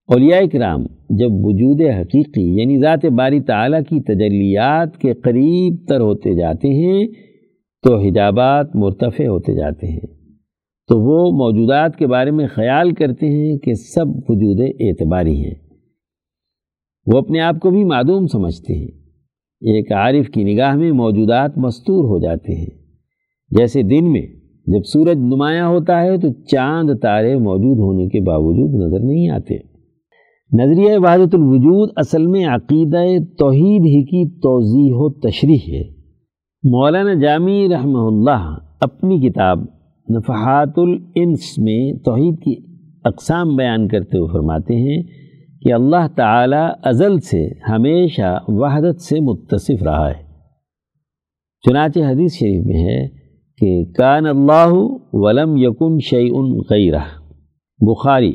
اولیاء 0.09 0.41
اکرام 0.41 0.83
جب 1.11 1.29
وجود 1.31 1.81
حقیقی 1.81 2.61
یعنی 2.61 2.79
ذات 2.79 3.07
باری 3.07 3.41
تعالیٰ 3.41 3.81
کی 3.81 4.01
تجلیات 4.01 4.99
کے 4.99 5.13
قریب 5.13 5.89
تر 5.89 6.01
ہوتے 6.01 6.35
جاتے 6.35 6.69
ہیں، 6.69 7.07
تو 7.83 7.99
حجابات 7.99 8.77
مرتفع 8.77 9.25
ہوتے 9.25 9.55
جاتے 9.55 9.87
ہیں۔ 9.87 10.24
تو 10.89 11.01
وہ 11.01 11.33
موجودات 11.33 11.97
کے 11.97 12.07
بارے 12.07 12.31
میں 12.31 12.47
خیال 12.47 12.93
کرتے 12.93 13.27
ہیں 13.27 13.59
کہ 13.59 13.75
سب 13.75 14.07
وجود 14.29 14.61
اعتباری 14.81 15.45
ہیں۔ 15.45 15.55
وہ 17.07 17.19
اپنے 17.19 17.41
آپ 17.41 17.61
کو 17.61 17.71
بھی 17.71 17.85
معدوم 17.85 18.27
سمجھتے 18.27 18.75
ہیں۔ 18.75 18.91
ایک 19.61 19.93
عارف 19.93 20.29
کی 20.29 20.45
نگاہ 20.45 20.77
میں 20.77 20.93
موجودات 20.93 21.59
مستور 21.59 22.05
ہو 22.05 22.19
جاتے 22.19 22.55
ہیں۔ 22.55 22.85
جیسے 23.51 23.83
دن 23.83 24.13
میں 24.13 24.23
جب 24.67 24.83
سورج 24.85 25.17
نمایاں 25.17 25.69
ہوتا 25.69 26.03
ہے 26.03 26.19
تو 26.19 26.33
چاند 26.33 26.91
تارے 27.03 27.37
موجود 27.37 27.79
ہونے 27.79 28.09
کے 28.09 28.21
باوجود 28.21 28.87
نظر 28.87 29.07
نہیں 29.07 29.31
آتے۔ 29.31 29.75
نظریہ 30.63 30.99
وحدت 30.99 31.35
الوجود 31.35 31.91
اصل 31.97 32.27
میں 32.27 32.45
عقیدہ 32.47 33.03
توحید 33.39 33.81
ہی 33.81 34.05
کی 34.05 34.41
توضیح 34.41 34.93
و 34.95 35.13
تشریح 35.21 35.79
ہے۔ 35.79 35.83
مولانا 36.65 37.15
جامع 37.15 37.53
رحمہ 37.71 37.99
اللہ 37.99 38.59
اپنی 38.81 39.21
کتاب 39.21 39.59
نفحات 40.11 40.73
الانس 40.77 41.59
میں 41.59 41.93
توحید 42.05 42.43
کی 42.45 42.55
اقسام 43.05 43.57
بیان 43.57 43.89
کرتے 43.89 44.19
ہوئے 44.19 44.33
فرماتے 44.33 44.77
ہیں 44.77 45.03
کہ 45.63 45.73
اللہ 45.73 46.09
تعالی 46.17 46.73
ازل 46.83 47.19
سے 47.19 47.49
ہمیشہ 47.69 48.39
وحدت 48.49 49.01
سے 49.01 49.21
متصف 49.21 49.83
رہا 49.83 50.11
ہے۔ 50.11 50.25
چنانچہ 51.69 52.01
حدیث 52.01 52.35
شریف 52.35 52.67
میں 52.67 52.85
ہے 52.85 53.09
کہ 53.59 53.93
کان 53.93 54.27
اللہ 54.27 54.75
ولم 55.13 55.57
یکن 55.57 55.99
شعیع 56.01 56.35
غیرہ۔ 56.71 57.33
بخاری 57.79 58.33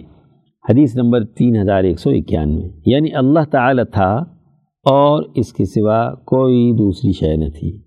حدیث 0.70 0.96
نمبر 0.96 1.26
تین 1.26 1.56
ہزار 1.62 1.84
ایک 1.84 2.00
سو 2.00 2.10
اکیانوے۔ 2.10 2.70
یعنی 2.86 3.14
اللہ 3.14 3.40
تعالی 3.52 3.82
تھا 3.92 4.16
اور 4.84 5.24
اس 5.36 5.54
کے 5.54 5.66
سوا 5.66 6.16
کوئی 6.16 6.72
دوسری 6.72 7.12
شے 7.12 7.36
نہ 7.36 7.50
تھی۔ 7.50 7.78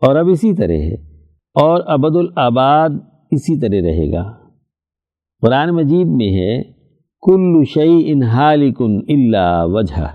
اور 0.00 0.16
اب 0.16 0.28
اسی 0.28 0.54
طرح 0.54 0.72
ہے 0.72 1.13
اور 1.54 1.80
ابد 1.86 2.16
الآباد 2.16 2.90
اسی 3.30 3.60
طرح 3.60 3.90
رہے 3.90 4.12
گا۔ 4.12 4.32
قرآن 5.40 5.70
مجید 5.70 6.06
میں 6.06 6.28
ہے، 6.28 6.62
کل 7.22 7.64
شعی 7.64 8.02
انحال 8.06 8.72
کن 8.72 9.00
اللہ 9.08 9.64
وجہ 9.66 10.06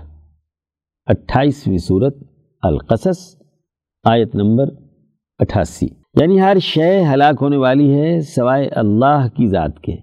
اٹھائیسویں 1.06 1.78
صورت 1.78 2.16
القصص، 2.62 3.36
آیت 4.04 4.34
نمبر 4.34 4.64
اٹھاسی۔ 5.38 5.86
یعنی 6.20 6.40
ہر 6.40 6.56
شے 6.58 7.02
ہلاک 7.02 7.34
ہونے 7.40 7.56
والی 7.56 8.00
ہے 8.00 8.20
سوائے 8.20 8.66
اللہ 8.66 9.26
کی 9.36 9.46
ذات 9.46 9.80
کے۔ 9.80 9.96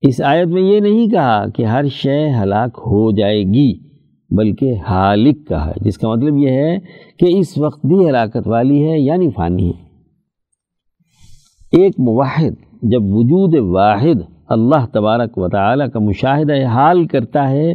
اس 0.00 0.20
آیت 0.24 0.46
میں 0.46 0.62
یہ 0.62 0.80
نہیں 0.80 1.08
کہا 1.08 1.48
کہ 1.48 1.64
ہر 1.64 1.84
شے 1.88 2.28
ہلاک 2.42 2.70
ہو 2.78 3.16
جائے 3.16 3.42
گی، 3.42 3.88
بلکہ 4.36 4.74
حالک 4.88 5.48
کہا 5.48 5.66
ہے۔ 5.66 5.84
جس 5.84 5.98
کا 5.98 6.08
مطلب 6.08 6.36
یہ 6.36 6.50
ہے 6.50 6.78
کہ 7.18 7.38
اس 7.38 7.58
وقت 7.58 7.86
بھی 7.86 8.08
ہلاکت 8.08 8.46
والی 8.46 8.90
ہے 8.90 8.98
یعنی 8.98 9.30
فانی 9.30 9.68
ہے۔ 9.68 9.83
ایک 11.74 11.94
موحد، 11.98 12.82
جب 12.82 13.02
وجود 13.02 13.54
واحد 13.74 14.22
اللہ 14.48 14.86
تبارک 14.92 15.38
و 15.38 15.48
تعالی 15.48 15.84
کا 15.92 15.98
مشاہدہ 15.98 16.64
حال 16.64 17.06
کرتا 17.06 17.50
ہے، 17.50 17.74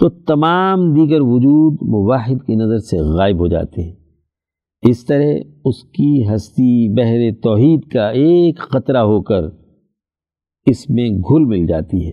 تو 0.00 0.08
تمام 0.08 0.94
دیگر 0.94 1.20
وجود 1.20 1.72
موحد 1.82 2.46
کی 2.46 2.54
نظر 2.54 2.78
سے 2.78 2.98
غائب 2.98 3.38
ہو 3.38 3.46
جاتے 3.46 3.82
ہیں۔ 3.82 3.92
اس 4.82 5.06
طرح 5.06 5.32
اس 5.64 5.82
کی 5.82 6.22
ہستی، 6.28 6.94
بحر 6.94 7.40
توحید 7.42 7.92
کا 7.92 8.08
ایک 8.08 8.58
خطرہ 8.58 8.98
ہو 8.98 9.22
کر 9.22 9.42
اس 10.66 10.90
میں 10.90 11.08
گھل 11.10 11.44
مل 11.44 11.66
جاتی 11.66 12.06
ہے۔ 12.06 12.12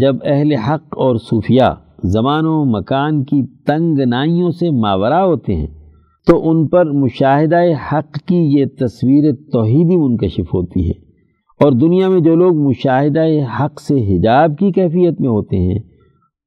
جب 0.00 0.16
اہل 0.24 0.52
حق 0.52 0.98
اور 0.98 1.16
صوفیہ 1.16 1.74
زمان 2.04 2.46
و 2.46 2.64
مکان 2.64 3.24
کی 3.24 3.64
تنگ 3.64 3.98
نائیوں 3.98 4.50
سے 4.50 4.70
ماورا 4.70 5.24
ہوتے 5.24 5.54
ہیں 5.54 5.81
تو 6.26 6.50
ان 6.50 6.68
پر 6.68 6.90
مشاہدہ 6.90 7.60
حق 7.92 8.12
کی 8.12 8.60
یہ 8.60 8.64
تصویر 8.80 9.32
توحیدی 9.32 9.96
منکشف 9.96 10.54
ہوتی 10.54 10.90
ہے۔ 10.90 11.12
اور 11.60 11.72
دنیا 11.72 12.08
میں 12.08 12.20
جو 12.20 12.34
لوگ 12.34 12.56
مشاہدہ 12.56 13.24
حق 13.60 13.80
سے 13.80 13.94
حجاب 13.94 14.58
کی 14.58 14.72
کیفیت 14.72 15.20
میں 15.20 15.28
ہوتے 15.28 15.56
ہیں، 15.56 15.78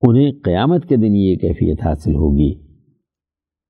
انہیں 0.02 0.32
قیامت 0.44 0.86
کے 0.86 0.96
دن 0.96 1.16
یہ 1.16 1.36
کیفیت 1.36 1.86
حاصل 1.86 2.16
ہوگی۔ 2.16 2.54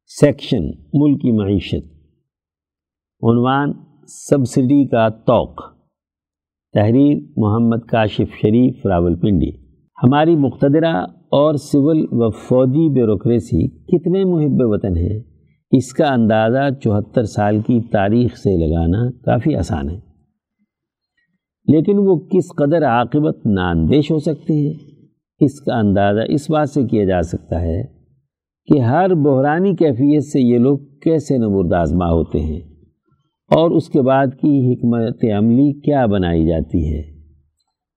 سیکشن 0.05 0.67
ملکی 0.93 1.31
معیشت۔ 1.31 1.85
عنوان، 3.23 3.73
سبسڈی 4.07 4.87
کا 4.87 5.09
توق۔ 5.09 5.61
تحریر، 6.73 7.17
محمد 7.37 7.85
کاشف 7.87 8.33
شریف 8.41 8.85
راول 8.85 9.15
پنڈی 9.15 9.49
ہماری 10.03 10.35
مقتدرہ 10.35 10.95
اور 11.31 11.55
سول 11.55 12.05
و 12.11 12.29
فوجی 12.29 12.89
بیوروکریسی 12.89 13.67
کتنے 13.67 14.23
محب 14.23 14.57
وطن 14.59 14.97
ہیں۔ 14.97 15.34
اس 15.71 15.93
کا 15.93 16.13
اندازہ 16.13 16.79
چوہتر 16.83 17.23
سال 17.23 17.61
کی 17.61 17.81
تاریخ 17.81 18.35
سے 18.35 18.57
لگانا 18.57 19.11
کافی 19.25 19.55
آسان 19.55 19.89
ہے۔ 19.89 19.99
لیکن 21.67 21.93
وہ 21.97 22.15
کس 22.15 22.55
قدر 22.57 22.85
عاقبت 22.85 23.45
ناندیش 23.45 24.11
ہو 24.11 24.19
سکتے 24.19 24.53
ہیں، 24.53 24.73
اس 25.39 25.61
کا 25.61 25.79
اندازہ 25.79 26.21
اس 26.27 26.49
بات 26.49 26.69
سے 26.69 26.83
کیا 26.83 27.03
جا 27.03 27.21
سکتا 27.21 27.61
ہے 27.61 27.83
کہ 28.67 28.79
ہر 28.79 29.13
بحرانی 29.13 29.75
کیفیت 29.75 30.23
سے 30.23 30.41
یہ 30.41 30.57
لوگ 30.57 30.77
کیسے 30.77 31.37
نمرد 31.37 31.73
آزما 31.73 32.05
ہوتے 32.05 32.39
ہیں 32.39 32.59
اور 33.55 33.71
اس 33.71 33.89
کے 33.89 34.01
بعد 34.01 34.27
کی 34.27 34.73
حکمت 34.73 35.25
عملی 35.37 35.81
کیا 35.81 36.05
بنائی 36.05 36.47
جاتی 36.47 36.93
ہے۔ 36.93 37.01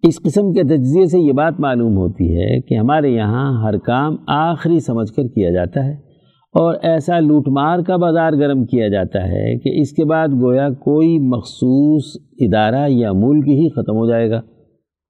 اس 0.09 0.21
قسم 0.23 0.53
کے 0.53 0.63
تجزیے 0.63 1.07
سے 1.07 1.19
یہ 1.19 1.33
بات 1.33 1.61
معلوم 1.61 1.97
ہوتی 1.97 2.37
ہے 2.37 2.61
کہ 2.61 2.75
ہمارے 2.75 3.09
یہاں 3.09 3.63
ہر 3.63 3.79
کام 3.79 4.17
آخری 4.27 4.81
سمجھ 4.81 5.13
کر 5.13 5.23
کیا 5.23 5.51
جاتا 5.51 5.85
ہے۔ 5.85 6.08
اور 6.53 6.75
ایسا 6.83 7.21
لوٹ 7.21 7.49
مار 7.49 7.79
کا 7.79 7.97
بازار 7.97 8.33
گرم 8.33 8.65
کیا 8.65 8.89
جاتا 8.89 9.29
ہے 9.29 9.59
کہ 9.59 9.81
اس 9.81 9.93
کے 9.93 10.05
بعد 10.05 10.29
گویا 10.29 10.69
کوئی 10.71 11.19
مخصوص 11.19 12.05
ادارہ 12.41 12.89
یا 12.89 13.13
ملک 13.13 13.49
ہی 13.49 13.69
ختم 13.69 13.97
ہو 13.97 14.11
جائے 14.11 14.31
گا۔ 14.31 14.41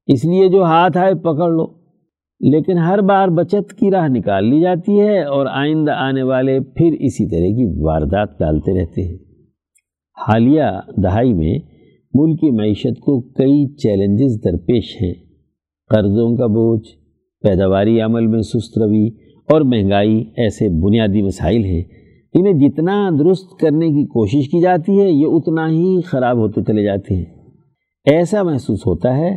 اس 0.07 0.25
لیے 0.25 0.49
جو 0.49 0.65
ہاتھ 0.65 0.99
آئے 0.99 1.15
پکڑ 1.15 1.51
لو۔ 1.51 1.79
لیکن 2.41 2.79
ہر 2.79 3.01
بار 3.01 3.29
بچت 3.29 3.73
کی 3.73 3.91
راہ 3.91 4.09
نکال 4.09 4.45
لی 4.45 4.61
جاتی 4.61 5.01
ہے 5.01 5.23
اور 5.23 5.47
آئندہ 5.47 5.93
آنے 5.93 6.23
والے 6.23 6.61
پھر 6.61 6.97
اسی 7.01 7.31
طرح 7.31 7.57
کی 7.57 7.81
واردات 7.83 8.39
ڈالتے 8.39 8.81
رہتے 8.81 9.03
ہیں۔ 9.03 9.19
حالیہ 10.29 10.81
دہائی 11.03 11.35
میں 11.35 11.59
ملکی 12.15 12.51
معیشت 12.51 13.01
کو 13.01 13.21
کئی 13.21 13.75
چیلنجز 13.77 14.45
درپیش 14.45 14.97
ہیں۔ 15.03 15.15
قرضوں 15.89 16.37
کا 16.37 16.47
بوجھ، 16.47 16.89
پیداواری 17.43 18.01
عمل 18.01 18.27
میں 18.27 18.41
سست 18.41 18.79
روی 18.79 19.28
اور 19.51 19.61
مہنگائی 19.61 20.25
ایسے 20.37 20.69
بنیادی 20.69 21.23
مسائل 21.23 21.65
ہیں، 21.65 21.83
انہیں 22.35 22.53
جتنا 22.53 23.11
درست 23.19 23.61
کرنے 23.61 23.89
کی 23.89 24.07
کوشش 24.07 24.49
کی 24.49 24.61
جاتی 24.61 25.01
ہے، 25.01 25.11
یہ 25.11 25.27
اتنا 25.27 25.69
ہی 25.69 26.01
خراب 26.01 26.37
ہوتے 26.37 26.63
چلے 26.63 26.83
جاتے 26.83 27.15
ہیں۔ 27.15 27.25
ایسا 28.05 28.43
محسوس 28.43 28.87
ہوتا 28.87 29.17
ہے 29.17 29.37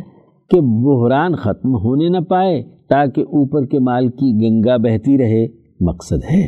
کہ 0.50 0.60
بحران 0.60 1.34
ختم 1.34 1.74
ہونے 1.74 2.08
نہ 2.08 2.18
پائے 2.18 2.62
تاکہ 2.88 3.20
اوپر 3.20 3.66
کے 3.66 3.78
مال 3.78 4.08
کی 4.08 4.38
گنگا 4.42 4.76
بہتی 4.76 5.18
رہے، 5.18 5.46
مقصد 5.80 6.24
ہے۔ 6.24 6.46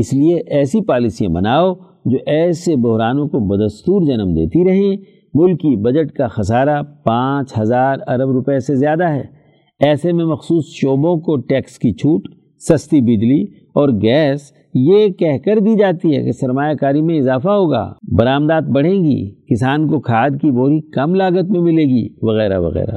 اس 0.00 0.12
لیے 0.12 0.40
ایسی 0.46 0.80
پالیسیاں 0.80 1.30
بناؤ 1.30 1.74
جو 2.04 2.18
ایسے 2.26 2.76
بحرانوں 2.76 3.28
کو 3.28 3.38
بدستور 3.38 4.02
جنم 4.02 4.34
دیتی 4.34 4.68
رہیں۔ 4.68 4.96
ملکی 5.34 5.76
بجٹ 5.76 6.12
کا 6.12 6.26
خسارہ 6.26 6.82
پانچ 6.82 7.58
ہزار 7.58 7.96
ارب 8.06 8.30
روپے 8.30 8.58
سے 8.58 8.74
زیادہ 8.74 9.04
ہے۔ 9.04 9.41
ایسے 9.82 10.12
میں 10.12 10.24
مخصوص 10.24 10.64
شعبوں 10.66 11.16
کو 11.16 11.36
ٹیکس 11.36 11.78
کی 11.78 11.92
چھوٹ، 11.92 12.28
سستی 12.58 13.00
بجلی 13.00 13.42
اور 13.74 13.88
گیس 13.88 14.52
یہ 14.74 15.08
کہہ 15.08 15.38
کر 15.44 15.58
دی 15.58 15.74
جاتی 15.78 16.16
ہے 16.16 16.22
کہ 16.24 16.32
سرمایہ 16.32 16.74
کاری 16.74 17.02
میں 17.02 17.18
اضافہ 17.18 17.48
ہوگا۔ 17.48 17.92
برآمدات 18.18 18.62
بڑھیں 18.62 19.04
گی، 19.04 19.30
کسان 19.30 19.88
کو 19.88 20.00
کھاد 20.00 20.30
کی 20.42 20.50
بوری 20.50 20.80
کم 20.80 21.14
لاگت 21.14 21.50
میں 21.50 21.60
ملے 21.60 21.82
گی، 21.82 22.08
وغیرہ 22.22 22.58
وغیرہ۔ 22.58 22.96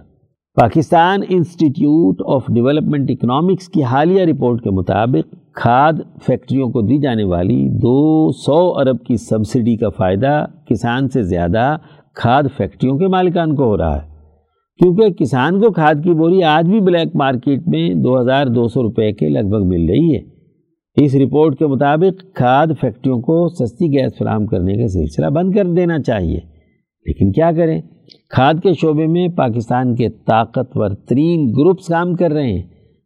Pakistan 0.56 1.20
Institute 1.30 2.22
of 2.26 2.46
Development 2.54 3.12
Economics 3.12 3.70
کی 3.70 3.84
حالیہ 3.84 4.22
رپورٹ 4.22 4.64
کے 4.64 4.70
مطابق 4.70 5.36
کھاد 5.54 5.94
فیکٹریوں 6.26 6.70
کو 6.70 6.82
دی 6.82 6.98
جانے 6.98 7.24
والی 7.24 7.70
دو 7.70 8.32
سو 8.32 8.80
ارب 8.80 9.04
کی 9.04 9.16
سبسڈی 9.16 9.78
کا 9.78 9.90
فائدہ 9.90 10.46
کسان 10.70 11.10
سے 11.10 11.24
زیادہ 11.24 11.78
کھاد 12.14 12.44
فیکٹریوں 12.58 12.98
کے 12.98 13.08
مالکان 13.08 13.56
کو 13.56 13.64
ہو 13.64 13.78
رہا 13.78 13.96
ہے۔ 13.96 14.15
کیونکہ 14.78 15.10
کسان 15.10 15.62
کو 15.62 15.72
کھاد 15.72 15.96
کی 16.04 16.14
بوری 16.14 16.44
آج 16.44 16.70
بھی 16.70 16.80
بلیک 16.80 17.16
مارکیٹ 17.16 17.68
میں 17.68 17.94
دو 17.94 18.22
ہزار 18.22 18.46
دو 18.46 18.68
سو 18.68 18.84
روپے 18.84 19.12
کے 19.12 19.30
لگ 19.30 19.40
بھگ 19.40 19.68
مل 19.68 19.90
رہی 19.90 20.16
ہے۔ 20.16 20.36
اس 21.06 21.16
رپورٹ 21.16 21.60
کے 21.60 21.68
مطابق 21.68 22.36
کھاد 22.36 22.68
فیکٹریوں 22.82 23.22
کو 23.22 23.48
سستی 23.48 23.86
گیس 23.88 24.12
فراہم 24.18 24.46
کرنے 24.46 24.74
کا 24.78 24.88
سلسلہ 24.88 25.26
بند 25.26 25.56
کر 25.56 25.66
دینا 25.66 26.00
چاہیے۔ 26.00 26.40
لیکن 27.06 27.32
کیا 27.32 27.52
کریں؟ 27.52 27.82
کھاد 28.30 28.54
کے 28.64 28.74
شعبے 28.74 29.08
میں 29.08 29.28
پاکستان 29.28 29.96
کے 29.96 30.10
طاقتور 30.10 30.90
ترین 30.90 31.46
گروپس 31.58 31.88
کام 31.88 32.16
کر 32.16 32.32
رہے 32.32 32.54
ہیں۔ 32.54 32.64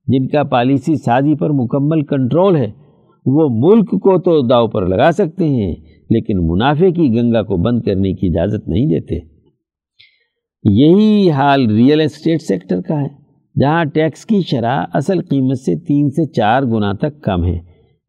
جن 0.07 0.27
کا 0.27 0.43
پالیسی 0.43 0.95
سازی 0.95 1.35
پر 1.35 1.49
مکمل 1.49 2.01
کنٹرول 2.01 2.55
ہے، 2.55 2.71
وہ 3.25 3.49
ملک 3.51 3.91
کو 3.91 4.19
تو 4.19 4.47
داؤ 4.47 4.67
پر 4.67 4.85
لگا 4.85 5.11
سکتے 5.11 5.45
ہیں، 5.45 5.75
لیکن 6.09 6.47
منافع 6.47 6.89
کی 6.89 7.13
گنگا 7.15 7.41
کو 7.41 7.55
بند 7.55 7.81
کرنے 7.81 8.13
کی 8.13 8.27
اجازت 8.27 8.67
نہیں 8.67 8.85
دیتے۔ 8.85 9.28
یہی 10.63 11.31
حال 11.31 11.69
ریئل 11.69 12.01
اسٹیٹ 12.01 12.41
سیکٹر 12.41 12.81
کا 12.81 13.01
ہے، 13.01 13.07
جہاں 13.61 13.85
ٹیکس 13.85 14.25
کی 14.25 14.41
شرح 14.41 14.83
اصل 14.93 15.21
قیمت 15.21 15.57
سے 15.57 15.75
تین 15.75 16.09
سے 16.09 16.31
چار 16.31 16.63
گنا 16.63 16.91
تک 16.93 17.21
کم 17.21 17.45
ہے۔ 17.45 17.57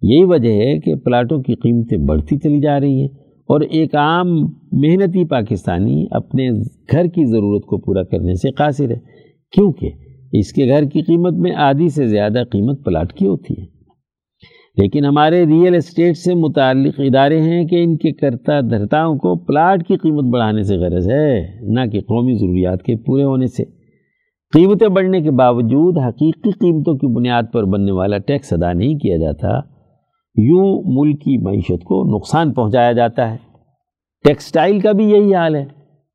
یہی 0.03 0.25
وجہ 0.25 0.53
ہے 0.53 0.79
کہ 0.81 0.95
پلاٹوں 0.95 1.39
کی 1.39 1.55
قیمتیں 1.55 1.99
بڑھتی 1.99 2.39
چلی 2.39 2.61
جا 2.61 2.81
رہی 2.81 3.01
ہیں 3.01 3.09
اور 3.49 3.61
ایک 3.61 3.95
عام 3.95 4.29
محنتی 4.73 5.25
پاکستانی 5.25 6.07
اپنے 6.11 6.51
گھر 6.93 7.07
کی 7.07 7.25
ضرورت 7.25 7.65
کو 7.65 7.79
پورا 7.79 8.03
کرنے 8.03 8.35
سے 8.35 8.51
قاصر 8.51 8.91
ہے۔ 8.91 8.99
کیونکہ 9.53 9.91
اس 10.33 10.53
کے 10.53 10.67
گھر 10.67 10.85
کی 10.85 11.03
قیمت 11.03 11.33
میں 11.33 11.53
آدھی 11.53 11.89
سے 11.89 12.07
زیادہ 12.07 12.43
قیمت 12.53 12.85
پلاٹ 12.85 13.13
کی 13.13 13.27
ہوتی 13.27 13.61
ہے۔ 13.61 13.80
لیکن 14.81 15.05
ہمارے 15.05 15.47
ریئل 15.47 15.75
اسٹیٹ 15.75 16.17
سے 16.17 16.35
متعلق 16.35 16.95
ادارے 16.99 17.41
ہیں 17.43 17.65
کہ 17.65 17.83
ان 17.85 17.97
کے 17.97 18.13
کرتا 18.13 18.61
دھرتاؤں 18.61 19.17
کو 19.17 19.35
پلاٹ 19.37 19.87
کی 19.87 19.97
قیمت 19.97 20.25
بڑھانے 20.25 20.63
سے 20.63 20.77
غرض 20.77 21.11
ہے، 21.11 21.61
نہ 21.61 21.87
کہ 21.93 22.01
قومی 22.01 22.35
ضروریات 22.35 22.83
کے 22.83 22.97
پورے 22.97 23.23
ہونے 23.23 23.47
سے۔ 23.47 23.65
قیمتیں 24.53 24.89
بڑھنے 24.89 25.21
کے 25.21 25.31
باوجود 25.31 25.99
حقیقی 25.99 26.51
قیمتوں 26.51 26.95
کی 26.95 27.07
بنیاد 27.07 27.43
پر 27.53 27.65
بننے 27.65 27.93
والا 27.93 28.19
ٹیکس 28.19 28.53
ادا 28.53 28.73
نہیں 28.73 28.95
کیا 28.95 29.17
جاتا۔ 29.17 29.49
یوں 30.37 30.83
ملک 30.87 31.21
کی 31.21 31.43
معیشت 31.43 31.85
کو 31.85 32.17
نقصان 32.17 32.53
پہنچایا 32.53 32.93
جاتا 32.93 33.31
ہے۔ 33.31 33.37
ٹیکسٹائل 34.25 34.81
کا 34.81 34.93
بھی 34.93 35.11
یہی 35.11 35.35
حال 35.35 35.57
ہے، 35.57 35.65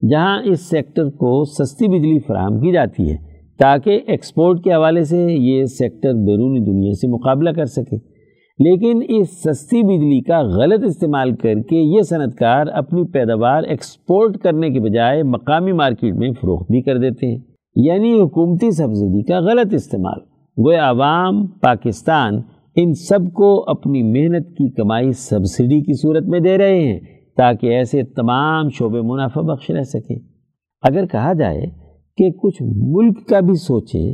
جہاں 0.09 0.41
اس 0.43 0.69
سیکٹر 0.69 1.09
کو 1.09 1.43
سستی 1.43 1.87
بجلی 1.87 2.19
فراہم 2.19 2.59
کی 2.59 2.71
جاتی 2.71 3.11
ہے 3.11 3.17
تاکہ 3.59 3.99
ایکسپورٹ 4.07 4.63
کے 4.63 4.73
حوالے 4.73 5.03
سے 5.03 5.27
یہ 5.29 5.65
سیکٹر 5.65 6.13
بیرونی 6.13 6.59
دنیا 6.59 6.91
سے 6.91 7.07
مقابلہ 7.07 7.49
کر 7.49 7.65
سکے۔ 7.65 8.14
لیکن 8.59 9.01
اس 9.09 9.43
سستی 9.43 9.83
بجلی 9.83 10.21
کا 10.21 10.41
غلط 10.41 10.83
استعمال 10.83 11.35
کر 11.35 11.61
کے 11.61 11.75
یہ 11.75 12.01
صنعت 12.01 12.35
کار 12.39 12.67
اپنی 12.67 13.03
پیداوار 13.03 13.63
ایکسپورٹ 13.63 14.37
کرنے 14.37 14.69
کے 14.69 14.79
بجائے 14.79 15.23
مقامی 15.23 15.71
مارکیٹ 15.71 16.13
میں 16.15 16.31
فروخت 16.31 16.71
بھی 16.71 16.81
کر 16.81 16.97
دیتے 16.97 17.27
ہیں۔ 17.27 17.39
یعنی 17.75 18.19
حکومتی 18.19 18.71
سبسڈی 18.71 19.23
کا 19.23 19.39
غلط 19.39 19.73
استعمال۔ 19.73 20.19
گویا 20.65 20.89
عوام، 20.89 21.47
پاکستان 21.47 22.41
ان 22.75 22.93
سب 22.93 23.33
کو 23.33 23.63
اپنی 23.67 24.03
محنت 24.03 24.49
کی 24.49 24.71
کمائی 24.71 25.11
سبسڈی 25.11 25.81
کی 25.81 25.93
صورت 25.93 26.23
میں 26.23 26.39
دے 26.39 26.57
رہے 26.57 26.81
ہیں 26.81 26.99
تاکہ 27.37 27.67
ایسے 27.67 28.03
تمام 28.03 28.69
شعبے 28.69 29.01
منافع 29.01 29.41
بخش 29.41 29.69
رہ 29.69 29.83
سکیں۔ 29.83 30.19
اگر 30.81 31.05
کہا 31.05 31.33
جائے 31.33 31.65
کہ 32.17 32.31
کچھ 32.31 32.63
ملک 32.63 33.27
کا 33.27 33.39
بھی 33.39 33.53
سوچیں 33.53 34.11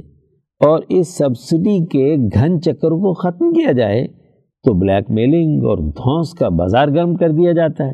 اور 0.60 0.80
اس 0.90 1.18
سبسڈی 1.18 1.86
کے 1.86 2.16
گھن 2.34 2.62
چکر 2.62 2.90
کو 2.90 3.14
ختم 3.14 3.54
کیا 3.54 3.72
جائے 3.72 4.21
تو 4.64 4.74
بلیک 4.74 5.12
میلنگ 5.12 5.64
اور 5.66 5.78
دھونس 5.78 6.34
کا 6.34 6.50
بازار 6.50 6.88
گرم 6.88 7.16
کر 7.16 7.30
دیا 7.30 7.52
جاتا 7.52 7.84
ہے۔ 7.84 7.94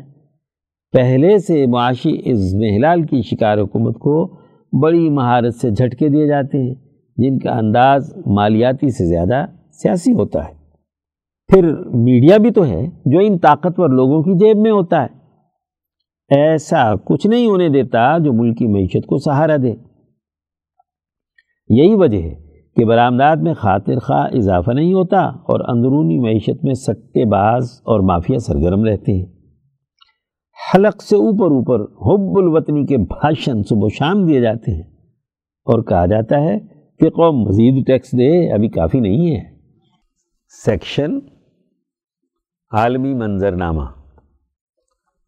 پہلے 0.92 1.38
سے 1.38 1.66
معاشی 1.66 2.16
اس 2.24 2.54
محلال 2.54 3.02
کی 3.02 3.22
شکار 3.22 3.58
حکومت 3.58 3.94
کو 3.94 4.40
بڑی 4.82 5.10
مہارت 5.10 5.54
سے 5.54 5.70
جھٹکے 5.70 6.08
دیے 6.08 6.26
جاتے 6.26 6.58
ہیں، 6.58 6.74
جن 7.16 7.38
کا 7.38 7.50
انداز 7.50 8.16
مالیاتی 8.26 8.90
سے 8.90 9.04
زیادہ 9.04 9.46
سیاسی 9.72 10.12
ہوتا 10.12 10.48
ہے۔ 10.48 10.54
پھر 11.46 11.74
میڈیا 11.86 12.36
بھی 12.36 12.50
تو 12.50 12.66
ہے 12.66 12.86
جو 13.06 13.18
ان 13.18 13.38
طاقتور 13.38 13.88
لوگوں 13.88 14.22
کی 14.22 14.38
جیب 14.38 14.56
میں 14.56 14.70
ہوتا 14.70 15.02
ہے۔ 15.02 15.18
ایسا 16.40 16.94
کچھ 16.94 17.26
نہیں 17.26 17.46
ہونے 17.46 17.68
دیتا 17.68 18.18
جو 18.18 18.32
ملک 18.32 18.58
کی 18.58 18.66
معیشت 18.66 19.06
کو 19.06 19.16
سہارا 19.18 19.56
دے۔ 19.56 19.74
یہی 21.68 21.94
وجہ 21.94 22.18
ہے 22.18 22.47
کہ 22.78 22.84
برآمدات 22.84 23.38
میں 23.38 23.54
خاطر 23.54 23.98
خواہ 23.98 24.28
اضافہ 24.32 24.70
نہیں 24.70 24.94
ہوتا 24.94 25.18
اور 25.18 25.76
اندرونی 25.76 26.18
معیشت 26.18 26.64
میں 26.64 26.74
سٹے 26.74 27.24
باز 27.24 27.64
اور 27.72 28.00
مافیا 28.00 28.38
سرگرم 28.38 28.84
رہتے 28.84 29.12
ہیں۔ 29.12 29.26
حلق 30.74 31.02
سے 31.02 31.16
اوپر 31.16 31.46
اوپر 31.46 31.80
حب 31.80 32.38
الوطنی 32.38 32.86
کے 32.86 32.96
بھاشن 32.96 33.62
صبح 33.62 33.78
و 33.80 33.88
شام 33.88 34.26
دیے 34.26 34.40
جاتے 34.40 34.74
ہیں 34.74 34.82
اور 35.64 35.82
کہا 35.82 36.06
جاتا 36.06 36.40
ہے 36.40 36.58
کہ 37.00 37.10
قوم 37.10 37.40
مزید 37.40 37.86
ٹیکس 37.86 38.12
دے، 38.12 38.54
ابھی 38.54 38.68
کافی 38.68 39.00
نہیں 39.00 39.36
ہے۔ 39.36 39.44
سیکشن 40.64 41.18
عالمی 42.72 43.14
منظرنامہ۔ 43.14 43.82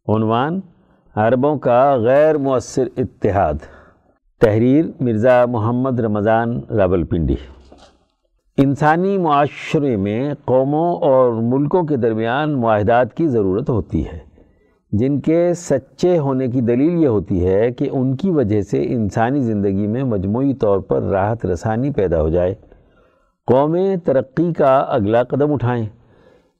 عنوان 0.09 0.61
عربوں 1.15 1.57
کا 1.57 1.97
غیر 1.97 2.39
مؤثر 2.39 2.85
اتحاد۔ 2.97 3.55
تحریر 4.41 4.85
مرزا 5.01 5.45
محمد 5.47 6.01
رمضان 6.01 6.61
راول 6.77 7.05
پنڈی 7.05 7.35
انسانی 8.57 9.19
معاشرے 9.19 9.97
میں 9.97 10.35
قوموں 10.45 10.97
اور 10.97 11.33
ملکوں 11.33 11.83
کے 11.83 11.97
درمیان 11.97 12.61
معاہدات 12.61 13.15
کی 13.15 13.29
ضرورت 13.29 13.71
ہوتی 13.71 14.07
ہے۔ 14.07 14.19
جن 14.93 15.21
کے 15.21 15.55
سچے 15.55 16.19
ہونے 16.19 16.49
کی 16.49 16.61
دلیل 16.61 17.03
یہ 17.03 17.09
ہوتی 17.09 17.47
ہے 17.47 17.71
کہ 17.71 17.89
ان 17.93 18.17
کی 18.17 18.31
وجہ 18.31 18.63
سے 18.63 18.83
انسانی 18.95 19.41
زندگی 19.41 19.87
میں 19.87 20.05
مجموعی 20.05 20.55
طور 20.55 20.79
پر 20.79 21.03
راحت 21.03 21.47
رسانی 21.47 21.91
پیدا 21.91 22.21
ہو 22.21 22.29
جائے۔ 22.29 22.55
قومیں 23.47 23.97
ترقی 23.97 24.53
کا 24.53 24.79
اگلا 24.79 25.23
قدم 25.23 25.53
اٹھائیں۔ 25.53 25.87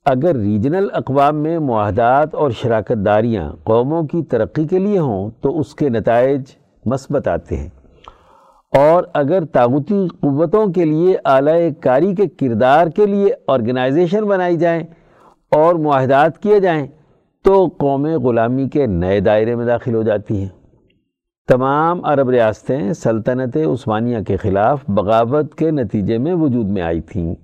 اگر 0.05 0.37
ریجنل 0.37 0.87
اقوام 0.93 1.37
میں 1.37 1.59
معاہدات 1.59 2.35
اور 2.35 2.51
شراکت 2.51 3.07
داریاں 3.07 3.53
قوموں 3.65 4.03
کی 4.03 4.23
ترقی 4.23 4.65
کے 4.65 4.79
لیے 4.79 4.99
ہوں 4.99 5.31
تو 5.41 5.59
اس 5.59 5.75
کے 5.75 5.89
نتائج 5.89 6.43
مثبت 6.87 7.29
آتے 7.29 7.57
ہیں۔ 7.57 7.69
اور 8.77 9.05
اگر 9.15 9.45
طاغوتی 9.45 10.09
قوتوں 10.09 10.67
کے 10.67 10.85
لیے 10.85 11.17
اعلی 11.25 11.75
کاری 11.81 12.15
کے 12.15 12.27
کردار 12.27 12.87
کے 12.87 13.07
لیے 13.07 13.29
آرگنائزیشن 13.49 14.25
بنائی 14.25 14.57
جائیں 14.57 14.83
اور 15.51 15.75
معاہدات 15.75 16.39
کیے 16.39 16.61
جائیں، 16.61 16.87
تو 17.45 17.69
قوم 17.79 18.07
غلامی 18.07 18.69
کے 18.69 18.87
نئے 18.87 19.21
دائرے 19.21 19.57
میں 19.57 19.67
داخل 19.67 19.95
ہو 19.95 20.03
جاتی 20.03 20.41
ہیں۔ 20.41 20.49
تمام 21.49 22.05
عرب 22.05 22.31
ریاستیں 22.31 22.93
سلطنت 22.93 23.57
عثمانیہ 23.57 24.19
کے 24.27 24.37
خلاف 24.37 24.85
بغاوت 24.89 25.55
کے 25.55 25.71
نتیجے 25.71 26.19
میں 26.19 26.35
وجود 26.35 26.67
میں 26.67 26.83
آئی 26.83 27.01
تھیں۔ 27.01 27.35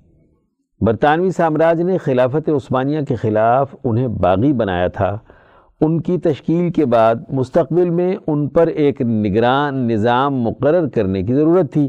برطانوی 0.80 1.30
سامراج 1.30 1.80
نے 1.80 1.98
خلافت 1.98 2.48
عثمانیہ 2.48 3.00
کے 3.00 3.14
خلاف 3.14 3.74
انہیں 3.84 4.08
باغی 4.08 4.52
بنایا 4.52 4.88
تھا۔ 4.88 5.18
ان 5.80 6.00
کی 6.00 6.18
تشکیل 6.18 6.70
کے 6.72 6.86
بعد 6.86 7.14
مستقبل 7.28 7.90
میں 7.90 8.16
ان 8.26 8.48
پر 8.48 8.66
ایک 8.66 9.02
نگران 9.02 9.88
نظام 9.88 10.40
مقرر 10.40 10.88
کرنے 10.88 11.22
کی 11.22 11.34
ضرورت 11.34 11.72
تھی۔ 11.72 11.88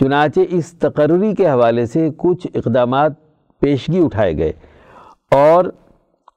چنانچہ 0.00 0.40
اس 0.50 0.72
تقرری 0.72 1.34
کے 1.34 1.50
حوالے 1.50 1.86
سے 1.86 2.08
کچھ 2.16 2.46
اقدامات 2.54 3.12
پیشگی 3.60 4.04
اٹھائے 4.04 4.38
گئے 4.38 4.52
اور 5.30 5.64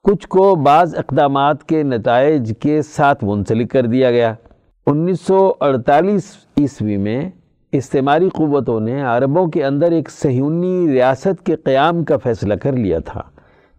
کچھ 0.03 0.27
کو 0.27 0.55
بعض 0.55 0.95
اقدامات 0.95 1.63
کے 1.63 1.83
نتائج 1.83 2.53
کے 2.59 2.81
ساتھ 2.81 3.23
منسلک 3.23 3.71
کر 3.71 3.85
دیا 3.85 4.11
گیا۔ 4.11 4.33
انیس 4.87 5.21
سو 5.21 5.53
اڑتالیس 5.61 6.37
عیسوی 6.57 6.97
میں 6.97 7.29
استعماری 7.71 8.29
قوتوں 8.29 8.79
نے 8.79 9.01
عربوں 9.01 9.47
کے 9.47 9.65
اندر 9.65 9.91
ایک 9.91 10.09
سہیونی 10.09 10.91
ریاست 10.91 11.45
کے 11.45 11.55
قیام 11.55 12.03
کا 12.03 12.17
فیصلہ 12.17 12.53
کر 12.53 12.73
لیا 12.73 12.99
تھا۔ 12.99 13.21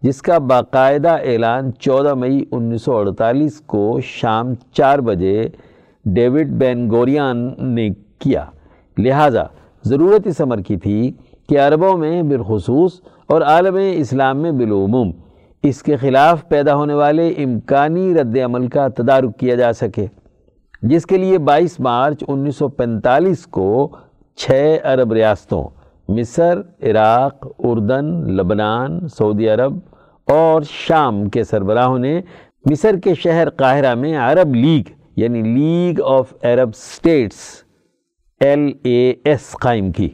جس 0.03 0.21
کا 0.21 0.37
باقاعدہ 0.37 1.09
اعلان 1.23 1.71
چودہ 1.79 2.13
مئی 2.13 2.43
انیس 2.51 2.83
سو 2.83 2.97
اڑتالیس 2.97 3.59
کو 3.65 3.99
شام 4.03 4.53
چار 4.73 4.99
بجے 4.99 5.47
ڈیوڈ 6.05 6.51
بین 6.59 6.89
گوریان 6.91 7.37
نے 7.75 7.89
کیا۔ 8.19 8.45
لہٰذا 8.97 9.43
ضرورت 9.83 10.27
اس 10.27 10.41
عمر 10.41 10.61
کی 10.61 10.77
تھی 10.77 11.11
کہ 11.49 11.59
عربوں 11.59 11.97
میں 11.97 12.21
بالخصوص 12.23 12.99
اور 13.27 13.41
عالم 13.41 13.77
اسلام 13.91 14.37
میں 14.37 14.51
بالعموم 14.51 15.11
اس 15.63 15.83
کے 15.83 15.95
خلاف 15.95 16.47
پیدا 16.49 16.75
ہونے 16.75 16.93
والے 16.93 17.27
امکانی 17.43 18.13
رد 18.13 18.37
عمل 18.45 18.67
کا 18.67 18.87
تدارک 18.87 19.37
کیا 19.39 19.55
جا 19.55 19.71
سکے، 19.73 20.05
جس 20.81 21.05
کے 21.05 21.17
لیے 21.17 21.37
بائیس 21.37 21.79
مارچ 21.79 22.23
انیس 22.27 22.55
سو 22.55 22.67
پینتالیس 22.67 23.45
کو 23.47 23.87
چھ 24.37 24.77
عرب 24.83 25.13
ریاستوں، 25.13 25.63
مصر، 26.09 26.61
عراق، 26.83 27.47
اردن، 27.59 28.05
لبنان، 28.37 29.07
سعودی 29.07 29.49
عرب 29.49 29.77
اور 30.25 30.61
شام 30.69 31.29
کے 31.29 31.43
سربراہوں 31.43 31.99
نے 31.99 32.21
مصر 32.71 32.95
کے 33.03 33.13
شہر 33.15 33.49
قاہرہ 33.49 33.95
میں 33.95 34.17
عرب 34.17 34.55
لیگ 34.55 34.83
یعنی 35.15 35.41
League 35.41 36.01
of 36.05 36.33
Arab 36.43 36.75
States, 36.75 37.63
L 38.39 38.71
A 38.83 39.13
S 39.23 39.51
قائم 39.51 39.91
کی۔ 39.91 40.09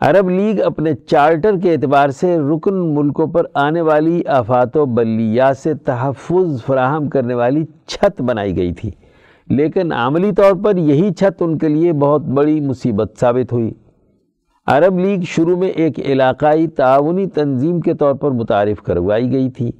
عرب 0.00 0.30
لیگ 0.30 0.60
اپنے 0.60 0.94
چارٹر 0.94 1.50
کے 1.62 1.72
اعتبار 1.72 2.08
سے 2.08 2.38
رکن 2.38 2.94
ملکوں 2.94 3.26
پر 3.26 3.46
آنے 3.54 3.80
والی 3.80 4.22
آفات 4.26 4.76
و 4.76 4.86
بلیات 4.86 5.58
سے 5.58 5.74
تحفظ 5.74 6.64
فراہم 6.64 7.08
کرنے 7.08 7.34
والی 7.34 7.64
چھت 7.86 8.22
بنائی 8.22 8.56
گئی 8.56 8.72
تھی۔ 8.72 8.90
لیکن 9.50 9.92
عملی 9.92 10.32
طور 10.32 10.52
پر 10.64 10.76
یہی 10.76 11.14
چھت 11.14 11.42
ان 11.42 11.58
کے 11.58 11.68
لیے 11.68 11.92
بہت 11.92 12.22
بڑی 12.22 12.60
مصیبت 12.60 13.12
ثابت 13.20 13.52
ہوئی۔ 13.52 13.72
عرب 14.66 14.98
لیگ 14.98 15.20
شروع 15.26 15.56
میں 15.56 15.68
ایک 15.68 15.98
علاقائی 15.98 16.66
تعاونی 16.66 17.26
تنظیم 17.26 17.80
کے 17.80 17.94
طور 17.94 18.14
پر 18.14 18.30
متعارف 18.30 18.82
کروائی 18.82 19.32
گئی 19.32 19.50
تھی، 19.50 19.70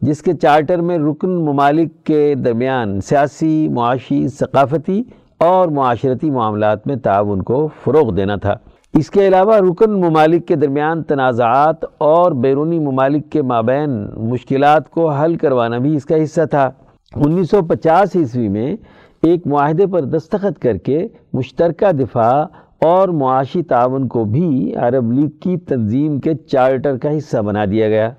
جس 0.00 0.22
کے 0.22 0.32
چارٹر 0.32 0.80
میں 0.80 0.98
رکن 0.98 1.30
ممالک 1.44 2.04
کے 2.04 2.34
درمیان 2.34 3.00
سیاسی، 3.00 3.68
معاشی، 3.68 4.28
ثقافتی 4.28 5.02
اور 5.38 5.68
معاشرتی 5.68 6.30
معاملات 6.30 6.86
میں 6.86 6.96
تعاون 6.96 7.42
کو 7.42 7.68
فروغ 7.84 8.14
دینا 8.14 8.36
تھا۔ 8.36 8.54
اس 8.94 9.10
کے 9.10 9.28
علاوہ 9.28 9.56
رکن 9.56 10.00
ممالک 10.00 10.48
کے 10.48 10.56
درمیان 10.56 11.02
تنازعات 11.02 11.84
اور 11.98 12.32
بیرونی 12.32 12.78
ممالک 12.78 13.30
کے 13.30 13.42
مابین 13.42 14.06
مشکلات 14.16 14.90
کو 14.90 15.10
حل 15.10 15.36
کروانا 15.36 15.78
بھی 15.78 15.96
اس 15.96 16.04
کا 16.04 16.22
حصہ 16.22 16.40
تھا۔ 16.50 16.70
انیس 17.14 17.50
سو 17.50 17.62
پچاس 17.62 18.16
عیسوی 18.16 18.48
میں 18.48 18.76
ایک 19.22 19.46
معاہدے 19.46 19.86
پر 19.86 20.00
دستخط 20.00 20.58
کر 20.58 20.76
کے 20.76 21.08
مشترکہ 21.32 21.92
دفاع 21.92 22.44
اور 22.80 23.08
معاشی 23.08 23.62
تعاون 23.62 24.06
کو 24.08 24.24
بھی 24.24 24.74
عرب 24.76 25.12
لیگ 25.12 25.28
کی 25.40 25.56
تنظیم 25.58 26.18
کے 26.20 26.34
چارٹر 26.34 26.96
کا 26.96 27.16
حصہ 27.18 27.38
بنا 27.38 27.64
دیا 27.64 27.88
گیا۔ 27.88 28.10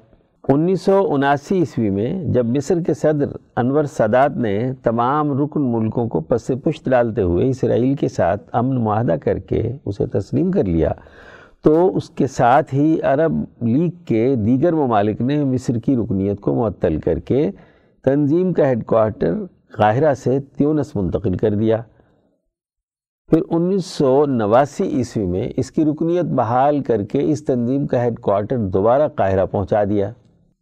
انیس 0.50 0.82
سو 0.82 1.02
اناسی 1.10 1.58
عیسوی 1.60 1.90
میں 1.90 2.24
جب 2.34 2.46
مصر 2.46 2.80
کے 2.80 2.94
صدر 2.94 3.36
انور 3.56 3.84
سادات 3.84 4.38
نے 4.38 4.72
تمام 4.84 5.32
رکن 5.42 5.72
ملکوں 5.72 6.08
کو 6.10 6.22
پس 6.22 6.52
پشت 6.64 6.90
ڈالتے 6.90 7.22
ہوئے 7.22 7.50
اسرائیل 7.50 7.94
کے 7.96 8.08
ساتھ 8.08 8.50
امن 8.52 8.84
معاہدہ 8.84 9.16
کر 9.24 9.40
کے 9.40 9.62
اسے 9.86 10.06
تسلیم 10.06 10.52
کر 10.52 10.64
لیا، 10.64 10.92
تو 11.64 11.96
اس 11.98 12.10
کے 12.10 12.28
ساتھ 12.28 12.74
ہی 12.76 12.98
عرب 13.02 13.44
لیگ 13.62 13.90
کے 14.06 14.36
دیگر 14.36 14.74
ممالک 14.74 15.22
نے 15.22 15.44
مصر 15.44 15.78
کی 15.78 15.96
رکنیت 15.96 16.40
کو 16.42 16.56
معطل 16.56 17.00
کر 17.00 17.20
کے 17.20 17.50
تنظیم 18.06 18.54
کا 18.54 18.68
ہیڈ 18.70 18.86
کوارٹر 18.86 19.36
قاہرہ 19.78 20.14
سے 20.14 20.40
تیونس 20.58 20.96
منتقل 20.96 21.38
کر 21.38 21.56
دیا۔ 21.56 21.82
پھر 23.32 23.42
انیس 23.50 23.86
سو 23.86 24.26
نواسی 24.26 24.84
عیسوی 24.98 25.26
میں 25.26 25.50
اس 25.58 25.72
کی 25.72 25.86
رکنیت 25.86 26.26
بحال 26.36 26.80
کر 26.84 27.04
کے 27.04 27.20
اس 27.32 27.44
تنظیم 27.46 27.88
کا 27.88 28.04
ہیڈ 28.04 28.20
کوارٹر 28.20 28.58
دوبارہ 28.58 29.08
قاہرہ 29.16 29.46
پہنچا 29.46 29.84
دیا۔ 29.84 30.12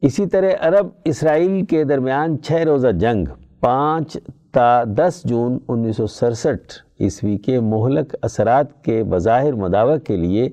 اسی 0.01 0.25
طرح 0.25 0.51
عرب 0.59 0.87
اسرائیل 1.05 1.65
کے 1.65 1.83
درمیان 1.83 2.37
چھ 2.43 2.63
روزہ 2.65 2.91
جنگ، 2.99 3.25
پانچ 3.59 4.17
تا 4.53 4.83
دس 4.97 5.21
جون 5.23 5.59
انیس 5.67 5.97
سو 5.97 6.07
سڑسٹھ 6.07 6.73
عیسوی 6.99 7.37
کے 7.37 7.59
مہلک 7.59 8.15
اثرات 8.21 8.83
کے 8.83 9.03
بظاہر 9.03 9.53
مداوع 9.53 9.97
کے 9.97 10.17
لیے 10.17 10.49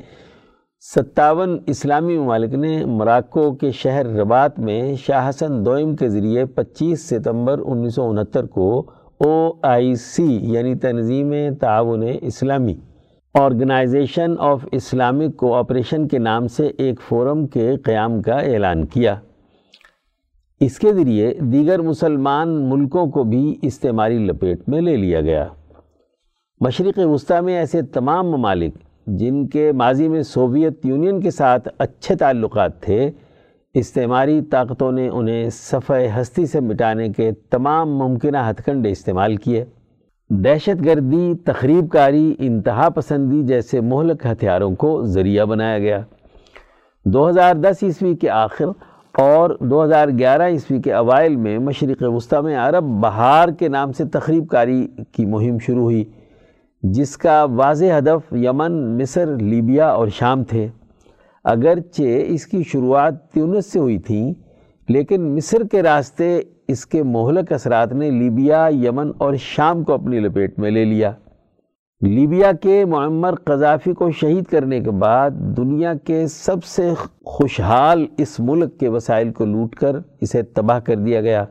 ستاون 0.95 1.59
اسلامی 1.67 2.19
ممالک 2.19 2.55
نے 2.55 2.85
مراکو 2.85 3.53
کے 3.55 3.71
شہر 3.73 4.07
ربات 4.07 4.59
میں 4.59 4.95
شاہ 5.07 5.29
حسن 5.29 5.65
دوئم 5.67 5.97
کے 5.97 6.09
ذریعے 6.09 6.45
پچیس 6.45 7.09
ستمبر 7.09 7.61
انیس 7.67 7.95
سو 7.95 8.09
انہتر 8.11 8.47
کو 8.47 8.91
او 9.25 9.53
آئی 9.63 9.95
سی 9.95 10.39
یعنی 10.43 10.75
تنظیم 10.75 11.35
تعاون 11.61 12.03
اسلامی۔ 12.23 12.75
آرگنائزیشن 13.35 14.35
آف 14.39 14.67
اسلامک 14.73 15.37
کوآپریشن 15.37 16.09
کے 16.09 16.19
نام 16.19 16.47
سے 16.47 16.71
ایک 16.79 17.01
فورم 17.01 17.47
کے 17.47 17.77
قیام 17.77 18.23
کا 18.23 18.35
اعلان 18.35 18.87
کیا۔ 18.87 19.15
اس 20.61 20.79
کے 20.79 20.93
ذریعے 20.93 21.35
دیگر 21.41 21.79
مسلمان 21.79 22.49
ملکوں 22.71 23.07
کو 23.07 23.25
بھی 23.25 23.57
استعماری 23.63 24.19
لپیٹ 24.19 24.69
میں 24.69 24.81
لے 24.81 24.97
لیا 24.97 25.21
گیا۔ 25.21 25.47
مشرق 26.61 26.99
وسطی 26.99 27.41
میں 27.41 27.57
ایسے 27.57 27.83
تمام 27.83 28.31
ممالک 28.31 28.75
جن 29.07 29.47
کے 29.47 29.73
ماضی 29.73 30.09
میں 30.09 30.23
سوویت 30.23 30.87
یونین 30.87 31.21
کے 31.21 31.31
ساتھ 31.31 31.69
اچھے 31.79 32.15
تعلقات 32.15 32.81
تھے 32.81 33.11
استعماری 33.75 34.43
طاقتوں 34.43 34.93
نے 34.93 35.09
انہیں 35.09 35.51
صفحہ 35.51 36.21
ہستی 36.21 36.47
سے 36.47 36.61
مٹانے 36.61 37.09
کے 37.09 37.33
تمام 37.51 37.97
ممکنہ 37.99 38.37
ہتھ 38.51 38.63
کنڈے 38.63 38.91
استعمال 38.91 39.37
کیے۔ 39.37 39.65
دہشت 40.31 40.85
گردی 40.85 41.35
تخریب 41.35 41.91
کاری 41.91 42.35
انتہا 42.39 42.89
پسندی 42.89 43.43
جیسے 43.43 43.81
مہلک 43.81 44.27
ہتھیاروں 44.27 44.75
کو 44.75 45.03
ذریعہ 45.03 45.45
بنایا 45.45 45.79
گیا۔ 45.79 46.01
دو 47.05 47.29
ہزار 47.29 47.55
دس 47.55 47.83
عیسوی 47.83 48.17
کے 48.17 48.31
آخر 48.31 48.65
اور 49.19 49.51
دو 49.61 49.85
ہزار 49.85 50.09
گیارہ 50.09 50.43
عیسوی 50.43 50.83
کے 50.83 50.93
اوائل 50.93 51.37
میں 51.37 51.59
مشرق 51.59 52.03
وسطی 52.07 52.43
میں 52.43 52.57
عرب 52.57 52.85
بہار 52.85 53.49
کے 53.49 53.69
نام 53.69 53.93
سے 53.93 54.05
تخریب 54.05 54.49
کاری 54.49 54.89
کی 55.13 55.27
مہم 55.27 55.59
شروع 55.59 55.83
ہوئی، 55.83 56.05
جس 56.83 57.17
کا 57.17 57.45
واضح 57.45 57.99
ہدف 57.99 58.33
یمن، 58.33 58.99
مصر، 58.99 59.37
لیبیا 59.37 59.89
اور 59.89 60.09
شام 60.09 60.45
تھے۔ 60.45 60.69
اگرچہ 61.45 62.03
اس 62.27 62.47
کی 62.47 62.63
شروعات 62.63 63.31
تیونس 63.31 63.73
سے 63.73 63.79
ہوئی 63.79 63.99
تھیں 63.99 64.35
لیکن 64.89 65.35
مصر 65.35 65.63
کے 65.71 65.83
راستے 65.83 66.41
اس 66.69 66.87
کے 66.87 67.03
مہلک 67.03 67.53
اثرات 67.53 67.93
نے 67.93 68.11
لیبیا، 68.11 68.69
یمن 68.73 69.11
اور 69.19 69.35
شام 69.35 69.85
کو 69.85 69.93
اپنی 69.93 70.21
لپیٹ 70.21 70.59
میں 70.59 70.71
لے 70.71 70.85
لیا۔ 70.85 71.13
لیبیا 72.01 72.53
کے 72.53 72.85
معمر 72.85 73.35
قذافی 73.35 73.93
کو 73.93 74.11
شہید 74.11 74.45
کرنے 74.45 74.81
کے 74.81 74.91
بعد 74.91 75.31
دنیا 75.31 75.95
کے 75.95 76.27
سب 76.27 76.65
سے 76.65 76.91
خوشحال 77.25 78.07
اس 78.19 78.41
ملک 78.41 78.81
کے 78.81 78.89
وسائل 78.89 79.33
کو 79.33 79.45
لوٹ 79.45 79.75
کر 79.75 79.97
اسے 80.21 80.43
تباہ 80.43 80.79
کر 80.79 80.97
دیا 80.97 81.21
گیا۔ 81.21 81.45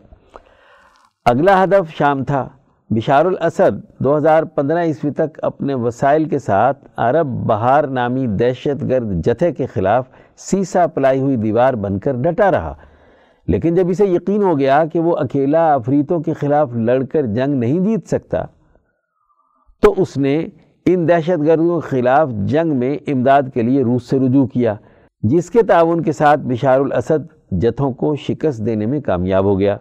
اگلا 1.26 1.64
ہدف 1.64 1.98
شام 1.98 2.24
تھا۔ 2.24 2.50
بشار 2.96 3.26
الاسد 3.26 4.00
دو 4.00 4.18
ہزار 4.18 4.44
پندرہ 4.44 4.84
عیسوی 4.84 5.12
تک 5.12 5.40
اپنے 5.42 5.74
وسائل 5.74 6.24
کے 6.26 6.40
ساتھ 6.40 6.88
عرب 6.98 7.26
بہار 7.26 7.84
نامی 7.84 8.28
دہشت 8.28 8.84
گرد 8.90 9.26
جتھے 9.26 9.52
کے 9.52 9.66
خلاف 9.66 10.08
سیسا 10.38 10.88
پلائی 10.88 11.20
ہوئی 11.20 11.36
دیوار 11.36 11.74
بن 11.74 12.00
کر 12.00 12.16
ڈٹا 12.16 12.52
رہا۔ 12.52 12.74
لیکن 13.48 13.76
جب 13.76 13.90
اسے 13.90 14.06
یقین 14.06 14.44
ہو 14.44 14.60
گیا 14.60 14.84
کہ 14.86 15.00
وہ 15.00 15.16
اکیلا 15.18 15.74
افریتوں 15.74 16.20
کے 16.20 16.34
خلاف 16.34 16.74
لڑ 16.76 17.04
کر 17.04 17.26
جنگ 17.26 17.54
نہیں 17.54 17.80
جیت 17.80 18.08
سکتا، 18.08 18.44
تو 19.84 19.94
اس 19.98 20.18
نے 20.18 20.48
ان 20.86 21.08
دہشت 21.08 21.46
گردوں 21.48 21.80
کے 21.80 21.90
خلاف 21.90 22.30
جنگ 22.46 22.76
میں 22.76 22.98
امداد 23.08 23.42
کے 23.54 23.62
لیے 23.62 23.84
روس 23.84 24.10
سے 24.10 24.20
رجوع 24.20 24.46
کیا، 24.48 24.76
جس 25.24 25.50
کے 25.50 25.64
تعاون 25.64 26.04
کے 26.04 26.12
ساتھ 26.12 26.40
بشار 26.40 26.80
الاسد 26.80 27.52
جتھوں 27.52 27.92
کو 27.94 28.16
شکست 28.16 28.66
دینے 28.66 28.86
میں 28.86 29.02
کامیاب 29.02 29.46
ہو 29.46 29.60
گیا۔ 29.60 29.78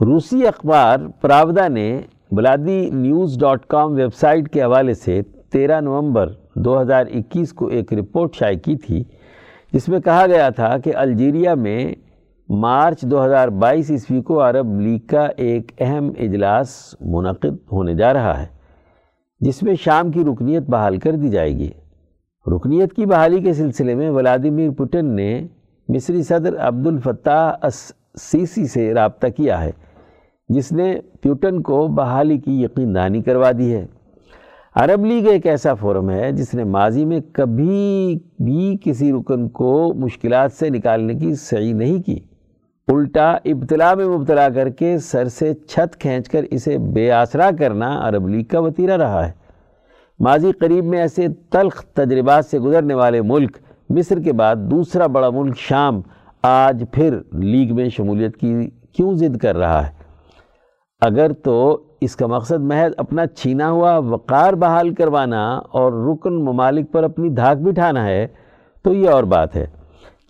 روسی 0.00 0.46
اخبار 0.46 0.98
پراودہ 1.20 1.68
نے 1.68 2.00
بلادی 2.36 2.90
news 2.90 3.36
dot 3.38 3.64
com 3.66 3.94
web 3.94 4.14
site 4.14 4.48
کے 4.48 4.62
حوالے 4.62 4.92
سے 4.94 5.20
تیرہ 5.52 5.80
نومبر 5.80 6.28
دو 6.54 6.80
ہزار 6.80 7.06
اکیس 7.14 7.52
کو 7.52 7.66
ایک 7.66 7.92
رپورٹ 7.92 8.34
شائع 8.34 8.56
کی 8.58 8.76
تھی، 8.76 9.02
جس 9.72 9.88
میں 9.88 10.00
کہا 10.00 10.26
گیا 10.26 10.48
تھا 10.48 10.76
کہ 10.78 10.94
الجیریا 10.96 11.54
میں 11.54 11.94
مارچ 12.48 13.02
دو 13.02 13.24
ہزار 13.24 13.48
بائیس 13.48 13.90
عیسوی 13.90 14.22
کو 14.22 14.40
عرب 14.42 14.80
لیگ 14.80 15.06
کا 15.06 15.26
ایک 15.36 15.72
اہم 15.80 16.10
اجلاس 16.18 16.94
منعقد 17.00 17.58
ہونے 17.72 17.94
جا 17.94 18.12
رہا 18.12 18.40
ہے، 18.40 18.46
جس 19.40 19.62
میں 19.62 19.74
شام 19.74 20.10
کی 20.10 20.24
رکنیت 20.24 20.70
بحال 20.70 20.98
کر 20.98 21.12
دی 21.12 21.28
جائے 21.28 21.56
گی۔ 21.58 21.70
رکنیت 22.46 22.94
کی 22.94 23.06
بحالی 23.06 23.40
کے 23.40 23.52
سلسلے 23.52 23.94
میں 23.94 24.10
ولادیمیر 24.10 24.70
پوٹن 24.70 25.14
نے 25.16 25.46
مصری 25.88 26.22
صدر 26.22 26.56
عبد 26.58 26.86
الفتح 26.86 27.68
سیسی 28.20 28.66
سے 28.66 28.92
رابطہ 28.94 29.26
کیا 29.26 29.64
ہے۔ 29.64 29.70
جس 30.48 30.72
نے 30.72 30.94
پیوٹن 31.20 31.62
کو 31.62 31.86
بحالی 31.86 32.38
کی 32.38 32.62
یقین 32.62 32.94
دہانی 32.94 33.22
کروا 33.22 33.50
دی 33.58 33.74
ہے۔ 33.74 33.86
عرب 34.74 35.04
لیگ 35.04 35.28
ایک 35.28 35.46
ایسا 35.46 35.74
فورم 35.74 36.10
ہے 36.10 36.32
جس 36.32 36.54
نے 36.54 36.64
ماضی 36.64 37.04
میں 37.04 37.20
کبھی 37.32 38.18
بھی 38.38 38.76
کسی 38.84 39.12
رکن 39.12 39.48
کو 39.48 39.94
مشکلات 39.94 40.52
سے 40.52 40.70
نکالنے 40.70 41.14
کی 41.14 41.34
صحیح 41.34 41.74
نہیں 41.74 42.02
کی۔ 42.02 42.18
الٹا 42.88 43.30
ابتلا 43.44 43.94
میں 43.94 44.06
مبتلا 44.06 44.48
کر 44.48 44.68
کے 44.68 44.98
سر 44.98 45.28
سے 45.28 45.54
چھت 45.54 46.00
کھینچ 46.00 46.28
کر 46.28 46.42
اسے 46.50 46.78
بے 46.78 47.10
آسرا 47.10 47.50
کرنا 47.58 48.08
عرب 48.08 48.28
لیگ 48.28 48.44
کا 48.44 48.60
وطیرہ 48.60 48.96
رہا 48.96 49.26
ہے۔ 49.26 49.32
ماضی 50.20 50.52
قریب 50.52 50.84
میں 50.84 50.98
ایسے 50.98 51.26
تلخ 51.50 51.84
تجربات 51.84 52.46
سے 52.46 52.58
گزرنے 52.58 52.94
والے 52.94 53.20
ملک 53.22 53.56
مصر 53.90 54.20
کے 54.20 54.32
بعد 54.32 54.56
دوسرا 54.56 55.06
بڑا 55.06 55.30
ملک 55.30 55.56
شام 55.58 56.00
آج 56.42 56.84
پھر 56.92 57.18
لیگ 57.32 57.74
میں 57.74 57.88
شمولیت 57.88 58.36
کی 58.36 58.70
کیوں 58.92 59.14
ضد 59.14 59.36
کر 59.36 59.56
رہا 59.56 59.86
ہے؟ 59.86 60.01
اگر 61.04 61.32
تو 61.32 61.82
اس 62.00 62.16
کا 62.16 62.26
مقصد 62.26 62.60
محض 62.60 62.92
اپنا 62.96 63.26
چھینا 63.26 63.70
ہوا 63.70 63.98
وقار 63.98 64.52
بحال 64.52 64.94
کروانا 64.94 65.56
اور 65.56 65.92
رکن 65.92 66.32
ممالک 66.44 66.92
پر 66.92 67.02
اپنی 67.02 67.28
دھاک 67.28 67.56
بٹھانا 67.56 68.06
ہے، 68.06 68.26
تو 68.82 68.92
یہ 68.92 69.10
اور 69.10 69.24
بات 69.24 69.56
ہے۔ 69.56 69.66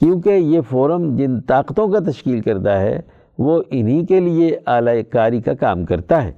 کیونکہ 0.00 0.30
یہ 0.30 0.60
فورم 0.60 1.16
جن 1.16 1.40
طاقتوں 1.40 1.88
کا 1.88 1.98
تشکیل 2.10 2.40
کرتا 2.40 2.80
ہے، 2.80 3.00
وہ 3.38 3.62
انہی 3.70 4.06
کے 4.06 4.20
لیے 4.20 4.58
اعلی 4.66 5.02
کاری 5.02 5.40
کا 5.40 5.54
کام 5.54 5.84
کرتا 5.84 6.24
ہے۔ 6.24 6.32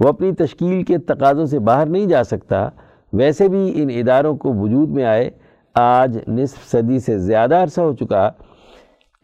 وہ 0.00 0.08
اپنی 0.08 0.32
تشکیل 0.32 0.82
کے 0.82 0.98
تقاضوں 0.98 1.46
سے 1.46 1.58
باہر 1.58 1.86
نہیں 1.86 2.06
جا 2.06 2.24
سکتا۔ 2.24 2.68
ویسے 3.12 3.48
بھی 3.48 3.82
ان 3.82 3.88
اداروں 3.90 4.36
کو 4.36 4.54
وجود 4.54 4.88
میں 4.88 5.04
آئے، 5.04 5.30
آج 5.74 6.18
نصف 6.28 6.70
صدی 6.70 6.98
سے 6.98 7.18
زیادہ 7.18 7.54
عرصہ 7.54 7.80
ہو 7.80 7.92
چکا۔ 7.92 8.30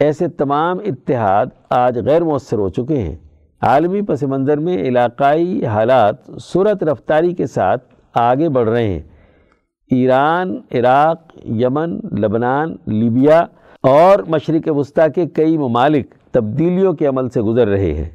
ایسے 0.00 0.28
تمام 0.28 0.78
اتحاد 0.84 1.46
آج 1.70 1.98
غیر 1.98 2.22
مؤثر 2.22 2.58
ہو 2.58 2.68
چکے 2.68 2.96
ہیں۔ 2.96 3.16
عالمی 3.62 4.02
پس 4.02 4.22
منظر 4.22 4.56
میں 4.56 4.78
علاقائی 4.78 5.66
حالات 5.66 6.14
صورت 6.40 6.84
رفتاری 6.84 7.34
کے 7.34 7.46
ساتھ 7.46 7.94
آگے 8.14 8.48
بڑھ 8.48 8.68
رہے 8.68 8.88
ہیں۔ 8.88 9.00
ایران، 9.90 10.56
عراق، 10.74 11.46
یمن، 11.46 11.96
لبنان، 12.18 12.76
لیبیا 12.86 13.38
اور 13.82 14.18
مشرق 14.28 14.68
وسطی 14.76 15.12
کے 15.14 15.26
کئی 15.26 15.58
ممالک 15.58 16.14
تبدیلیوں 16.30 16.92
کے 16.92 17.06
عمل 17.06 17.28
سے 17.28 17.40
گزر 17.40 17.68
رہے 17.68 17.94
ہیں۔ 17.94 18.10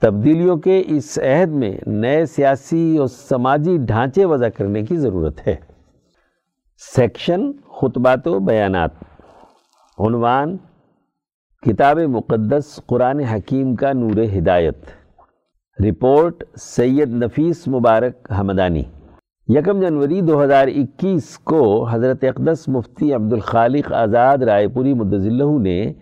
تبدیلیوں 0.00 0.56
کے 0.56 0.82
اس 0.86 1.18
عہد 1.18 1.48
میں 1.48 1.76
نئے 1.86 2.26
سیاسی 2.26 2.96
اور 2.98 3.06
سماجی 3.06 3.76
ڈھانچے 3.76 4.24
وضع 4.24 4.48
کرنے 4.48 4.82
کی 4.82 4.96
ضرورت 4.96 5.48
ہے۔ 5.48 5.56
سیکشن، 6.96 7.52
خطبات 7.52 8.28
و 8.28 8.38
بیانات۔ 8.38 8.90
عنوان 9.98 10.56
کتاب 11.62 11.98
مقدس 11.98 12.80
قرآن 12.86 13.20
حکیم 13.20 13.74
کا 13.76 13.92
نور 13.92 14.38
ہدایت۔ 14.38 14.76
رپورٹ 15.80 16.44
سید 16.56 17.10
نفیس 17.12 17.68
مبارک 17.68 18.32
حمدانی۔ 18.40 18.82
یکم 19.48 19.80
جنوری 19.80 20.20
دو 20.20 20.44
ہزار 20.44 20.68
اکیس 20.68 21.38
کو 21.38 21.88
حضرت 21.90 22.24
اقدس 22.24 22.68
مفتی 22.68 23.12
عبد 23.12 23.32
الخالق 23.32 23.92
آزاد 23.92 24.38
رائے 24.38 24.68
پوری 24.68 24.94
مدضلہ 24.94 25.58
نے 25.58 25.92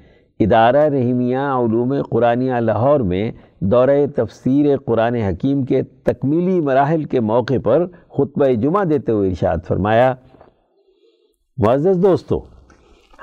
ادارہ 0.40 0.76
رحیمیہ 0.76 1.36
علوم 1.36 1.94
قرآنیہ 2.10 2.54
لاہور 2.54 3.00
میں 3.00 3.32
دورہ 3.60 4.06
تفسیر 4.16 4.76
قرآن 4.76 5.14
حکیم 5.14 5.64
کے 5.64 5.82
تکمیلی 5.82 6.60
مراحل 6.60 7.04
کے 7.04 7.20
موقع 7.20 7.58
پر 7.64 7.86
خطبہ 8.08 8.46
جمعہ 8.46 8.84
دیتے 8.84 9.12
ہوئے 9.12 9.28
ارشاد 9.28 9.56
فرمایا۔ 9.68 10.14
معزز 11.58 12.02
دوستو 12.02 12.53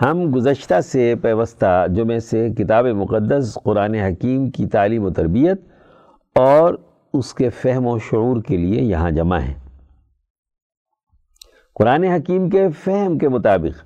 ہم 0.02 0.32
گزشتہ 0.36 0.82
سے 0.82 1.16
پیوستہ 1.22 1.86
جمعے 1.95 2.20
سے 2.20 2.49
کتاب 2.49 2.86
مقدس 2.86 3.58
قرآن 3.64 3.93
حکیم 3.93 4.49
کی 4.49 4.66
تعلیم 4.66 5.04
و 5.04 5.10
تربیت 5.10 5.62
اور 6.36 6.74
اس 7.14 7.34
کے 7.34 7.49
فہم 7.49 7.88
و 7.88 7.99
شعور 7.99 8.41
کے 8.41 8.58
لیے 8.58 8.82
یہاں 8.82 9.12
جمع 9.12 9.39
ہیں۔ 9.39 9.54
قرآن 11.76 12.04
حکیم 12.04 12.49
کے 12.49 12.68
فہم 12.70 13.18
کے 13.18 13.30
مطابق 13.30 13.84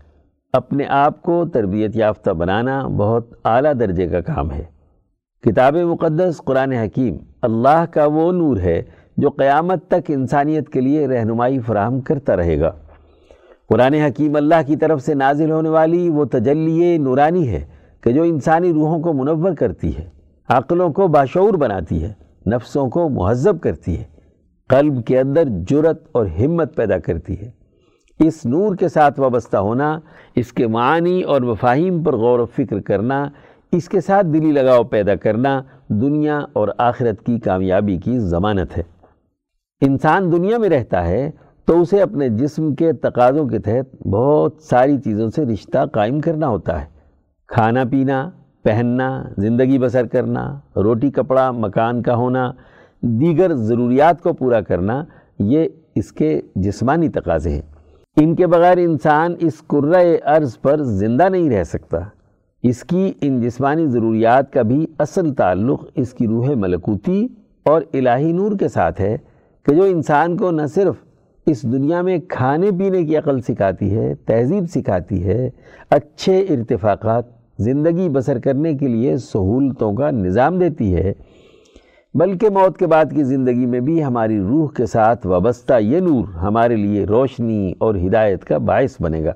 اپنے 0.54 0.86
آپ 0.86 1.22
کو 1.22 1.46
تربیت 1.54 1.96
یافتہ 1.96 2.32
بنانا 2.32 2.88
بہت 2.88 3.34
اعلیٰ 3.46 3.74
درجے 3.80 4.08
کا 4.08 4.22
کام 4.22 4.52
ہے۔ 4.52 4.64
کتاب 5.42 5.76
مقدس 5.76 6.42
قرآن 6.46 6.72
حکیم 6.72 7.18
اللہ 7.42 7.86
کا 7.92 8.06
وہ 8.06 8.32
نور 8.32 8.58
ہے 8.58 8.84
جو 9.18 9.30
قیامت 9.30 9.88
تک 9.88 10.04
انسانیت 10.08 10.70
کے 10.70 10.82
لیے 10.82 11.08
رہنمائی 11.08 11.60
فراہم 11.60 12.02
کرتا 12.02 12.36
رہے 12.36 12.60
گا۔ 12.60 12.72
قرآن 13.70 13.94
حکیم 13.94 14.36
اللہ 14.36 14.62
کی 14.68 14.76
طرف 14.76 15.02
سے 15.02 15.14
نازل 15.14 15.52
ہونے 15.52 15.70
والی 15.70 16.10
وہ 16.10 16.26
تجلی 16.26 16.98
نورانی 16.98 17.48
ہے 17.50 17.66
کہ 18.02 18.12
جو 18.12 18.24
انسانی 18.24 18.74
روحوں 18.74 19.00
کو 19.00 19.14
منور 19.14 19.54
کرتی 19.54 19.98
ہے، 19.98 20.10
عقلوں 20.50 20.90
کو 20.94 21.08
باشعور 21.08 21.54
بناتی 21.54 22.04
ہے، 22.04 22.14
نفسوں 22.46 22.90
کو 22.90 23.10
مہذب 23.10 23.62
کرتی 23.62 23.98
ہے، 23.98 24.04
قلب 24.70 25.06
کے 25.06 25.20
اندر 25.20 25.44
جرت 25.70 26.04
اور 26.12 26.26
ہمت 26.26 26.76
پیدا 26.76 26.98
کرتی 26.98 27.40
ہے۔ 27.40 27.50
اس 28.20 28.46
نور 28.46 28.76
کے 28.76 28.88
ساتھ 28.88 29.20
وابستہ 29.20 29.58
ہونا، 29.58 30.00
اس 30.36 30.54
کے 30.54 30.68
معنی 30.68 31.22
اور 31.22 31.42
مفاہیم 31.42 32.04
پر 32.04 32.16
غور 32.16 32.40
و 32.40 32.46
فکر 32.46 32.80
کرنا، 32.80 33.30
اس 33.72 33.90
کے 33.90 34.02
ساتھ 34.02 34.28
دلی 34.28 34.52
لگاؤ 34.52 34.84
پیدا 34.84 35.16
کرنا 35.16 35.62
دنیا 35.88 36.40
اور 36.54 36.68
آخرت 36.78 37.26
کی 37.26 37.40
کامیابی 37.40 37.98
کی 37.98 38.20
ضمانت 38.20 38.78
ہے۔ 38.78 38.84
انسان 39.82 40.32
دنیا 40.32 40.58
میں 40.58 40.70
رہتا 40.70 41.08
ہے 41.08 41.32
تو 41.66 41.82
اسے 41.82 42.02
اپنے 42.02 42.30
جسم 42.30 42.76
کے 42.76 42.94
تقاضوں 42.94 43.48
کے 43.48 43.60
تحت 43.60 44.08
بہت 44.08 44.54
ساری 44.62 44.98
چیزوں 44.98 45.30
سے 45.30 45.46
رشتہ 45.46 45.86
قائم 45.86 46.22
کرنا 46.22 46.48
ہوتا 46.48 46.82
ہے۔ 46.82 46.86
کھانا 47.48 47.84
پینا، 47.92 48.30
پہننا، 48.64 49.24
زندگی 49.38 49.80
بسر 49.80 50.08
کرنا، 50.08 50.60
روٹی، 50.76 51.12
کپڑا، 51.12 51.52
مکان 51.52 52.02
کا 52.02 52.16
ہونا، 52.16 52.52
دیگر 53.02 53.56
ضروریات 53.56 54.22
کو 54.22 54.34
پورا 54.34 54.62
کرنا، 54.62 55.06
یہ 55.40 55.68
اس 55.96 56.12
کے 56.12 56.42
جسمانی 56.56 57.10
تقاضے 57.10 57.50
ہیں۔ 57.50 57.62
ان 58.18 58.36
کے 58.36 58.48
بغیر 58.48 58.78
انسان 58.78 59.36
اس 59.40 59.54
قرۂ 59.68 60.06
ارض 60.26 60.60
پر 60.62 60.84
زندہ 60.84 61.30
نہیں 61.30 61.50
رہ 61.50 61.64
سکتا۔ 61.64 61.98
اس 62.64 62.84
کی 62.84 63.14
ان 63.22 63.42
جسمانی 63.42 63.88
ضروریات 63.88 64.54
کا 64.54 64.62
بھی 64.62 64.88
اصل 65.00 65.34
تعلق 65.34 65.86
اس 65.96 66.14
کی 66.14 66.28
روح 66.28 66.50
ملکوتی 66.56 67.28
اور 67.64 67.82
الہی 67.94 68.32
نور 68.32 68.52
کے 68.60 68.68
ساتھ 68.68 69.02
ہے 69.02 69.18
کہ 69.66 69.76
جو 69.76 69.84
انسان 69.84 70.38
کو 70.38 70.52
نہ 70.52 70.62
صرف 70.74 70.96
اس 71.46 71.64
دنیا 71.64 72.02
میں 72.02 72.18
کھانے 72.30 72.70
پینے 72.80 73.06
کی 73.06 73.18
عقل 73.18 73.42
سکھاتی 73.42 73.98
ہے، 73.98 74.14
تہذیب 74.26 74.66
سکھاتی 74.70 75.24
ہے، 75.24 75.50
اچھے 75.90 76.40
ارتفاقات، 76.40 77.24
زندگی 77.58 78.10
بسر 78.10 78.40
کرنے 78.40 78.74
کے 78.74 78.88
لیے 78.88 79.18
سہولتوں 79.18 79.94
کا 79.94 80.12
نظام 80.12 80.60
دیتی 80.60 80.96
ہے۔ 80.96 81.14
بلکہ 82.14 82.50
موت 82.50 82.78
کے 82.78 82.88
بعد 82.88 83.06
کی 83.16 83.24
زندگی 83.24 83.66
میں 83.66 83.80
بھی 83.80 84.04
ہماری 84.04 84.40
روح 84.40 84.68
کے 84.72 84.86
ساتھ 84.86 85.28
وابستہ 85.28 85.74
یہ 85.80 86.00
نور 86.00 86.24
ہمارے 86.36 86.76
لیے 86.76 87.06
روشنی 87.06 87.74
اور 87.78 87.96
ہدایت 87.96 88.46
کا 88.46 88.58
باعث 88.58 88.96
بنے 89.00 89.24
گا۔ 89.24 89.32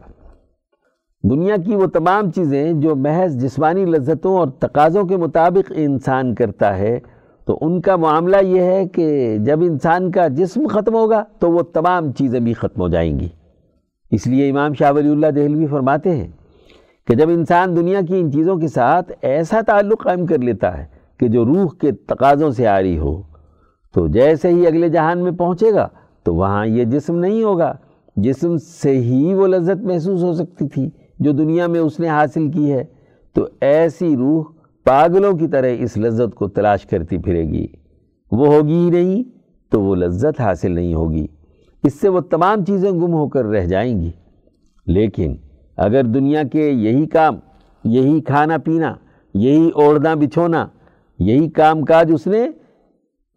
دنیا 1.24 1.56
کی 1.66 1.76
وہ 1.76 1.86
تمام 1.86 2.32
چیزیں 2.32 2.74
جو 2.74 2.96
محض 2.96 3.44
جسمانی 3.44 3.86
لذتوں 3.86 4.38
اور 4.38 4.48
تقاضوں 4.48 5.04
کے 5.04 5.18
مطابق 5.18 5.72
انسان 5.76 6.36
کرتا 6.36 6.78
ہے 6.78 7.00
تو 7.50 7.58
ان 7.62 7.82
کا 7.82 7.96
معاملہ 7.96 8.38
یہ 8.42 8.62
ہے 8.62 8.88
کہ 8.88 9.38
جب 9.38 9.60
انسان 9.62 10.12
کا 10.12 10.28
جسم 10.28 10.68
ختم 10.68 10.94
ہوگا 10.94 11.24
تو 11.40 11.52
وہ 11.52 11.62
تمام 11.62 12.12
چیزیں 12.12 12.40
بھی 12.40 12.54
ختم 12.54 12.82
ہو 12.82 12.88
جائیں 12.88 13.20
گی۔ 13.20 13.28
اس 14.12 14.28
لیے 14.28 14.50
امام 14.50 14.74
شاہ 14.74 14.92
ولی 14.92 15.10
اللہ 15.10 15.28
دہلوی 15.28 15.66
فرماتے 15.66 16.16
ہیں 16.16 16.28
کہ 17.08 17.16
جب 17.16 17.30
انسان 17.30 17.76
دنیا 17.76 18.02
کی 18.08 18.20
ان 18.20 18.32
چیزوں 18.32 18.58
کے 18.58 18.68
ساتھ 18.68 19.12
ایسا 19.22 19.62
تعلق 19.68 20.04
قائم 20.04 20.26
کر 20.26 20.38
لیتا 20.38 20.78
ہے 20.78 20.86
کہ 21.20 21.28
جو 21.28 21.46
روح 21.46 21.68
کے 21.82 21.92
تقاضوں 21.92 22.52
سے 22.52 22.68
آ 22.68 22.82
رہی 22.82 22.98
ہو، 22.98 23.22
تو 23.94 24.08
جیسے 24.08 24.50
ہی 24.50 24.68
اگلے 24.68 24.90
جہان 24.90 25.20
میں 25.20 25.32
پہنچے 25.32 25.74
گا 25.74 25.88
تو 26.24 26.36
وہاں 26.36 26.66
یہ 26.66 26.84
جسم 26.84 27.16
نہیں 27.16 27.44
ہوگا۔ 27.44 27.74
جسم 28.16 28.58
سے 28.58 28.98
ہی 28.98 29.34
وہ 29.34 29.48
لذت 29.48 29.84
محسوس 29.84 30.24
ہو 30.24 30.34
سکتی 30.34 30.68
تھی 30.68 30.90
جو 31.20 31.32
دنیا 31.32 31.68
میں 31.68 31.80
اس 31.80 32.00
نے 32.00 32.08
حاصل 32.08 32.52
کی 32.52 32.74
ہے۔ 32.74 32.84
تو 33.34 33.48
ایسی 33.62 34.16
روح 34.18 34.44
پاگلوں 34.90 35.34
کی 35.34 35.48
طرح 35.48 35.68
اس 35.80 35.98
لذت 35.98 36.36
کو 36.36 36.48
تلاش 36.48 36.86
کرتی 36.86 37.18
پھرے 37.18 37.44
گی۔ 37.44 37.68
وہ 38.32 38.48
ہوگی 38.48 38.74
ہی 38.74 38.90
نہیں 38.90 39.24
تو 39.70 39.82
وہ 39.82 39.96
لذت 39.96 40.42
حاصل 40.42 40.72
نہیں 40.72 40.94
ہوگی۔ 40.94 41.28
اس 41.84 42.00
سے 42.00 42.10
وہ 42.10 42.20
تمام 42.20 42.66
چیزیں 42.66 42.92
گم 42.92 43.14
ہو 43.14 43.28
کر 43.28 43.46
رہ 43.46 43.66
جائیں 43.66 44.02
گی۔ 44.02 44.12
لیکن 44.86 45.36
اگر 45.78 46.04
دنیا 46.04 46.44
کے 46.52 46.70
یہی 46.70 47.08
کام، 47.08 47.36
یہی 47.84 48.22
کھانا 48.22 48.58
پینا، 48.58 48.96
یہی 49.34 49.70
اوڑھنا 49.74 50.16
بچھونا، 50.16 50.68
یہی 51.20 51.50
کام 51.50 51.82
کاج 51.82 52.12
اس 52.14 52.28
نے، 52.28 52.48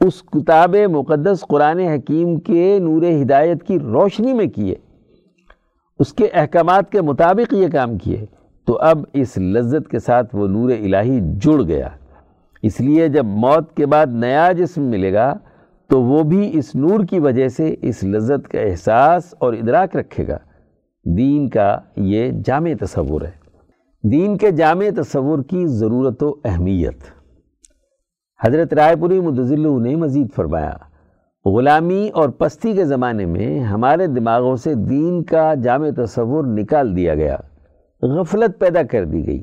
اس 0.00 0.22
کتاب 0.22 0.76
مقدس 0.90 1.40
قرآن 1.40 1.78
حکیم 1.78 2.40
کے 2.40 2.78
نور 2.78 3.22
ہدایت 3.22 3.62
کی 3.62 3.78
روشنی 3.78 4.32
میں 4.32 4.46
کیے، 4.46 4.74
اس 5.98 6.12
کے 6.12 6.26
احکامات 6.32 6.92
کے 6.92 7.00
مطابق 7.00 7.54
یہ 7.54 7.68
کام 7.72 7.98
کیے۔ 7.98 8.24
تو 8.66 8.78
اب 8.80 8.98
اس 9.12 9.38
لذت 9.38 9.88
کے 9.88 9.98
ساتھ 9.98 10.36
وہ 10.36 10.48
نور 10.48 10.70
الہی 10.70 11.20
جڑ 11.20 11.62
گیا۔ 11.62 11.88
اس 12.62 12.80
لیے 12.80 13.08
جب 13.08 13.24
موت 13.24 13.76
کے 13.76 13.86
بعد 13.86 14.06
نیا 14.06 14.52
جسم 14.52 14.82
ملے 14.82 15.12
گا، 15.12 15.34
تو 15.86 16.02
وہ 16.02 16.22
بھی 16.22 16.50
اس 16.58 16.74
نور 16.74 17.04
کی 17.04 17.18
وجہ 17.18 17.48
سے 17.48 17.74
اس 17.82 18.04
لذت 18.04 18.48
کا 18.48 18.60
احساس 18.60 19.34
اور 19.38 19.52
ادراک 19.52 19.96
رکھے 19.96 20.28
گا۔ 20.28 20.36
دین 21.16 21.48
کا 21.48 21.78
یہ 21.96 22.30
جامع 22.44 22.70
تصور 22.80 23.22
ہے۔ 23.22 23.42
دین 24.10 24.38
کے 24.38 24.50
جامع 24.50 24.84
تصور 24.96 25.42
کی 25.42 25.66
ضرورت 25.66 26.22
و 26.22 26.34
اہمیت۔ 26.44 26.98
حضرت 28.44 28.74
رائے 28.74 28.96
پوری 28.96 29.20
مدضلو 29.20 29.78
نے 29.78 29.96
مزید 29.96 30.26
فرمایا، 30.36 30.72
غلامی 31.44 32.08
اور 32.14 32.28
پستی 32.28 32.72
کے 32.72 32.84
زمانے 32.84 33.26
میں 33.26 33.60
ہمارے 33.60 34.06
دماغوں 34.06 34.56
سے 34.56 34.74
دین 34.74 35.22
کا 35.22 35.54
جامع 35.54 35.88
تصور 35.96 36.44
نکال 36.44 36.96
دیا 36.96 37.14
گیا۔ 37.14 37.36
غفلت 38.02 38.58
پیدا 38.58 38.82
کر 38.82 39.04
دی 39.04 39.26
گئی۔ 39.26 39.42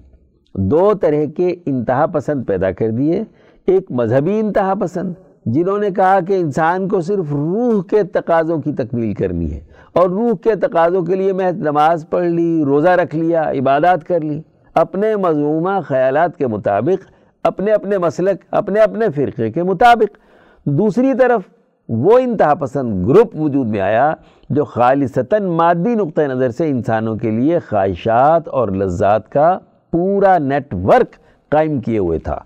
دو 0.55 0.91
طرح 0.93 1.24
کے 1.38 1.55
انتہا 1.66 2.05
پسند 2.05 2.45
پیدا 2.47 2.72
کر 2.72 2.89
دیے۔ 2.89 3.24
ایک 3.68 3.91
مذہبی 3.91 4.39
انتہا 4.39 4.74
پسند، 4.80 5.14
جنہوں 5.45 5.78
نے 5.78 5.89
کہا 5.89 6.20
کہ 6.28 6.34
انسان 6.34 6.88
کو 6.88 7.01
صرف 7.01 7.32
روح 7.32 7.82
کے 7.89 8.03
تقاضوں 8.03 8.57
کی 8.62 8.74
تکمیل 8.74 9.14
کرنی 9.14 9.51
ہے، 9.51 9.60
اور 9.93 10.10
روح 10.10 10.32
کے 10.43 10.55
تقاضوں 10.55 11.01
کے 11.01 11.16
لیے 11.16 11.34
محض 11.34 11.57
نماز 11.57 12.05
پڑھ 12.10 12.28
لی، 12.28 12.64
روزہ 12.66 12.89
رکھ 12.89 13.16
لیا، 13.16 13.49
عبادات 13.51 14.03
کر 14.03 14.22
لی۔ 14.22 14.41
اپنے 14.76 15.16
مضمومہ 15.16 15.80
خیالات 15.86 16.38
کے 16.38 16.47
مطابق، 16.47 17.07
اپنے 17.43 17.72
اپنے 17.72 17.97
مسلک، 17.97 18.43
اپنے 18.51 18.80
اپنے 18.80 19.05
فرقے 19.16 19.51
کے 19.51 19.64
مطابق۔ 19.64 20.18
دوسری 20.66 21.14
طرف 21.14 21.41
وہ 21.90 22.20
انتہا 22.20 22.54
پسند 22.54 23.08
گروپ 23.08 23.36
وجود 23.36 23.68
میں 23.68 23.80
آیا 23.80 24.14
جو 24.50 24.66
خالصتاً 24.66 25.44
مادی 25.44 25.96
نقطہ 25.96 26.22
نظر 26.22 26.50
سے 26.50 26.68
انسانوں 26.68 27.16
کے 27.16 27.32
لیے 27.32 27.60
خواہشات 27.60 28.48
اور 28.48 28.68
لذات 28.68 29.32
کا 29.32 29.60
پورا 29.92 30.38
نیٹ 30.38 30.74
ورک 30.74 31.16
قائم 31.50 31.80
کیے 31.80 31.98
ہوئے 31.98 32.20
تھا۔ 32.20 32.40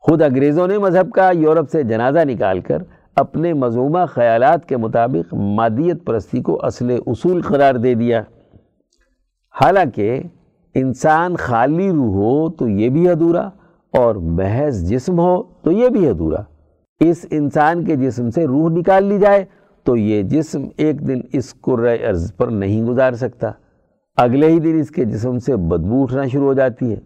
خود 0.00 0.22
انگریزوں 0.22 0.68
نے 0.68 0.78
مذہب 0.78 1.10
کا 1.10 1.30
یورپ 1.34 1.70
سے 1.70 1.82
جنازہ 1.82 2.18
نکال 2.24 2.60
کر 2.60 2.82
اپنے 3.16 3.52
مضمومہ 3.52 4.06
خیالات 4.08 4.68
کے 4.68 4.76
مطابق 4.76 5.34
مادیت 5.34 6.04
پرستی 6.04 6.42
کو 6.42 6.60
اصل 6.62 6.98
اصول 7.06 7.42
قرار 7.42 7.74
دے 7.74 7.94
دیا۔ 7.94 8.22
حالانکہ 9.60 10.22
انسان 10.74 11.36
خالی 11.36 11.90
روح 11.90 12.14
ہو 12.14 12.50
تو 12.50 12.68
یہ 12.68 12.88
بھی 12.88 13.08
ادھورا 13.08 13.50
اور 13.98 14.14
محض 14.14 14.90
جسم 14.90 15.18
ہو 15.18 15.42
تو 15.42 15.70
یہ 15.70 15.88
بھی 15.88 16.08
ادھورا۔ 16.08 16.42
اس 17.10 17.26
انسان 17.30 17.84
کے 17.84 17.96
جسم 17.96 18.30
سے 18.30 18.46
روح 18.46 18.68
نکال 18.70 19.04
لی 19.04 19.18
جائے 19.18 19.44
تو 19.84 19.96
یہ 19.96 20.22
جسم 20.22 20.66
ایک 20.76 21.08
دن 21.08 21.20
اس 21.32 21.54
قرۂ 21.60 22.08
ارض 22.08 22.36
پر 22.36 22.46
نہیں 22.46 22.82
گزار 22.82 23.12
سکتا۔ 23.12 23.50
اگلے 24.16 24.48
ہی 24.48 24.60
دن 24.60 24.76
اس 24.80 24.90
کے 24.90 25.04
جسم 25.04 25.38
سے 25.38 25.56
بدبو 25.56 26.02
اٹھنا 26.02 26.26
شروع 26.26 26.44
ہو 26.44 26.54
جاتی 26.54 26.92
ہے 26.92 26.98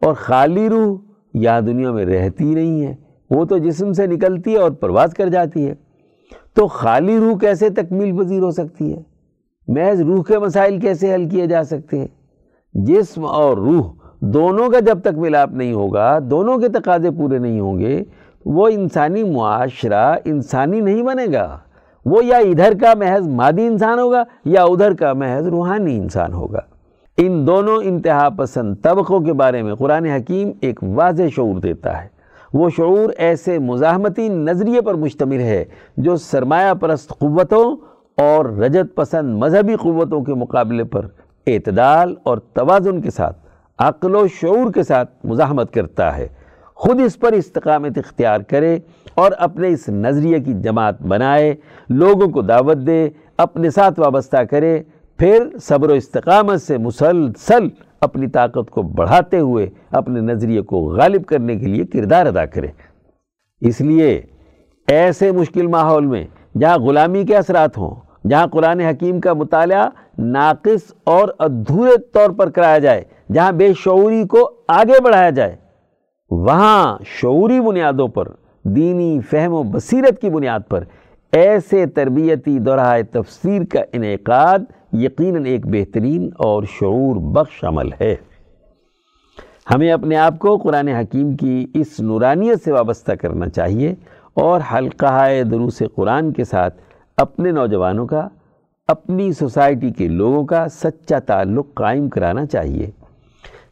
اور 0.00 0.14
خالی 0.14 0.68
روح 0.68 0.98
یہاں 1.34 1.60
دنیا 1.60 1.92
میں 1.92 2.04
رہتی 2.04 2.54
نہیں 2.54 2.86
ہے۔ 2.86 2.94
وہ 3.30 3.44
تو 3.44 3.58
جسم 3.58 3.92
سے 3.92 4.06
نکلتی 4.06 4.52
ہے 4.52 4.58
اور 4.58 4.70
پرواز 4.70 5.14
کر 5.14 5.28
جاتی 5.28 5.66
ہے۔ 5.66 5.74
تو 6.54 6.66
خالی 6.66 7.18
روح 7.18 7.38
کیسے 7.38 7.70
تکمیل 7.70 8.16
پذیر 8.16 8.42
ہو 8.42 8.50
سکتی 8.50 8.94
ہے؟ 8.94 9.02
محض 9.68 10.00
روح 10.00 10.22
کے 10.22 10.38
مسائل 10.38 10.80
کیسے 10.80 11.14
حل 11.14 11.28
کیے 11.28 11.46
جا 11.46 11.64
سکتے 11.64 11.98
ہیں؟ 11.98 12.06
جسم 12.74 13.24
اور 13.24 13.56
روح 13.56 13.92
دونوں 14.20 14.68
کا 14.68 14.80
جب 14.80 15.00
تک 15.00 15.18
ملاپ 15.18 15.52
نہیں 15.52 15.72
ہوگا، 15.72 16.18
دونوں 16.30 16.58
کے 16.58 16.68
تقاضے 16.68 17.10
پورے 17.10 17.38
نہیں 17.38 17.60
ہوں 17.60 17.78
گے 17.78 18.04
وہ 18.46 18.68
انسانی 18.68 19.22
معاشرہ 19.22 20.16
انسانی 20.24 20.80
نہیں 20.80 21.02
بنے 21.02 21.26
گا۔ 21.32 21.58
وہ 22.06 22.24
یا 22.24 22.36
ادھر 22.36 22.72
کا 22.80 22.94
محض 22.96 23.28
مادی 23.28 23.66
انسان 23.66 23.98
ہوگا 23.98 24.24
یا 24.44 24.62
ادھر 24.62 24.94
کا 24.94 25.12
محض 25.12 25.48
روحانی 25.48 25.96
انسان 25.96 26.32
ہوگا۔ 26.32 26.60
ان 27.18 27.46
دونوں 27.46 27.78
انتہا 27.84 28.28
پسند 28.28 28.74
طبقوں 28.82 29.20
کے 29.20 29.32
بارے 29.32 29.62
میں 29.62 29.74
قرآن 29.74 30.04
حکیم 30.04 30.50
ایک 30.60 30.80
واضح 30.82 31.22
شعور 31.36 31.60
دیتا 31.60 32.02
ہے۔ 32.02 32.08
وہ 32.54 32.70
شعور 32.70 33.10
ایسے 33.18 33.58
مزاحمتی 33.58 34.28
نظریے 34.28 34.80
پر 34.80 34.94
مشتمل 34.94 35.40
ہے 35.40 35.64
جو 35.96 36.16
سرمایہ 36.16 36.74
پرست 36.74 37.08
قوتوں 37.08 37.76
اور 38.22 38.44
رجت 38.44 38.96
پسند 38.96 39.34
مذہبی 39.34 39.76
قوتوں 39.76 40.24
کے 40.24 40.34
مقابلے 40.34 40.84
پر 40.84 41.06
اعتدال 41.46 42.14
اور 42.22 42.38
توازن 42.38 43.00
کے 43.00 43.10
ساتھ، 43.10 43.38
عقل 43.78 44.14
و 44.14 44.26
شعور 44.26 44.72
کے 44.72 44.82
ساتھ 44.82 45.26
مزاحمت 45.26 45.74
کرتا 45.74 46.16
ہے۔ 46.16 46.28
خود 46.82 47.00
اس 47.00 47.18
پر 47.18 47.32
استقامت 47.32 47.98
اختیار 47.98 48.40
کرے 48.40 48.78
اور 49.14 49.32
اپنے 49.38 49.68
اس 49.68 49.88
نظریے 49.88 50.38
کی 50.40 50.52
جماعت 50.62 51.02
بنائے، 51.02 51.54
لوگوں 51.88 52.28
کو 52.28 52.42
دعوت 52.42 52.78
دے، 52.86 53.08
اپنے 53.38 53.70
ساتھ 53.70 54.00
وابستہ 54.00 54.42
کرے، 54.50 54.82
پھر 55.18 55.46
صبر 55.62 55.90
و 55.90 55.92
استقامت 55.92 56.62
سے 56.62 56.78
مسلسل 56.78 57.68
اپنی 58.00 58.26
طاقت 58.26 58.70
کو 58.70 58.82
بڑھاتے 58.98 59.38
ہوئے 59.38 59.68
اپنے 59.90 60.20
نظریے 60.20 60.62
کو 60.62 60.80
غالب 60.96 61.26
کرنے 61.26 61.56
کے 61.56 61.66
لیے 61.66 61.84
کردار 61.86 62.26
ادا 62.26 62.44
کرے۔ 62.46 62.68
اس 63.62 63.80
لیے 63.80 64.20
ایسے 64.88 65.32
مشکل 65.32 65.66
ماحول 65.66 66.06
میں 66.06 66.26
جہاں 66.58 66.78
غلامی 66.78 67.24
کے 67.24 67.36
اثرات 67.36 67.78
ہوں، 67.78 67.94
جہاں 68.28 68.46
قرآن 68.46 68.80
حکیم 68.80 69.20
کا 69.20 69.32
مطالعہ 69.32 69.88
ناقص 70.18 70.92
اور 71.04 71.28
ادھورے 71.38 71.96
طور 72.14 72.30
پر 72.30 72.50
کرایا 72.50 72.78
جائے، 72.78 73.04
جہاں 73.32 73.52
بے 73.52 73.72
شعوری 73.78 74.26
کو 74.26 74.50
آگے 74.68 75.00
بڑھایا 75.02 75.30
جائے 75.30 75.56
وہاں 76.34 76.98
شعوری 77.04 77.60
بنیادوں 77.60 78.08
پر، 78.08 78.28
دینی 78.64 79.20
فہم 79.30 79.52
و 79.52 79.62
بصیرت 79.62 80.20
کی 80.20 80.30
بنیاد 80.30 80.60
پر 80.68 80.84
ایسے 81.32 81.86
تربیتی 81.86 82.58
دورہ 82.58 82.96
تفسیر 83.10 83.62
کا 83.64 83.80
انعقاد 83.92 84.58
یقیناً 84.92 85.44
ایک 85.44 85.66
بہترین 85.66 86.30
اور 86.38 86.62
شعور 86.62 87.16
بخش 87.16 87.64
عمل 87.64 87.88
ہے۔ 88.00 88.16
ہمیں 89.74 89.92
اپنے 89.92 90.16
آپ 90.16 90.38
کو 90.38 90.56
قرآن 90.56 90.88
حکیم 90.88 91.36
کی 91.36 91.66
اس 91.74 92.00
نورانیت 92.00 92.64
سے 92.64 92.72
وابستہ 92.72 93.12
کرنا 93.12 93.48
چاہیے 93.48 93.94
اور 94.34 94.60
حلقہ 94.74 95.42
دروس 95.42 95.82
قرآن 95.94 96.32
کے 96.32 96.44
ساتھ 96.44 96.80
اپنے 97.16 97.50
نوجوانوں 97.50 98.06
کا، 98.06 98.28
اپنی 98.88 99.32
سوسائٹی 99.32 99.90
کے 99.90 100.08
لوگوں 100.08 100.44
کا 100.44 100.68
سچا 100.68 101.18
تعلق 101.18 101.66
قائم 101.74 102.08
کرانا 102.08 102.46
چاہیے۔ 102.46 102.90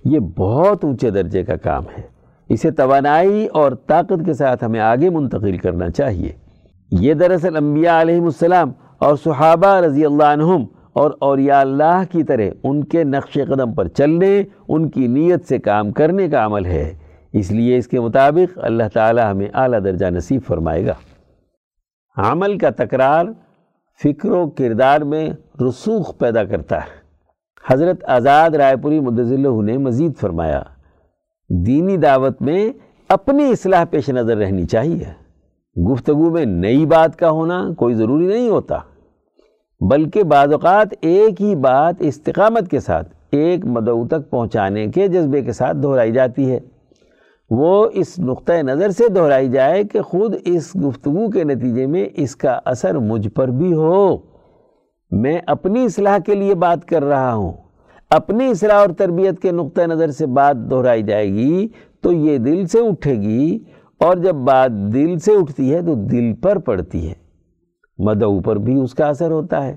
یہ 0.05 0.19
بہت 0.19 0.85
اونچے 0.85 1.11
درجے 1.11 1.45
کا 1.45 1.57
کام 1.57 1.85
ہے۔ 1.99 2.20
اسے 2.51 2.71
توانائی 2.71 3.47
اور 3.47 3.73
طاقت 3.73 4.27
کے 4.27 4.35
ساتھ 4.35 4.65
ہمیں 4.65 4.81
آگے 4.81 5.11
منتقل 5.11 5.57
کرنا 5.57 5.91
چاہیے۔ 5.91 6.33
یہ 6.91 7.15
دراصل 7.15 7.57
انبیاء 7.57 8.01
علیہ 8.01 8.21
السلام 8.21 8.73
اور 8.99 9.17
صحابہ 9.17 9.67
رضی 9.67 10.05
اللہ 10.05 10.23
عنہم 10.23 10.65
اور 10.93 11.11
اولیاء 11.21 11.61
اللہ 11.61 12.03
کی 12.11 12.23
طرح 12.23 12.43
ان 12.63 12.85
کے 12.85 13.05
نقش 13.05 13.33
قدم 13.33 13.73
پر 13.75 13.89
چلنے، 13.89 14.43
ان 14.69 14.89
کی 14.89 15.07
نیت 15.07 15.49
سے 15.49 15.59
کام 15.59 15.93
کرنے 15.93 16.29
کا 16.29 16.47
عمل 16.47 16.67
ہے۔ 16.67 16.95
اس 17.33 17.51
لیے 17.51 17.77
اس 17.77 17.89
کے 17.89 18.01
مطابق 18.01 18.59
اللہ 18.63 18.83
تعالی 18.95 19.23
ہمیں 19.31 19.47
اعلیٰ 19.55 19.85
درجہ 19.85 20.07
نصیب 20.07 20.41
فرمائے 20.47 20.87
گا۔ 20.87 20.95
عمل 22.17 22.59
کا 22.59 22.71
تکرار 22.71 23.25
فکر 24.05 24.31
و 24.31 24.51
کردار 24.51 25.01
میں 25.01 25.31
رسوخ 25.69 26.19
پیدا 26.19 26.45
کرتا 26.45 26.77
ہے۔ 26.77 27.01
حضرت 27.71 28.05
آزاد 28.05 28.51
رائے 28.51 28.77
پوری 28.77 28.99
اللہ 28.99 29.63
نے 29.63 29.79
مزید 29.79 30.17
فرمایا۔ 30.17 30.63
دینی 31.51 31.97
دعوت 31.97 32.43
میں 32.43 32.71
اپنی 33.09 33.51
اصلاح 33.51 33.85
پیش 33.85 34.09
نظر 34.11 34.37
رہنی 34.37 34.65
چاہیے۔ 34.65 35.05
گفتگو 35.93 36.31
میں 36.31 36.45
نئی 36.45 36.87
بات 36.87 37.19
کا 37.19 37.31
ہونا 37.31 37.69
کوئی 37.77 37.95
ضروری 37.95 38.27
نہیں 38.27 38.49
ہوتا، 38.49 38.79
بلکہ 39.81 40.23
بعض 40.23 40.53
اوقات 40.53 40.87
ایک 41.01 41.43
ہی 41.43 41.55
بات 41.55 41.95
استقامت 41.99 42.71
کے 42.71 42.81
ساتھ، 42.81 43.09
ایک 43.33 43.67
مدعو 43.67 44.07
تک 44.09 44.31
پہنچانے 44.31 44.87
کے 44.87 45.09
جذبے 45.09 45.41
کے 45.41 45.53
ساتھ 45.53 45.77
دہرائی 45.77 46.13
جاتی 46.13 46.51
ہے۔ 46.51 46.59
وہ 47.51 47.87
اس 47.93 48.19
نقطۂ 48.19 48.53
نظر 48.53 48.91
سے 48.91 49.09
دہرائی 49.09 49.49
جائے 49.49 49.85
کہ 49.85 50.03
خود 50.03 50.35
اس 50.45 50.77
گفتگو 50.89 51.31
کے 51.31 51.45
نتیجے 51.45 51.87
میں 51.87 52.07
اس 52.15 52.37
کا 52.37 52.59
اثر 52.65 52.95
مجھ 52.95 53.29
پر 53.29 53.49
بھی 53.49 53.73
ہو۔ 53.73 54.17
میں 55.11 55.39
اپنی 55.47 55.85
اصلاح 55.85 56.19
کے 56.19 56.35
لیے 56.35 56.55
بات 56.55 56.85
کر 56.85 57.05
رہا 57.05 57.35
ہوں۔ 57.35 57.53
اپنی 58.11 58.47
اصلاح 58.47 58.77
اور 58.77 58.89
تربیت 58.99 59.43
کے 59.43 59.53
نقطۂ 59.53 59.83
نظر 59.83 60.11
سے 60.11 60.27
بات 60.27 60.57
دہرائی 60.71 61.03
جائے 61.03 61.29
گی 61.29 61.69
تو 62.01 62.13
یہ 62.13 62.39
دل 62.39 62.67
سے 62.67 62.79
اٹھے 62.81 63.15
گی 63.15 63.59
اور 63.99 64.17
جب 64.17 64.35
بات 64.35 64.71
دل 64.71 65.19
سے 65.19 65.33
اٹھتی 65.33 65.75
ہے 65.75 65.83
تو 65.83 65.95
دل 65.95 66.33
پر 66.35 66.59
پڑتی 66.59 67.09
ہے۔ 67.09 67.15
مدعو 67.99 68.41
پر 68.41 68.57
بھی 68.57 68.81
اس 68.81 68.95
کا 68.95 69.07
اثر 69.07 69.31
ہوتا 69.31 69.67
ہے۔ 69.67 69.77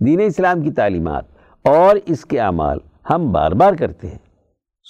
دین 0.00 0.20
اسلام 0.20 0.62
کی 0.62 0.70
تعلیمات 0.70 1.24
اور 1.64 1.96
اس 2.06 2.24
کے 2.24 2.40
اعمال 2.40 2.78
ہم 3.10 3.32
بار 3.32 3.52
بار 3.52 3.72
کرتے 3.72 4.08
ہیں۔ 4.08 4.18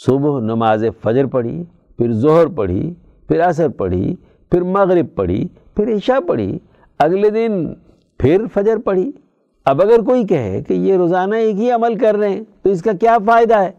صبح 0.07 0.41
نماز 0.41 0.85
فجر 1.03 1.27
پڑھی، 1.27 1.65
پھر 1.97 2.13
ظہر 2.13 2.47
پڑھی، 2.47 2.95
پھر 3.29 3.49
عصر 3.49 3.69
پڑھی، 3.69 4.17
پھر 4.51 4.63
مغرب 4.63 5.15
پڑھی، 5.15 5.49
پھر 5.75 5.95
عشاء 5.95 6.19
پڑھی، 6.29 6.59
اگلے 6.99 7.31
دن 7.31 7.75
پھر 8.19 8.45
فجر 8.55 8.77
پڑھی۔ 8.85 9.13
اب 9.67 9.81
اگر 9.83 10.03
کوئی 10.03 10.27
کہے 10.27 10.63
کہ 10.63 10.75
یہ 10.75 10.97
روزانہ 10.97 11.35
ایک 11.35 11.57
ہی 11.57 11.71
عمل 11.71 11.99
کر 11.99 12.15
رہے 12.15 12.29
ہیں، 12.29 12.43
تو 12.63 12.71
اس 12.71 12.83
کا 12.83 12.93
کیا 13.01 13.17
فائدہ 13.27 13.61
ہے؟ 13.61 13.71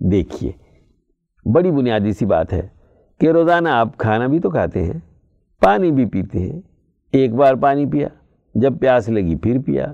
دیکھیے، 0.00 0.50
بڑی 1.46 1.70
بنیادی 1.70 2.12
سی 2.12 2.26
بات 2.26 2.52
ہے 2.52 2.66
کہ 3.20 3.30
روزانہ 3.30 3.68
آپ 3.68 3.96
کھانا 3.98 4.26
بھی 4.26 4.38
تو 4.38 4.50
کھاتے 4.50 4.82
ہیں، 4.84 4.98
پانی 5.62 5.90
بھی 5.90 6.04
پیتے 6.06 6.38
ہیں۔ 6.38 6.60
ایک 7.12 7.34
بار 7.34 7.54
پانی 7.54 7.86
پیا، 7.86 8.08
جب 8.54 8.78
پیاس 8.80 9.08
لگی 9.08 9.36
پھر 9.36 9.58
پیا، 9.66 9.86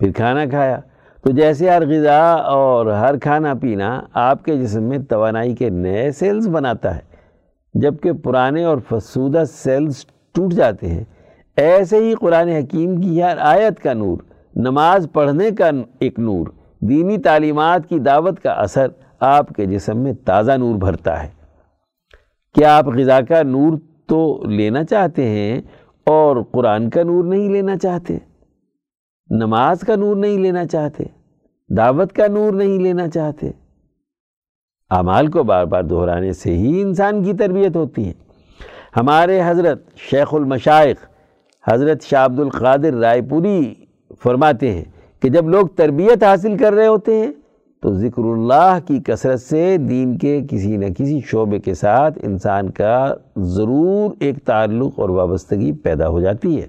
پھر 0.00 0.12
کھانا 0.12 0.44
کھایا۔ 0.46 0.80
تو 1.24 1.30
جیسے 1.30 1.70
ہر 1.70 1.86
غذا 1.88 2.20
اور 2.32 2.86
ہر 2.86 3.18
کھانا 3.18 3.54
پینا 3.54 4.00
آپ 4.12 4.44
کے 4.44 4.56
جسم 4.56 4.82
میں 4.82 4.98
توانائی 4.98 5.54
کے 5.54 5.70
نئے 5.70 6.10
سیلز 6.10 6.48
بناتا 6.48 6.96
ہے، 6.96 7.00
جبکہ 7.74 8.12
پرانے 8.12 8.64
اور 8.64 8.78
فسودہ 8.88 9.42
سیلز 9.44 10.04
ٹوٹ 10.34 10.52
جاتے 10.52 10.88
ہیں۔ 10.88 11.04
ایسے 11.56 11.98
ہی 11.98 12.14
قرآن 12.14 12.48
حکیم 12.48 13.00
کی 13.00 13.22
ہر 13.22 13.36
آیت 13.40 13.82
کا 13.82 13.92
نور، 13.92 14.18
نماز 14.54 15.08
پڑھنے 15.12 15.50
کا 15.50 15.70
ایک 15.98 16.18
نور، 16.18 16.46
دینی 16.80 17.18
تعلیمات 17.18 17.88
کی 17.88 17.98
دعوت 17.98 18.40
کا 18.40 18.50
اثر 18.50 18.86
آپ 19.20 19.48
کے 19.48 19.66
جسم 19.66 19.98
میں 19.98 20.12
تازہ 20.24 20.52
نور 20.52 20.74
بھرتا 20.74 21.22
ہے۔ 21.22 21.28
کیا 22.54 22.76
آپ 22.76 22.86
غذا 22.86 23.20
کا 23.20 23.42
نور 23.42 23.78
تو 24.06 24.44
لینا 24.44 24.84
چاہتے 24.84 25.28
ہیں 25.28 25.62
اور 26.06 26.36
قرآن 26.52 26.90
کا 26.90 27.02
نور 27.02 27.24
نہیں 27.24 27.48
لینا 27.48 27.76
چاہتے؟ 27.76 28.18
نماز 29.30 29.80
کا 29.80 29.96
نور 29.96 30.16
نہیں 30.16 30.38
لینا 30.38 30.66
چاہتے، 30.66 31.04
دعوت 31.76 32.12
کا 32.12 32.26
نور 32.26 32.52
نہیں 32.52 32.78
لینا 32.78 33.08
چاہتے۔ 33.08 33.50
اعمال 34.90 35.26
کو 35.26 35.42
بار 35.42 35.64
بار 35.64 35.82
دہرانے 35.82 36.32
سے 36.32 36.54
ہی 36.54 36.80
انسان 36.80 37.22
کی 37.24 37.32
تربیت 37.32 37.76
ہوتی 37.76 38.08
ہے۔ 38.08 38.12
ہمارے 38.96 39.40
حضرت 39.46 39.96
شیخ 39.96 40.34
المشائق 40.34 40.96
حضرت 41.68 42.02
شاہ 42.02 42.24
عبد 42.24 42.40
القادر 42.40 42.94
رائے 42.94 43.22
پوری 43.22 43.74
فرماتے 44.22 44.72
ہیں 44.72 44.84
کہ 45.20 45.28
جب 45.28 45.48
لوگ 45.48 45.66
تربیت 45.66 46.24
حاصل 46.24 46.56
کر 46.56 46.72
رہے 46.72 46.86
ہوتے 46.86 47.18
ہیں 47.18 47.32
تو 47.82 47.94
ذکر 47.94 48.22
اللہ 48.22 48.78
کی 48.86 48.98
کثرت 49.06 49.40
سے 49.40 49.76
دین 49.76 50.18
کے 50.18 50.40
کسی 50.50 50.76
نہ 50.76 50.86
کسی 50.98 51.20
شعبے 51.26 51.58
کے 51.58 51.74
ساتھ 51.74 52.18
انسان 52.22 52.70
کا 52.70 53.14
ضرور 53.36 54.10
ایک 54.18 54.38
تعلق 54.44 54.98
اور 55.00 55.08
وابستگی 55.08 55.72
پیدا 55.72 56.08
ہو 56.08 56.20
جاتی 56.20 56.62
ہے۔ 56.62 56.66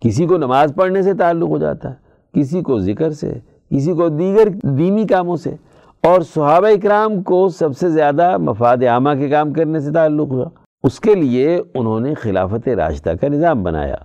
کسی 0.00 0.26
کو 0.26 0.36
نماز 0.36 0.72
پڑھنے 0.76 1.02
سے 1.02 1.14
تعلق 1.14 1.48
ہو 1.48 1.58
جاتا 1.58 1.90
ہے 1.90 1.94
کسی 2.40 2.60
کو 2.60 2.78
ذکر 2.78 3.10
سے، 3.10 3.38
کسی 3.74 3.92
کو 3.92 4.08
دیگر 4.08 4.48
دینی 4.62 5.06
کاموں 5.06 5.36
سے۔ 5.36 5.50
اور 6.02 6.20
صحابہ 6.20 6.66
اکرام 6.66 7.22
کو 7.22 7.48
سب 7.48 7.76
سے 7.76 7.88
زیادہ 7.88 8.36
مفاد 8.36 8.76
عامہ 8.88 9.10
کے 9.18 9.28
کام 9.28 9.52
کرنے 9.52 9.80
سے 9.80 9.92
تعلق 9.92 10.30
ہوا۔ 10.30 10.48
اس 10.82 11.00
کے 11.00 11.14
لیے 11.14 11.60
انہوں 11.74 12.00
نے 12.00 12.14
خلافت 12.14 12.68
راشدہ 12.68 13.12
کا 13.20 13.28
نظام 13.28 13.62
بنایا، 13.62 13.96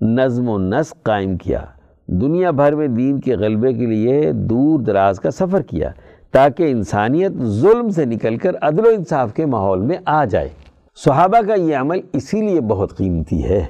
نظم 0.00 0.48
و 0.48 0.58
نسق 0.58 1.02
قائم 1.02 1.36
کیا، 1.36 1.64
دنیا 2.06 2.50
بھر 2.50 2.74
میں 2.74 2.88
دین 2.88 3.20
کے 3.20 3.36
غلبے 3.36 3.72
کے 3.72 3.86
لیے 3.86 4.32
دور 4.32 4.80
دراز 4.80 5.20
کا 5.20 5.30
سفر 5.30 5.62
کیا 5.62 5.90
تاکہ 6.30 6.70
انسانیت 6.70 7.32
ظلم 7.32 7.88
سے 7.88 8.04
نکل 8.04 8.36
کر 8.36 8.50
عدل 8.62 8.86
و 8.86 8.88
انصاف 8.88 9.34
کے 9.34 9.46
ماحول 9.46 9.80
میں 9.80 9.96
آ 10.04 10.24
جائے۔ 10.24 10.48
صحابہ 11.04 11.40
کا 11.46 11.54
یہ 11.54 11.76
عمل 11.76 12.00
اسی 12.12 12.40
لیے 12.40 12.60
بہت 12.60 12.96
قیمتی 12.96 13.44
ہے۔ 13.44 13.66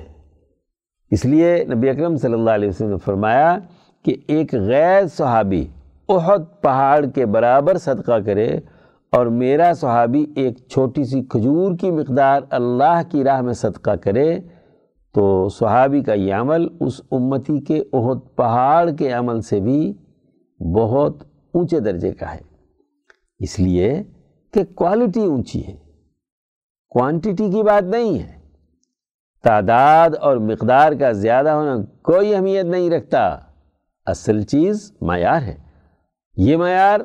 اس 1.10 1.24
لیے 1.24 1.64
نبی 1.74 1.88
اکرم 1.88 2.16
صلی 2.16 2.32
اللہ 2.32 2.50
علیہ 2.50 2.68
وسلم 2.68 2.88
نے 2.88 2.96
فرمایا 3.04 3.58
کہ 4.04 4.14
ایک 4.26 4.54
غیر 4.54 5.06
صحابی 5.06 5.66
احد 6.08 6.38
پہاڑ 6.60 7.04
کے 7.14 7.26
برابر 7.26 7.78
صدقہ 7.78 8.18
کرے 8.18 8.60
اور 9.12 9.26
میرا 9.26 9.74
صحابی 9.74 10.26
ایک 10.36 10.58
چھوٹی 10.68 11.04
سی 11.04 11.22
کھجور 11.22 11.76
کی 11.80 11.90
مقدار 11.90 12.42
اللہ 12.50 13.00
کی 13.08 13.24
راہ 13.24 13.40
میں 13.40 13.52
صدقہ 13.52 13.90
کرے 13.90 14.40
تو 15.14 15.48
صحابی 15.48 16.02
کا 16.02 16.12
یہ 16.12 16.34
عمل 16.34 16.68
اس 16.80 17.00
امتی 17.10 17.60
کے 17.60 17.82
احد 17.92 18.36
پہاڑ 18.36 18.90
کے 18.90 19.12
عمل 19.12 19.40
سے 19.40 19.60
بھی 19.60 19.92
بہت 20.74 21.22
اونچے 21.54 21.80
درجے 21.80 22.12
کا 22.12 22.34
ہے۔ 22.34 22.40
اس 23.38 23.60
لیے 23.60 24.02
کہ 24.52 24.64
کوالٹی 24.74 25.20
اونچی 25.20 25.66
ہے۔ 25.66 25.76
کوانٹیٹی 26.88 27.50
کی 27.50 27.62
بات 27.62 27.82
نہیں 27.82 28.18
ہے۔ 28.18 28.32
تعداد 29.42 30.10
اور 30.20 30.36
مقدار 30.36 30.92
کا 30.92 31.12
زیادہ 31.12 31.50
ہونا 31.50 31.76
کوئی 32.02 32.34
اہمیت 32.34 32.64
نہیں 32.64 32.90
رکھتا۔ 32.90 33.38
اصل 34.06 34.42
چیز 34.42 34.92
معیار 35.00 35.42
ہے۔ 35.42 35.54
یہ 36.36 36.56
معیار 36.56 37.00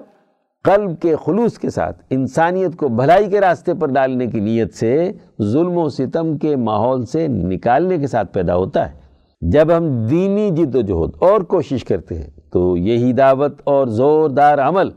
قلب 0.64 1.02
کے 1.02 1.16
خلوص 1.26 1.58
کے 1.58 1.70
ساتھ، 1.70 2.04
انسانیت 2.10 2.78
کو 2.78 2.88
بھلائی 2.88 3.30
کے 3.30 3.42
راستے 3.42 3.74
پر 3.74 3.88
ڈالنے 3.88 4.28
کی 4.28 4.40
نیت 4.40 4.74
سے 4.74 5.12
ظلم 5.42 5.78
و 5.78 5.90
ستم 5.90 6.38
کے 6.38 6.56
ماحول 6.56 7.06
سے 7.06 7.28
نکالنے 7.28 7.98
کے 7.98 8.08
ساتھ 8.08 8.34
پیدا 8.34 8.56
ہوتا 8.56 8.90
ہے۔ 8.90 8.96
جب 9.42 9.68
ہم 9.78 10.06
دینی 10.06 10.50
جد 10.50 10.76
و 10.76 10.82
جہد 10.82 11.16
اور 11.20 11.42
کوشش 11.42 11.84
کرتے 11.84 12.16
ہیں، 12.16 12.30
تو 12.52 12.78
یہی 12.78 13.14
دعوت 13.14 13.62
اور 13.64 13.88
زوردار 13.88 14.58
عمل 14.58 14.90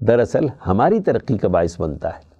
دراصل 0.00 0.46
ہماری 0.66 1.00
ترقی 1.00 1.38
کا 1.38 1.48
باعث 1.48 1.80
بنتا 1.80 2.08
ہے۔ 2.08 2.30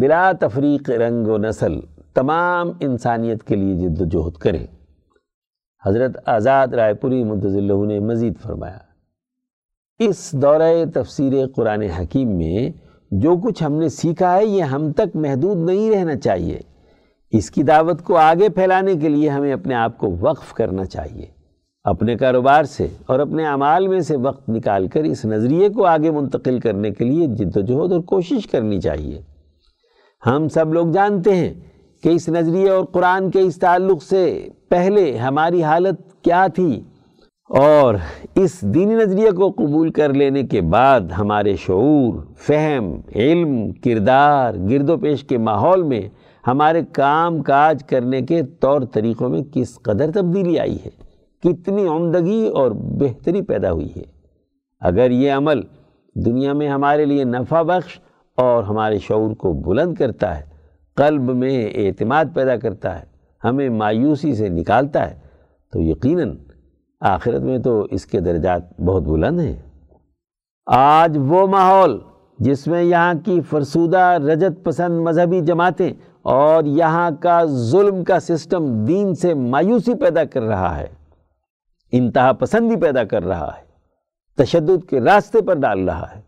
بلا 0.00 0.32
تفریق 0.40 0.90
رنگ 0.90 1.26
و 1.26 1.38
نسل 1.38 1.80
تمام 2.14 2.70
انسانیت 2.80 3.44
کے 3.44 3.56
لیے 3.56 3.74
جد 3.74 4.00
و 4.00 4.04
جہد 4.04 4.32
کریں۔ 4.32 4.66
حضرت 5.86 6.28
آزاد 6.28 6.68
رائے 6.68 6.94
پوری 6.94 7.22
اللہ 7.22 7.84
نے 7.86 8.00
مزید 8.00 8.38
فرمایا۔ 8.40 8.78
اس 10.00 10.32
دورہ 10.32 10.84
تفسیر 10.94 11.32
قرآن 11.56 11.82
حکیم 11.82 12.28
میں 12.28 12.70
جو 13.10 13.36
کچھ 13.36 13.62
ہم 13.62 13.72
نے 13.72 13.88
سیکھا 13.88 14.36
ہے، 14.36 14.46
یہ 14.46 14.62
ہم 14.62 14.92
تک 14.92 15.16
محدود 15.16 15.56
نہیں 15.56 15.90
رہنا 15.90 16.16
چاہیے۔ 16.16 16.58
اس 17.32 17.50
کی 17.50 17.62
دعوت 17.62 18.02
کو 18.02 18.16
آگے 18.16 18.48
پھیلانے 18.48 18.94
کے 18.94 19.08
لیے 19.08 19.28
ہمیں 19.28 19.52
اپنے 19.52 19.74
آپ 19.74 19.98
کو 19.98 20.16
وقف 20.20 20.52
کرنا 20.52 20.84
چاہیے۔ 20.84 21.26
اپنے 21.84 22.16
کاروبار 22.16 22.64
سے 22.64 22.86
اور 23.06 23.20
اپنے 23.20 23.46
اعمال 23.46 23.88
میں 23.88 24.00
سے 24.00 24.16
وقت 24.16 24.50
نکال 24.50 24.88
کر 24.88 25.04
اس 25.04 25.24
نظریے 25.24 25.68
کو 25.68 25.84
آگے 25.84 26.10
منتقل 26.10 26.60
کرنے 26.60 26.90
کے 26.90 27.04
لیے 27.04 27.26
جد 27.26 27.56
و 27.56 27.60
جہد 27.60 27.92
اور 27.92 28.00
کوشش 28.00 28.46
کرنی 28.46 28.80
چاہیے۔ 28.80 29.20
ہم 30.26 30.48
سب 30.48 30.74
لوگ 30.74 30.86
جانتے 30.86 31.34
ہیں 31.34 31.54
کہ 32.02 32.08
اس 32.08 32.28
نظریے 32.28 32.68
اور 32.68 32.84
قرآن 32.84 33.30
کے 33.30 33.40
اس 33.40 33.56
تعلق 33.56 34.02
سے 34.02 34.48
پہلے 34.68 35.16
ہماری 35.16 35.62
حالت 35.62 36.24
کیا 36.24 36.46
تھی۔ 36.54 36.80
اور 37.58 37.94
اس 38.34 38.60
دینی 38.62 38.94
نظریے 38.94 39.30
کو 39.30 39.50
قبول 39.50 39.90
کر 39.90 40.12
لینے 40.12 40.42
کے 40.42 40.60
بعد 40.60 41.00
ہمارے 41.00 41.56
شعور، 41.56 42.14
فہم، 42.36 43.00
علم، 43.14 43.72
کردار، 43.72 44.54
گرد 44.54 44.90
و 44.90 44.96
پیش 44.96 45.24
کے 45.24 45.38
ماحول 45.38 45.82
میں 45.82 46.00
ہمارے 46.46 46.82
کام 46.92 47.42
کاج 47.42 47.82
کرنے 47.86 48.22
کے 48.22 48.42
طور 48.42 48.80
طریقوں 48.80 49.28
میں 49.28 49.42
کس 49.52 49.82
قدر 49.82 50.10
تبدیلی 50.14 50.58
آئی 50.58 50.76
ہے؟ 50.84 50.90
کتنی 51.42 51.86
عمدگی 51.86 52.46
اور 52.54 52.70
بہتری 52.70 53.42
پیدا 53.42 53.72
ہوئی 53.72 53.88
ہے؟ 53.96 54.02
اگر 54.80 55.10
یہ 55.10 55.32
عمل 55.32 55.60
دنیا 56.14 56.52
میں 56.52 56.68
ہمارے 56.68 57.04
لیے 57.04 57.24
نفع 57.24 57.62
بخش 57.62 58.00
اور 58.36 58.62
ہمارے 58.62 58.98
شعور 58.98 59.34
کو 59.34 59.52
بلند 59.52 59.94
کرتا 59.94 60.38
ہے، 60.38 60.44
قلب 60.96 61.22
میں 61.22 61.70
اعتماد 61.74 62.24
پیدا 62.34 62.56
کرتا 62.56 62.98
ہے، 62.98 63.04
ہمیں 63.44 63.68
مایوسی 63.68 64.34
سے 64.34 64.48
نکالتا 64.48 65.10
ہے، 65.10 65.14
تو 65.72 65.80
یقیناً 65.80 66.36
آخرت 67.00 67.42
میں 67.42 67.58
تو 67.58 67.86
اس 67.90 68.04
کے 68.06 68.20
درجات 68.20 68.80
بہت 68.80 69.02
بلند 69.02 69.40
ہیں۔ 69.40 69.56
آج 70.66 71.16
وہ 71.28 71.46
ماحول 71.46 71.98
جس 72.38 72.66
میں 72.66 72.82
یہاں 72.82 73.14
کی 73.24 73.40
فرسودہ 73.40 74.18
رجت 74.26 74.64
پسند 74.64 75.00
مذہبی 75.00 75.40
جماعتیں 75.40 75.90
اور 76.22 76.64
یہاں 76.64 77.10
کا 77.20 77.44
ظلم 77.44 78.04
کا 78.04 78.20
سسٹم 78.20 78.84
دین 78.86 79.14
سے 79.14 79.34
مایوسی 79.34 79.94
پیدا 79.94 80.24
کر 80.24 80.42
رہا 80.42 80.76
ہے، 80.78 80.86
انتہا 81.92 82.32
پسندی 82.32 82.76
پیدا 82.76 83.04
کر 83.04 83.24
رہا 83.24 83.50
ہے، 83.58 84.42
تشدد 84.44 84.88
کے 84.90 85.00
راستے 85.00 85.40
پر 85.40 85.54
ڈال 85.54 85.88
رہا 85.88 86.14
ہے۔ 86.16 86.20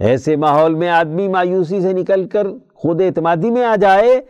ایسے 0.00 0.36
ماحول 0.36 0.74
میں 0.74 0.88
آدمی 0.88 1.28
مایوسی 1.28 1.80
سے 1.80 1.92
نکل 1.92 2.28
کر 2.28 2.46
خود 2.74 3.00
اعتمادی 3.00 3.50
میں 3.50 3.64
آ 3.64 3.74
جائے، 3.76 4.20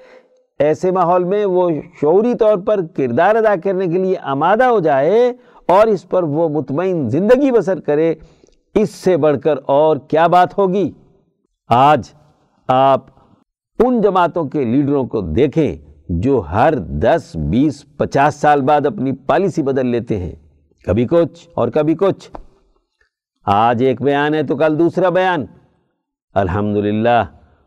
ایسے 0.60 0.90
ماحول 0.90 1.24
میں 1.24 1.44
وہ 1.44 1.68
شعوری 2.00 2.34
طور 2.34 2.56
پر 2.56 2.80
کردار 2.96 3.34
ادا 3.34 3.54
کرنے 3.64 3.86
کے 3.86 3.98
لیے 3.98 4.16
آمادہ 4.22 4.64
ہو 4.64 4.80
جائے 4.80 5.32
اور 5.70 5.86
اس 5.86 6.08
پر 6.08 6.22
وہ 6.22 6.48
مطمئن 6.48 7.08
زندگی 7.08 7.50
بسر 7.50 7.80
کرے، 7.80 8.14
اس 8.74 8.90
سے 8.90 9.16
بڑھ 9.16 9.40
کر 9.40 9.54
اور 9.66 9.96
کیا 9.96 10.26
بات 10.26 10.58
ہوگی؟ 10.58 10.92
آج 11.68 12.12
آپ 12.68 13.06
ان 13.78 14.00
جماعتوں 14.00 14.44
کے 14.44 14.64
لیڈروں 14.64 15.06
کو 15.06 15.20
دیکھیں 15.20 15.76
جو 16.08 16.40
ہر 16.40 16.74
دس، 16.74 17.36
بیس، 17.50 17.84
پچاس 17.96 18.34
سال 18.34 18.62
بعد 18.62 18.86
اپنی 18.86 19.12
پالیسی 19.12 19.62
بدل 19.62 19.86
لیتے 19.86 20.18
ہیں۔ 20.18 20.32
کبھی 20.86 21.06
کچھ 21.06 21.48
اور 21.54 21.68
کبھی 21.68 21.94
کچھ۔ 21.94 22.30
آج 23.46 23.82
ایک 23.82 24.02
بیان 24.02 24.34
ہے 24.34 24.42
تو 24.42 24.56
کل 24.56 24.78
دوسرا 24.78 25.08
بیان۔ 25.08 25.46
الحمدللہ، 26.34 27.24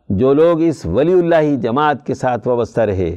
جو 0.08 0.34
لوگ 0.34 0.60
اس 0.60 0.86
ولی 0.86 1.12
اللہ 1.12 1.56
جماعت 1.56 2.06
کے 2.06 2.14
ساتھ 2.14 2.48
وابستہ 2.48 2.80
رہے۔ 2.80 3.16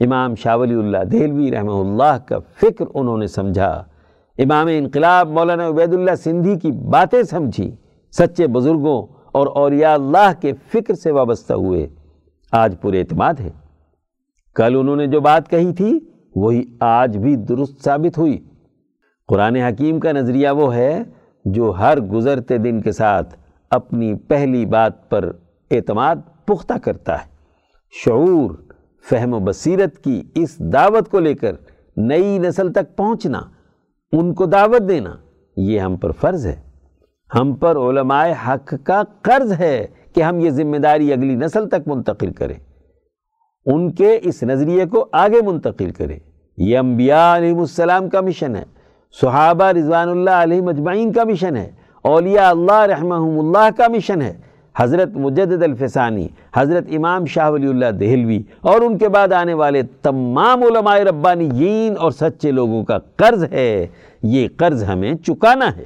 امام 0.00 0.34
شاہ 0.34 0.56
ولی 0.56 0.74
اللہ 0.74 1.04
دہلوی 1.04 1.50
رحمہ 1.50 1.72
اللہ 1.72 2.18
کا 2.26 2.38
فکر 2.38 2.84
انہوں 2.94 3.18
نے 3.18 3.26
سمجھا۔ 3.26 3.84
امام 4.38 4.66
انقلاب 4.70 5.28
مولانا 5.28 5.68
عبید 5.68 5.94
اللہ 5.94 6.14
سندھی 6.14 6.58
کی 6.58 6.70
باتیں 6.70 7.22
سمجھی۔ 7.22 7.74
سچے 8.12 8.46
بزرگوں 8.46 9.06
اور 9.32 9.46
اولیاء 9.46 9.94
اللہ 9.94 10.32
کے 10.40 10.52
فکر 10.72 10.94
سے 10.94 11.10
وابستہ 11.10 11.52
ہوئے۔ 11.52 11.88
آج 12.52 12.76
پورے 12.80 13.00
اعتماد 13.00 13.34
ہے 13.40 13.50
کل 14.54 14.76
انہوں 14.80 14.96
نے 14.96 15.06
جو 15.06 15.20
بات 15.20 15.50
کہی 15.50 15.72
تھی، 15.72 15.98
وہی 16.36 16.62
آج 16.80 17.16
بھی 17.16 17.36
درست 17.36 17.84
ثابت 17.84 18.18
ہوئی۔ 18.18 18.44
قرآن 19.28 19.56
حکیم 19.56 20.00
کا 20.00 20.12
نظریہ 20.12 20.48
وہ 20.48 20.74
ہے 20.74 21.02
جو 21.44 21.70
ہر 21.70 22.00
گزرتے 22.00 22.58
دن 22.58 22.80
کے 22.80 22.92
ساتھ 22.92 23.36
اپنی 23.70 24.14
پہلی 24.14 24.66
بات 24.66 25.10
پر 25.10 25.32
اعتماد 25.70 26.16
پختہ 26.44 26.74
کرتا 26.74 27.14
ہے۔ 27.14 27.28
شعور 28.04 28.50
فہم 29.10 29.34
و 29.34 29.38
بصیرت 29.38 29.98
کی 29.98 30.22
اس 30.34 30.58
دعوت 30.58 31.08
کو 31.08 31.20
لے 31.20 31.34
کر 31.34 31.52
نئی 31.96 32.38
نسل 32.38 32.72
تک 32.72 32.96
پہنچنا، 32.96 33.40
ان 34.12 34.34
کو 34.34 34.46
دعوت 34.46 34.88
دینا، 34.88 35.14
یہ 35.56 35.80
ہم 35.80 35.96
پر 35.96 36.10
فرض 36.10 36.46
ہے۔ 36.46 36.56
ہم 37.38 37.54
پر 37.54 37.76
علماء 37.76 38.26
حق 38.48 38.74
کا 38.84 39.02
قرض 39.22 39.52
ہے 39.52 39.86
کہ 40.14 40.22
ہم 40.22 40.40
یہ 40.40 40.50
ذمہ 40.50 40.76
داری 40.76 41.12
اگلی 41.12 41.34
نسل 41.34 41.68
تک 41.68 41.88
منتقل 41.88 42.32
کریں۔ 42.32 42.58
ان 43.66 43.92
کے 43.92 44.18
اس 44.22 44.42
نظریے 44.42 44.86
کو 44.86 45.08
آگے 45.12 45.42
منتقل 45.46 45.90
کریں۔ 45.90 46.18
یہ 46.56 46.78
انبیاء 46.78 47.36
علیہ 47.36 47.54
السلام 47.54 48.08
کا 48.08 48.20
مشن 48.20 48.56
ہے، 48.56 48.64
صحابہ 49.20 49.64
رضوان 49.64 50.08
اللہ 50.08 50.30
علیہ 50.30 50.60
مجمعین 50.60 51.12
کا 51.12 51.24
مشن 51.24 51.56
ہے، 51.56 51.72
اولیاء 52.02 52.50
اللہ 52.50 52.80
رحمہ 52.80 53.14
اللہ 53.14 53.68
کا 53.76 53.88
مشن 53.88 54.22
ہے۔ 54.22 54.45
حضرت 54.78 55.08
مجدد 55.14 55.62
الفسانی، 55.62 56.28
حضرت 56.56 56.84
امام 56.96 57.26
شاہ 57.26 57.50
ولی 57.50 57.66
اللہ 57.66 57.90
دہلوی 57.90 58.42
اور 58.60 58.80
ان 58.80 58.98
کے 58.98 59.08
بعد 59.08 59.32
آنے 59.32 59.54
والے 59.54 59.82
تمام 60.02 60.62
علماء 60.62 60.96
ربانیین 60.96 61.94
اور 61.98 62.10
سچے 62.10 62.50
لوگوں 62.50 62.84
کا 62.84 62.98
قرض 62.98 63.44
ہے، 63.52 63.86
یہ 64.22 64.48
قرض 64.56 64.84
ہمیں 64.84 65.14
چکانا 65.14 65.76
ہے۔ 65.76 65.84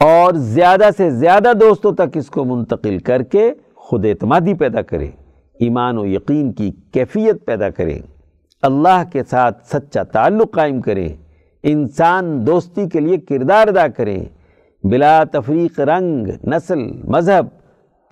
اور 0.00 0.34
زیادہ 0.34 0.88
سے 0.96 1.10
زیادہ 1.10 1.52
دوستوں 1.60 1.92
تک 1.92 2.16
اس 2.16 2.30
کو 2.30 2.44
منتقل 2.44 2.98
کر 2.98 3.22
کے 3.22 3.52
خود 3.74 4.04
اعتمادی 4.04 4.54
پیدا 4.54 4.82
کریں، 4.82 5.10
ایمان 5.60 5.98
و 5.98 6.06
یقین 6.06 6.52
کی 6.52 6.70
کیفیت 6.92 7.46
پیدا 7.46 7.70
کریں۔ 7.70 7.98
اللہ 8.62 9.02
کے 9.12 9.22
ساتھ 9.30 9.66
سچا 9.66 10.02
تعلق 10.02 10.54
قائم 10.54 10.80
کریں۔ 10.80 11.08
انسان 11.62 12.46
دوستی 12.46 12.88
کے 12.88 13.00
لیے 13.00 13.16
کردار 13.16 13.68
ادا 13.68 13.88
کریں۔ 13.88 14.24
بلا 14.84 15.24
تفریق 15.24 15.80
رنگ، 15.80 16.26
نسل، 16.44 16.92
مذہب 17.04 17.61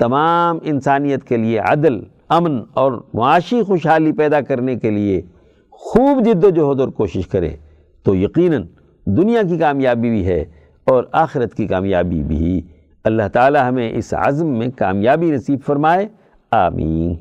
تمام 0.00 0.58
انسانیت 0.62 1.24
کے 1.24 1.36
لیے 1.36 1.58
عدل، 1.58 2.00
امن 2.28 2.60
اور 2.72 2.92
معاشی 3.14 3.62
خوشحالی 3.62 4.12
پیدا 4.12 4.40
کرنے 4.40 4.76
کے 4.76 4.90
لیے 4.90 5.22
خوب 5.70 6.24
جد 6.24 6.44
و 6.44 6.50
جہد 6.50 6.80
اور 6.80 6.88
کوشش 6.88 7.26
کریں 7.26 7.56
تو 8.02 8.14
یقیناً 8.14 8.66
دنیا 9.06 9.42
کی 9.48 9.58
کامیابی 9.58 10.10
بھی 10.10 10.26
ہے 10.26 10.44
اور 10.84 11.04
آخرت 11.12 11.54
کی 11.54 11.66
کامیابی 11.66 12.22
بھی۔ 12.22 12.62
اللہ 13.04 13.28
تعالی 13.32 13.58
ہمیں 13.68 13.92
اس 13.92 14.14
عزم 14.14 14.58
میں 14.58 14.68
کامیابی 14.76 15.30
نصیب 15.30 15.58
فرمائے۔ 15.66 16.08
آمین۔ 16.50 17.16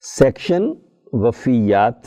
سیکشن 0.00 0.62
وفیات۔ 1.12 2.06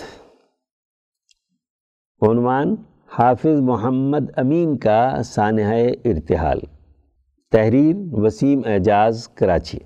عنوان 2.30 2.76
حافظ 3.20 3.60
محمد 3.60 4.32
امین 4.36 4.78
کا 4.78 5.24
سانحہ 5.26 5.76
ارتحال۔ 6.06 6.60
تحریر 7.52 7.96
وسیم 8.12 8.62
اعجاز 8.66 9.28
کراچی۔ 9.28 9.78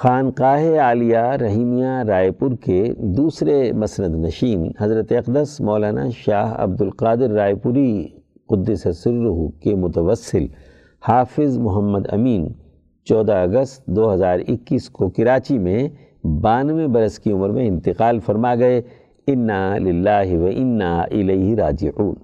خانقاہ 0.00 0.64
عالیہ 0.78 1.18
رحیمیہ 1.18 1.92
رائے 2.08 2.30
پور 2.30 2.50
کے 2.64 2.82
دوسرے 3.16 3.72
مسند 3.72 4.24
نشین 4.24 4.70
حضرت 4.80 5.12
اقدس 5.12 5.60
مولانا 5.60 6.08
شاہ 6.10 6.52
عبد 6.62 6.82
القادر 6.82 7.30
رائے 7.30 7.54
پوری 7.54 8.08
قدس 8.48 8.86
سرہ 9.04 9.46
کے 9.62 9.74
متوسل 9.74 10.46
حافظ 11.08 11.58
محمد 11.58 12.12
امین 12.12 12.52
چودہ 13.04 13.32
اگست 13.32 13.86
دو 13.86 14.12
ہزار 14.14 14.38
اکیس 14.48 14.90
کو 14.90 15.08
کراچی 15.08 15.58
میں 15.58 15.88
بانوے 16.42 16.86
برس 16.86 17.18
کی 17.18 17.32
عمر 17.32 17.50
میں 17.50 17.66
انتقال 17.66 18.20
فرما 18.20 18.54
گئے۔ 18.54 18.80
انا 19.26 19.78
للہ 19.78 20.38
و 20.38 20.46
انا 20.46 21.02
الیہ 21.02 21.54
راجعون۔ 21.54 22.14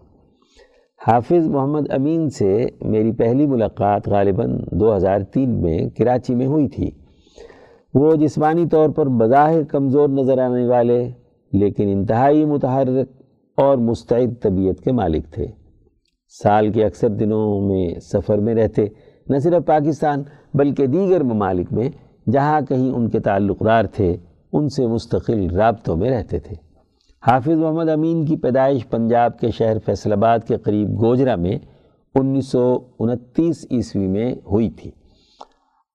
حافظ 1.06 1.48
محمد 1.48 1.90
امین 1.90 2.30
سے 2.30 2.66
میری 2.80 3.12
پہلی 3.12 3.46
ملاقات 3.46 4.08
غالباً 4.08 4.58
دو 4.72 4.96
ہزار 4.96 5.20
تین 5.20 5.62
میں 5.62 5.78
کراچی 5.98 6.34
میں 6.34 6.46
ہوئی 6.46 6.68
تھی۔ 6.68 6.90
وہ 7.94 8.14
جسمانی 8.14 8.66
طور 8.66 8.90
پر 8.90 9.06
بظاہر 9.06 9.62
کمزور 9.62 10.08
نظر 10.08 10.38
آنے 10.38 10.66
والے، 10.66 11.10
لیکن 11.52 11.88
انتہائی 11.88 12.44
متحرک 12.44 13.08
اور 13.56 13.76
مستعد 13.78 14.42
طبیعت 14.42 14.84
کے 14.84 14.92
مالک 14.92 15.26
تھے۔ 15.30 15.46
سال 16.42 16.72
کے 16.72 16.84
اکثر 16.84 17.08
دنوں 17.08 17.60
میں 17.60 18.00
سفر 18.00 18.38
میں 18.38 18.54
رہتے، 18.54 18.84
نہ 19.28 19.38
صرف 19.38 19.66
پاکستان 19.66 20.22
بلکہ 20.54 20.86
دیگر 20.86 21.22
ممالک 21.22 21.72
میں، 21.72 21.88
جہاں 22.30 22.60
کہیں 22.60 22.90
ان 22.90 23.10
کے 23.10 23.20
تعلقات 23.20 23.92
تھے، 23.92 24.16
ان 24.52 24.68
سے 24.68 24.86
مستقل 24.86 25.50
رابطوں 25.50 25.96
میں 25.96 26.10
رہتے 26.10 26.38
تھے۔ 26.38 26.69
حافظ 27.26 27.58
محمد 27.58 27.88
امین 27.88 28.24
کی 28.24 28.36
پیدائش 28.36 28.88
پنجاب 28.88 29.38
کے 29.38 29.50
شہر 29.50 29.76
فیصل 29.86 30.12
آباد 30.12 30.38
کے 30.48 30.56
قریب 30.56 31.00
گوجرا 31.00 31.36
میں 31.36 31.58
انیس 32.14 32.46
سو 32.46 32.78
انتیس 32.98 33.66
عیسوی 33.70 34.06
میں 34.06 34.34
ہوئی 34.50 34.70
تھی۔ 34.70 34.90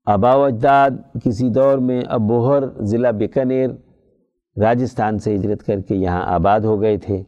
آبا 0.06 0.36
و 0.36 0.44
اجداد 0.44 0.90
کسی 1.24 1.50
دور 1.50 1.78
میں 1.78 2.02
ابوہر 2.08 2.64
ضلع 2.80 3.12
بیکانیر 3.12 3.70
راجستھان 4.58 5.20
سے 5.20 5.36
ہجرت 5.36 5.64
کر 5.64 5.80
کے 5.80 5.96
یہاں 5.96 6.24
آباد 6.26 6.60
ہو 6.60 6.82
گئے 6.82 6.98
تھے۔ 6.98 7.24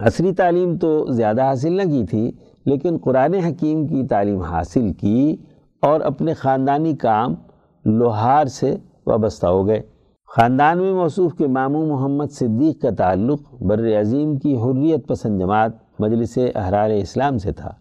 عصری 0.00 0.34
تعلیم 0.34 0.76
تو 0.76 1.06
زیادہ 1.12 1.42
حاصل 1.42 1.72
نہ 1.72 1.82
کی 1.82 2.04
تھی، 2.06 2.32
لیکن 2.64 2.98
قرآن 3.02 3.34
حکیم 3.34 3.86
کی 3.86 4.06
تعلیم 4.06 4.40
حاصل 4.40 4.92
کی 4.92 5.36
اور 5.82 6.00
اپنے 6.00 6.34
خاندانی 6.34 6.96
کام 6.96 7.34
لوہار 7.84 8.44
سے 8.44 8.76
وابستہ 9.06 9.46
ہو 9.46 9.66
گئے۔ 9.66 9.82
خاندان 10.36 10.78
میں 10.78 10.92
موصوف 10.92 11.34
کے 11.34 11.46
ماموں 11.46 11.86
محمد 11.86 12.24
صدیق 12.30 12.82
کا 12.82 12.90
تعلق 12.90 13.40
بر 13.60 14.00
عظیم 14.00 14.36
کی 14.36 14.56
حریت 14.56 15.06
پسند 15.06 15.40
جماعت 15.40 15.72
مجلس 15.98 16.38
احرار 16.54 16.90
اسلام 16.90 17.38
سے 17.38 17.52
تھا۔ 17.52 17.72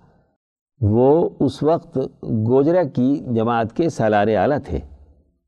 وہ 0.81 1.29
اس 1.39 1.63
وقت 1.63 1.99
گوجرا 2.23 2.83
کی 2.83 3.23
جماعت 3.31 3.73
کے 3.73 3.89
سالار 3.89 4.27
اعلیٰ 4.27 4.57
تھے۔ 4.65 4.79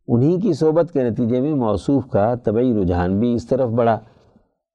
انہی 0.08 0.40
کی 0.40 0.54
صحبت 0.54 0.92
کے 0.94 1.10
نتیجے 1.10 1.42
میں 1.42 1.54
موصوف 1.54 2.08
کا 2.08 2.36
طبعی 2.36 2.74
رجحان 2.82 3.20
بھی 3.20 3.34
اس 3.34 3.48
طرف 3.48 3.70
بڑھا۔ 3.70 4.00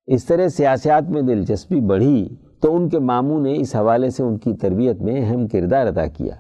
اس 0.07 0.25
طرح 0.25 0.49
سیاسیات 0.49 1.11
میں 1.11 1.23
دلچسپی 1.23 1.81
بڑھی 1.81 2.29
تو 2.61 2.77
ان 2.77 2.89
کے 2.89 2.99
ماموں 2.99 3.41
نے 3.41 3.57
اس 3.57 3.77
حوالے 3.77 4.11
سے 4.11 4.23
ان 4.23 4.37
کی 4.39 4.53
تربیت 4.53 5.01
میں 5.01 5.31
اہم 5.31 5.47
کردار 5.47 5.87
ادا 5.87 6.07
کیا۔ 6.07 6.35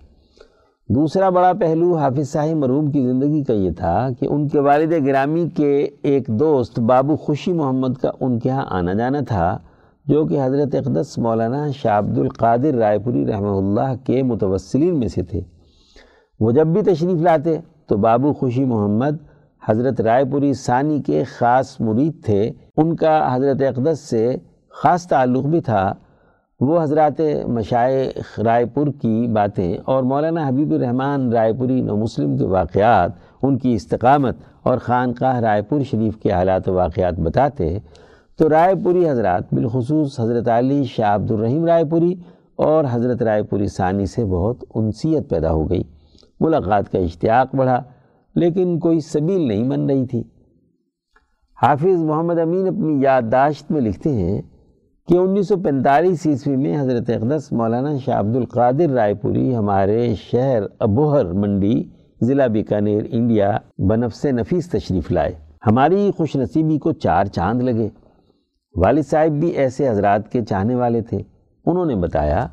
دوسرا 0.95 1.29
بڑا 1.29 1.53
پہلو 1.53 1.97
حافظ 1.97 2.29
صاحب 2.29 2.57
مرحوم 2.57 2.91
کی 2.91 3.03
زندگی 3.03 3.45
کا 3.45 3.53
یہ 3.53 3.71
تھا 3.71 4.09
کہ 4.21 4.27
ان 4.31 4.49
کے 4.49 4.61
والد 4.61 4.93
گرامی 5.07 5.49
کے 5.49 5.89
ایک 6.03 6.27
دوست 6.29 6.81
بابو 6.81 7.17
خوشی 7.17 7.53
محمد 7.53 7.97
کا 8.03 8.11
ان 8.21 8.39
کے 8.39 8.51
ہاں 8.51 8.65
آنا 8.71 8.93
جانا 8.93 9.21
تھا، 9.29 9.59
جو 10.07 10.25
کہ 10.25 10.45
حضرت 10.45 10.75
اقدس 10.75 11.19
مولانا 11.19 11.71
شاہ 11.71 11.99
عبد 11.99 12.19
القادر 12.19 12.75
رائے 12.75 12.99
پوری 12.99 13.27
رحمہ 13.27 13.57
اللہ 13.57 13.95
کے 14.07 14.23
متوسلین 14.23 14.99
میں 14.99 15.09
سے 15.09 15.23
تھے۔ 15.23 15.41
وہ 16.41 16.51
جب 16.51 16.67
بھی 16.67 16.83
تشریف 16.83 17.21
لاتے 17.23 17.59
تو 17.87 17.97
بابو 17.97 18.33
خوشی 18.33 18.65
محمد 18.65 19.17
حضرت 19.69 20.01
رائے 20.01 20.25
پوری 20.25 20.53
ثانی 20.53 21.03
کے 21.03 21.25
خاص 21.25 21.81
مرید 21.81 22.25
تھے۔ 22.25 22.53
ان 22.77 22.97
کا 22.97 23.35
حضرت 23.35 23.63
اقدس 23.63 24.01
سے 24.01 24.37
خاص 24.83 25.07
تعلق 25.07 25.45
بھی 25.45 25.61
تھا۔ 25.61 25.95
وہ 26.63 26.83
حضرات 26.83 27.21
مشائق 27.49 28.41
رائے 28.41 28.67
پور 28.67 28.87
کی 28.87 29.27
باتیں 29.27 29.79
اور 29.85 30.03
مولانا 30.03 30.49
حبیب 30.49 30.73
الرحمن 30.73 31.33
رائے 31.33 31.53
پوری 31.53 31.81
نو 31.81 31.97
مسلم 31.97 32.37
کے 32.39 32.45
واقعات، 32.45 33.11
ان 33.43 33.59
کی 33.59 33.73
استقامت 33.75 34.37
اور 34.63 34.79
خانقاہ 34.79 35.39
رائے 35.41 35.63
پور 35.63 35.81
شریف 35.81 36.17
کے 36.17 36.31
حالات 36.31 36.69
و 36.69 36.75
واقعات 36.75 37.19
بتاتے 37.19 37.79
تو 38.39 38.49
رائے 38.49 38.75
پوری 38.85 39.09
حضرات 39.09 39.55
بالخصوص 39.55 40.21
حضرت 40.21 40.49
علی 40.49 40.85
شاہ 40.85 41.15
عبد 41.15 41.31
الرحیم 41.31 41.65
رائے 41.65 41.85
پوری 41.85 42.15
اور 42.57 42.85
حضرت 42.91 43.23
رائے 43.23 43.43
پوری 43.43 43.67
ثانی 43.67 44.07
سے 44.07 44.25
بہت 44.25 44.65
انسیت 44.75 45.29
پیدا 45.31 45.53
ہو 45.53 45.71
گئی۔ 45.71 45.83
ملاقات 46.41 46.93
کا 46.93 46.99
اشتیاق 46.99 47.55
بڑھا، 47.55 47.83
لیکن 48.35 48.79
کوئی 48.79 49.01
سبیل 49.01 49.49
نہیں 49.49 49.69
بن 49.69 49.91
رہی 49.91 50.07
تھی۔ 50.07 50.23
حافظ 51.63 52.03
محمد 52.03 52.39
امین 52.39 52.69
اپنی 52.69 53.03
یادداشت 53.03 53.71
میں 53.71 53.81
لکھتے 53.81 54.13
ہیں 54.13 54.43
کہ 55.09 55.19
انیس 55.19 55.49
سو 55.49 55.57
پینتالیس 55.57 56.27
عیسوی 56.27 56.57
میں 56.57 56.81
حضرت 56.81 57.11
اقدس 57.11 57.53
مولانا 57.53 57.99
شاہ 58.05 58.19
عبد 58.19 58.37
القادر 58.37 58.91
رائے 58.91 59.15
پوری 59.15 59.57
ہمارے 59.57 60.15
شہر 60.15 60.63
ابوہر 60.79 61.25
منڈی 61.25 61.85
ضلع 62.21 62.47
بیکانیر 62.47 63.03
انڈیا 63.11 63.59
بنفس 63.79 64.25
نفیس 64.25 64.71
تشریف 64.71 65.11
لائے۔ 65.11 65.33
ہماری 65.67 66.11
خوش 66.17 66.37
نصیبی 66.37 66.79
کو 66.79 66.93
چار 66.93 67.25
چاند 67.25 67.63
لگے۔ 67.63 67.89
والد 68.77 69.03
صاحب 69.03 69.31
بھی 69.31 69.49
ایسے 69.49 69.89
حضرات 69.89 70.33
کے 70.33 70.45
چاہنے 70.45 70.75
والے 70.75 71.01
تھے۔ 71.01 71.19
انہوں 71.67 71.87
نے 71.87 71.97
بتایا 71.97 72.47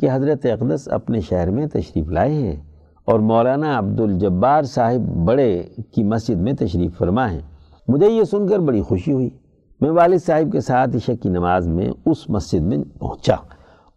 کہ 0.00 0.08
حضرت 0.12 0.46
اقدس 0.46 0.88
اپنے 0.92 1.20
شہر 1.20 1.50
میں 1.50 1.66
تشریف 1.66 2.08
لائے 2.08 2.34
ہیں 2.34 2.56
اور 3.04 3.20
مولانا 3.20 3.78
عبد 3.78 4.00
الجبار 4.00 4.62
صاحب 4.62 5.00
بڑے 5.00 5.62
کی 5.94 6.04
مسجد 6.04 6.36
میں 6.36 6.52
تشریف 6.52 6.98
فرما 6.98 7.32
ہیں۔ 7.32 7.40
مجھے 7.88 8.08
یہ 8.08 8.24
سن 8.24 8.46
کر 8.46 8.58
بڑی 8.58 8.82
خوشی 8.82 9.12
ہوئی۔ 9.12 9.30
میں 9.82 9.90
والد 9.90 10.18
صاحب 10.18 10.52
کے 10.52 10.60
ساتھ 10.60 10.96
عشق 10.96 11.22
کی 11.22 11.28
نماز 11.28 11.68
میں 11.68 11.90
اس 12.06 12.30
مسجد 12.30 12.60
میں 12.60 12.78
پہنچا 12.98 13.34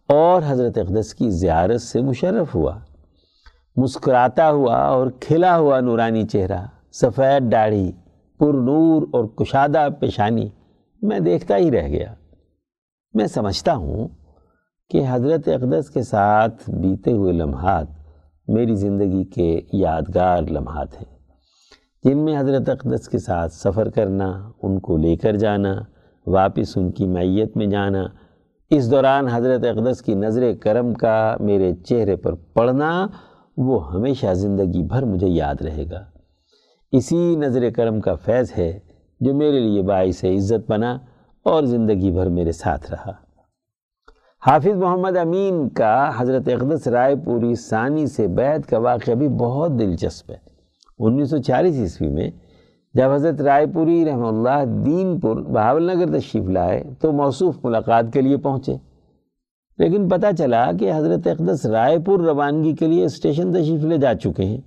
اور 0.08 0.42
حضرت 0.48 0.78
اقدس 0.78 1.14
کی 1.14 1.30
زیارت 1.30 1.82
سے 1.82 2.02
مشرف 2.02 2.56
ہوا۔ 2.56 2.80
مسکراتا 3.76 4.52
ہوا 4.52 4.76
اور 4.76 5.08
کھلا 5.20 5.58
ہوا 5.58 5.80
نورانی 5.80 6.28
چہرہ، 6.28 6.66
سفید 6.92 7.52
داڑھی 7.52 7.92
پر 8.40 8.54
نور 8.54 9.02
اور 9.12 9.26
کشادہ 9.26 9.88
پیشانی 10.00 10.50
میں 11.02 11.20
دیکھتا 11.20 11.58
ہی 11.58 11.72
رہ 11.72 11.88
گیا۔ 11.88 12.14
میں 13.14 13.28
سمجھتا 13.28 13.76
ہوں 13.76 14.08
کہ 14.90 15.02
حضرت 15.10 15.48
اقدس 15.48 15.90
کے 15.90 16.04
ساتھ 16.04 16.70
بیتے 16.70 17.12
ہوئے 17.12 17.34
لمحات 17.34 17.88
میری 18.48 18.76
زندگی 18.76 19.24
کے 19.24 19.62
یادگار 19.74 20.42
لمحات 20.42 21.02
ہیں۔ 21.02 21.15
جن 22.06 22.18
میں 22.18 22.40
حضرت 22.40 22.70
اقدس 22.70 23.10
کے 23.10 23.18
ساتھ 23.18 23.54
سفر 23.54 23.90
کرنا، 23.90 24.52
ان 24.64 24.80
کو 24.80 24.98
لے 24.98 25.16
کر 25.16 25.36
جانا، 25.36 25.76
واپس 26.28 26.78
ان 26.78 26.92
کی 26.92 27.08
میت 27.08 27.58
میں 27.58 27.68
جانا، 27.68 28.04
اس 28.70 28.92
دوران 28.92 29.28
حضرت 29.28 29.66
اقدس 29.66 30.02
کی 30.02 30.14
نظر 30.14 30.52
کرم 30.62 30.94
کا 30.94 31.36
میرے 31.40 31.74
چہرے 31.74 32.16
پر 32.16 32.34
پڑنا، 32.34 33.08
وہ 33.58 33.94
ہمیشہ 33.94 34.34
زندگی 34.34 34.84
بھر 34.84 35.04
مجھے 35.06 35.28
یاد 35.28 35.62
رہے 35.62 35.86
گا۔ 35.92 36.04
اسی 36.92 37.36
نظر 37.36 37.70
کرم 37.70 38.02
کا 38.02 38.16
فیض 38.16 38.52
ہے 38.58 38.80
جو 39.20 39.34
میرے 39.34 39.60
لیے 39.60 39.82
باعث 39.82 40.24
عزت 40.24 40.72
بنا 40.72 40.98
اور 41.44 41.64
زندگی 41.64 42.12
بھر 42.12 42.30
میرے 42.30 42.52
ساتھ 42.52 42.92
رہا۔ 42.92 43.12
حافظ 44.48 44.76
محمد 44.76 45.18
امین 45.18 45.70
کا 45.70 46.12
حضرت 46.18 46.48
اقدس 46.48 46.88
رائے 46.88 47.16
پوری 47.16 47.56
ثانی 47.56 48.08
سے 48.08 48.28
بیعت 48.28 48.70
کا 48.70 48.78
واقعہ 48.78 49.14
بھی 49.14 49.28
بہت 49.28 49.72
دلچسپ 49.72 50.32
ہے۔ 50.32 50.55
انیس 50.98 51.30
سو 51.30 51.38
چالیس 51.38 51.80
عیسوی 51.80 52.08
میں 52.08 52.32
جب 52.94 53.12
حضرت 53.12 53.42
رائے 53.42 53.66
پوری 53.74 54.06
رحمہ 54.06 54.28
اللہ 54.28 54.84
دین 54.86 55.20
پور 55.20 55.36
بہاول 55.36 55.84
نگر 55.84 56.20
تشریف 56.20 56.50
لائے 56.50 56.84
تو 57.00 57.12
موصوف 57.12 57.56
ملاقات 57.64 58.06
کے 58.14 58.22
لیے 58.22 58.38
پہنچے۔ 58.38 58.76
لیکن 59.78 60.10
پتہ 60.10 60.28
چلا 60.38 60.72
کہ 60.72 60.92
حضرت 60.96 61.28
اقدس 61.28 61.66
رائے 61.66 62.00
پور 62.00 62.20
روانگی 62.20 62.74
کے 62.74 62.88
لیے 62.88 63.06
اسٹیشن 63.06 63.54
تشریف 63.54 63.84
لے 63.84 63.98
جا 63.98 64.14
چکے 64.14 64.46
ہیں۔ 64.46 64.62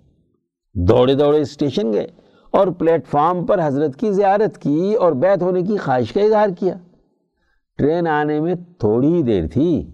دوڑے 0.74 1.14
دوڑے 1.14 1.40
اسٹیشن 1.40 1.92
گئے 1.92 2.06
اور 2.50 2.66
پلیٹ 2.66 3.06
فارم 3.06 3.46
پر 3.46 3.60
حضرت 3.66 3.96
کی 3.96 4.12
زیارت 4.12 4.58
کی 4.58 4.94
اور 4.94 5.12
بیت 5.12 5.42
ہونے 5.42 5.62
کی 5.62 5.76
خواہش 5.76 6.12
کا 6.12 6.20
اظہار 6.20 6.48
کیا۔ 6.58 6.74
ٹرین 7.78 8.06
آنے 8.06 8.40
میں 8.40 8.54
تھوڑی 8.78 9.12
ہی 9.12 9.22
دیر 9.22 9.46
تھی۔ 9.46 9.90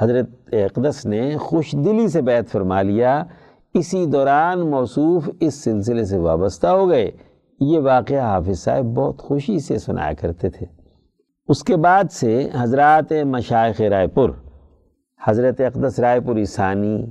حضرت 0.00 0.30
اقدس 0.52 1.06
نے 1.06 1.36
خوش 1.40 1.72
دلی 1.72 2.08
سے 2.08 2.22
بیت 2.22 2.48
فرما 2.48 2.82
لیا 2.82 3.24
اسی 3.74 4.06
دوران 4.06 4.60
موصوف 4.60 5.30
اس 5.40 5.64
سلسلے 5.64 6.04
سے 6.04 6.18
وابستہ 6.18 6.66
ہو 6.66 6.88
گئے۔ 6.88 7.10
یہ 7.60 7.78
واقعہ 7.78 8.20
حافظ 8.20 8.58
صاحب 8.58 8.84
بہت 8.84 9.18
خوشی 9.18 9.58
سے 9.58 9.78
سنایا 9.78 10.12
کرتے 10.12 10.50
تھے۔ 10.50 10.66
اس 11.48 11.64
کے 11.64 11.76
بعد 11.76 12.04
سے 12.10 12.48
حضرات 12.54 13.12
مشائق 13.26 13.80
رائے 13.80 14.06
پور، 14.06 14.30
حضرت 15.24 15.60
اقدس 15.60 15.98
رائے 15.98 16.20
پوری 16.20 16.44
ثانی، 16.44 17.06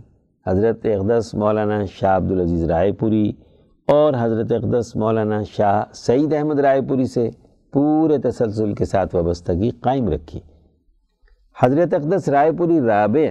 حضرت 0.47 0.85
اقدس 0.85 1.33
مولانا 1.33 1.85
شاہ 1.85 2.15
عبدالعزیز 2.15 2.63
رائے 2.63 2.91
پوری 2.91 3.31
اور 3.87 4.13
حضرت 4.19 4.51
اقدس 4.51 4.95
مولانا 4.95 5.43
شاہ 5.43 5.83
سعید 5.93 6.33
احمد 6.33 6.59
رائے 6.59 6.81
پوری 6.81 7.05
سے 7.05 7.29
پورے 7.73 8.17
تسلسل 8.17 8.73
کے 8.73 8.85
ساتھ 8.85 9.15
وابستگی 9.15 9.69
قائم 9.69 10.09
رکھی۔ 10.09 10.39
حضرت 11.63 11.93
اقدس 11.93 12.29
رائے 12.29 12.51
پوری 12.51 12.81
رابع، 12.81 13.29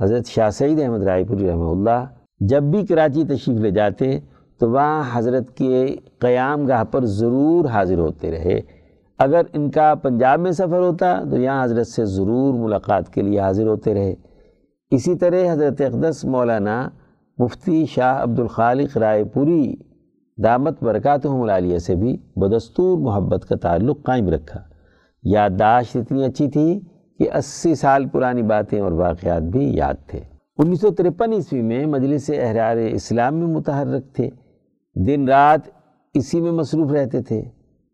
حضرت 0.00 0.26
شاہ 0.26 0.50
سعید 0.50 0.80
احمد 0.80 1.02
رائے 1.02 1.24
پوری 1.24 1.50
رحمہ 1.50 1.70
اللہ 1.70 2.06
جب 2.40 2.62
بھی 2.62 2.86
کراچی 2.86 3.24
تشریف 3.24 3.60
لے 3.60 3.70
جاتے 3.70 4.18
تو 4.58 4.70
وہاں 4.70 5.02
حضرت 5.12 5.56
کے 5.56 5.96
قیام 6.18 6.66
گاہ 6.66 6.84
پر 6.84 7.04
ضرور 7.04 7.64
حاضر 7.64 7.98
ہوتے 7.98 8.30
رہے۔ 8.30 8.60
اگر 9.18 9.42
ان 9.52 9.70
کا 9.70 9.94
پنجاب 9.94 10.40
میں 10.40 10.50
سفر 10.50 10.78
ہوتا 10.78 11.22
تو 11.30 11.36
یہاں 11.36 11.64
حضرت 11.64 11.86
سے 11.86 12.04
ضرور 12.04 12.54
ملاقات 12.54 13.14
کے 13.14 13.22
لیے 13.22 13.40
حاضر 13.40 13.66
ہوتے 13.66 13.94
رہے۔ 13.94 14.14
اسی 14.90 15.14
طرح 15.14 15.52
حضرت 15.52 15.80
اقدس 15.80 16.24
مولانا 16.24 16.88
مفتی 17.38 17.86
شاہ 17.86 18.22
عبد 18.22 18.40
الخالق 18.40 18.96
رائے 18.96 19.24
پوری 19.24 19.76
دامت 20.44 20.84
برکاتہم 20.84 21.42
العالیہ 21.42 21.78
سے 21.78 21.94
بھی 21.94 22.16
بدستور 22.36 22.98
محبت 22.98 23.46
کا 23.48 23.56
تعلق 23.56 24.02
قائم 24.02 24.28
رکھا۔ 24.28 24.60
یادداشت 25.22 25.96
اتنی 25.96 26.24
اچھی 26.24 26.48
تھی 26.48 26.80
کہ 27.18 27.30
اسی 27.34 27.74
سال 27.74 28.06
پرانی 28.06 28.42
باتیں 28.42 28.80
اور 28.80 28.92
واقعات 28.92 29.42
بھی 29.42 29.76
یاد 29.76 29.94
تھے۔ 30.06 30.29
انیس 30.64 30.80
سو 30.80 30.90
ترپن 30.90 31.32
عیسوی 31.32 31.62
میں 31.62 31.86
مجلس 31.86 32.30
احرار 32.34 32.76
اسلام 32.76 33.36
میں 33.36 33.46
متحرک 33.46 34.12
تھے۔ 34.12 34.30
دن 34.94 35.28
رات 35.28 35.60
اسی 36.14 36.40
میں 36.40 36.52
مصروف 36.52 36.92
رہتے 36.92 37.22
تھے۔ 37.22 37.42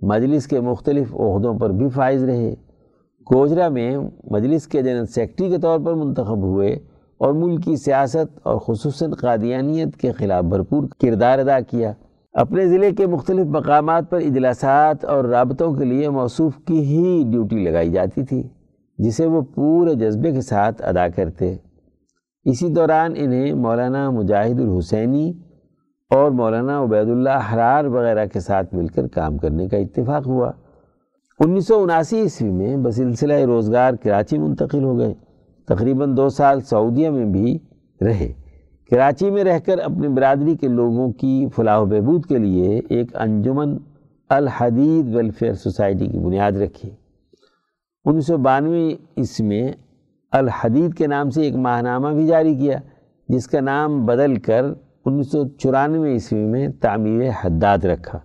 مجلس 0.01 0.47
کے 0.47 0.61
مختلف 0.61 1.15
عہدوں 1.15 1.59
پر 1.59 1.71
بھی 1.71 1.89
فائز 1.89 2.25
رہے۔ 2.25 2.55
گوجرا 3.35 3.69
میں 3.69 3.99
مجلس 4.31 4.67
کے 4.67 4.83
جنرل 4.83 5.07
سیکٹری 5.07 5.49
کے 5.49 5.59
طور 5.59 5.79
پر 5.79 5.95
منتخب 5.95 6.39
ہوئے 6.39 6.79
اور 7.19 7.33
ملک 7.33 7.65
کی 7.65 7.77
سیاست 7.77 8.39
اور 8.43 8.59
خصوصاً 8.59 9.11
قادیانیت 9.11 9.97
کے 9.97 10.13
خلاف 10.13 10.45
بھرپور 10.45 10.83
کردار 11.01 11.39
ادا 11.39 11.61
کیا۔ 11.61 11.93
اپنے 12.33 12.67
ضلع 12.67 12.89
کے 12.99 13.07
مختلف 13.07 13.47
مقامات 13.47 14.11
پر 14.11 14.19
اجلاسات 14.19 15.05
اور 15.05 15.25
رابطوں 15.25 15.75
کے 15.75 15.85
لیے 15.85 16.09
موصوف 16.09 16.53
کی 16.65 16.81
ہی 16.81 17.25
ڈیوٹی 17.31 17.57
لگائی 17.57 17.91
جاتی 17.91 18.25
تھی، 18.25 18.43
جسے 18.99 19.27
وہ 19.27 19.41
پورے 19.41 19.95
جذبے 19.95 20.33
کے 20.33 20.41
ساتھ 20.41 20.83
ادا 20.83 21.09
کرتے۔ 21.09 21.57
اسی 22.47 22.69
دوران 22.69 23.13
انہیں 23.17 23.53
مولانا 23.53 24.11
مجاہد 24.11 24.61
الحسینی 24.61 25.33
اور 26.11 26.31
مولانا 26.31 26.83
عبید 26.83 27.09
اللہ 27.09 27.55
حرار 27.55 27.85
وغیرہ 27.85 28.27
کے 28.27 28.41
ساتھ 28.41 28.75
مل 28.75 28.87
کر 28.87 29.09
کام 29.09 29.39
کرنے 29.39 29.69
کا 29.69 29.77
اتفاق 29.77 30.27
ہوا۔ 30.27 30.53
انیس 31.41 31.67
سو 31.67 31.83
اناسی 31.83 32.21
عیسوی 32.21 32.51
میں 32.51 32.77
بسلسلہ 32.77 33.33
روزگار 33.33 33.95
کراچی 33.95 34.39
منتقل 34.39 34.85
ہو 34.85 34.99
گئے۔ 34.99 35.15
تقریباً 35.69 36.17
دو 36.17 36.29
سال 36.29 36.61
سعودیہ 36.61 37.11
میں 37.11 37.25
بھی 37.25 37.59
رہے۔ 38.01 38.33
کراچی 38.91 39.31
میں 39.31 39.45
رہ 39.45 39.59
کر 39.59 39.79
اپنی 39.79 40.09
برادری 40.09 40.57
کے 40.57 40.69
لوگوں 40.69 41.13
کی 41.13 41.47
فلاح 41.57 41.79
و 41.79 41.87
بہبود 41.87 42.27
کے 42.27 42.39
لیے 42.39 42.81
ایک 42.89 43.17
انجمن 43.17 43.77
الحدید 44.29 45.15
ویلفیئر 45.15 45.53
سوسائٹی 45.53 46.07
کی 46.07 46.19
بنیاد 46.19 46.53
رکھی۔ 46.53 46.91
انیس 48.05 48.27
سو 48.27 48.37
بانوے 48.37 48.95
اس 49.17 49.41
میں 49.41 49.73
الحدید 50.37 50.95
کے 50.95 51.07
نام 51.07 51.31
سے 51.31 51.43
ایک 51.43 51.55
ماہنامہ 51.55 52.09
بھی 52.09 52.27
جاری 52.27 52.55
کیا، 52.55 52.79
جس 53.29 53.47
کا 53.47 53.61
نام 53.61 54.07
بدل 54.07 54.35
کر 54.35 54.65
انیس 55.05 55.33
سو 55.33 55.49
چورانوے 55.49 56.13
عیسوی 56.13 56.45
میں 56.45 56.69
تعمیر 56.81 57.31
حداد 57.45 57.79
رکھا۔ 57.85 58.19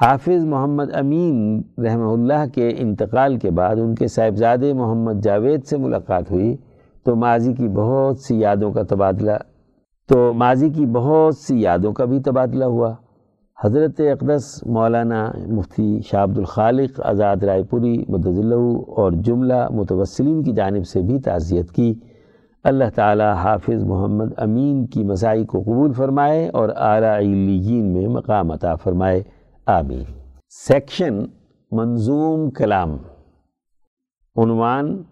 حافظ 0.00 0.44
محمد 0.44 0.94
امین 0.94 1.62
رحمہ 1.78 2.12
اللہ 2.12 2.46
کے 2.54 2.74
انتقال 2.78 3.36
کے 3.36 3.50
بعد 3.50 3.76
ان 3.76 3.94
کے 3.94 4.06
صاحبزادے 4.06 4.72
محمد 4.72 5.22
جاوید 5.22 5.64
سے 5.64 5.76
ملاقات 5.76 6.30
ہوئی۔ 6.30 6.56
تو 7.04 7.16
ماضی 7.16 7.52
کی 7.52 7.68
بہت 7.68 8.18
سی 8.18 8.40
یادوں 8.40 8.72
کا 8.72 8.82
تبادلہ، 8.82 9.36
تو 10.08 10.32
ماضی 10.32 10.70
کی 10.70 10.86
بہت 10.86 11.36
سی 11.36 11.60
یادوں 11.60 11.92
کا 11.92 12.04
بھی 12.04 12.20
تبادلہ 12.20 12.64
ہوا۔ 12.64 12.94
حضرت 13.64 14.00
اقدس 14.00 14.66
مولانا 14.66 15.32
مفتی 15.48 16.00
شاہ 16.00 16.22
عبد 16.22 16.38
الخالق 16.38 17.00
آزاد 17.04 17.36
رائے 17.36 17.62
پوری 17.62 18.04
مدضلہ 18.08 18.54
اور 18.86 19.12
جملہ 19.12 19.68
متوسلین 19.70 20.42
کی 20.42 20.52
جانب 20.52 20.86
سے 20.86 21.02
بھی 21.02 21.20
تعزیت 21.20 21.72
کی۔ 21.72 21.94
اللہ 22.64 22.84
تعالی 22.94 23.24
حافظ 23.24 23.84
محمد 23.84 24.24
امین 24.36 24.86
کی 24.86 25.04
مسائی 25.04 25.44
کو 25.44 25.62
قبول 25.62 25.92
فرمائے 25.92 26.48
اور 26.48 26.68
اعلیٰ 26.76 27.16
علیین 27.16 27.92
میں 27.92 28.08
مقام 28.08 28.50
عطا 28.50 28.74
فرمائے۔ 28.74 29.22
آمین۔ 29.66 30.04
سیکشن 30.50 31.18
منظوم 31.72 32.50
کلام۔ 32.50 32.96
عنوان 34.36 35.02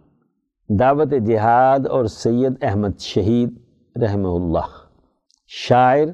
دعوت 0.68 1.12
جہاد 1.26 1.86
اور 1.86 2.04
سید 2.04 2.52
احمد 2.62 2.98
شہید 2.98 3.54
رحمہ 4.02 4.28
اللہ۔ 4.28 4.66
شاعر 5.48 6.06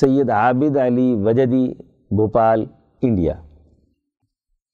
سید 0.00 0.30
عابد 0.30 0.76
علی 0.76 1.14
وجدی، 1.14 1.74
بھوپال، 2.10 2.64
انڈیا۔ 3.02 3.34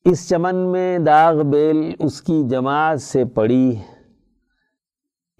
اس 0.05 0.28
چمن 0.28 0.57
میں 0.57 0.99
داغ 0.99 1.43
بیل 1.43 1.95
اس 1.99 2.23
کی 2.23 2.43
جماعت 2.49 3.01
سے 3.01 3.24
پڑی۔ 3.24 3.77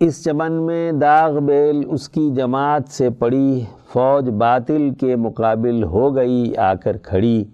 اس 0.01 0.25
چمن 0.25 0.53
میں 0.53 0.93
داغ 0.93 1.39
بیل 1.39 1.83
اس 1.91 2.09
کی 2.09 2.31
جماعت 2.31 2.89
سے 2.89 3.11
پڑی۔ 3.11 3.65
فوج 3.93 4.31
باطل 4.31 4.95
کے 4.95 5.17
مقابل 5.17 5.85
ہو 5.85 6.17
گئی، 6.17 6.57
آ 6.57 6.75
کر 6.75 6.97
کھڑی۔ 6.97 7.45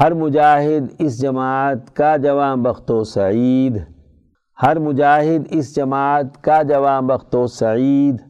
ہر 0.00 0.14
مجاہد 0.14 0.94
اس 0.98 1.20
جماعت 1.20 1.96
کا 1.96 2.16
جواں 2.16 2.56
بخت 2.56 2.90
و 2.90 3.04
سعید۔ 3.04 3.78
ہر 4.62 4.78
مجاہد 4.78 5.46
اس 5.50 5.76
جماعت 5.76 6.44
کا 6.44 6.62
جواں 6.62 7.02
بخت 7.02 7.34
و 7.34 7.46
سعید۔ 7.46 8.29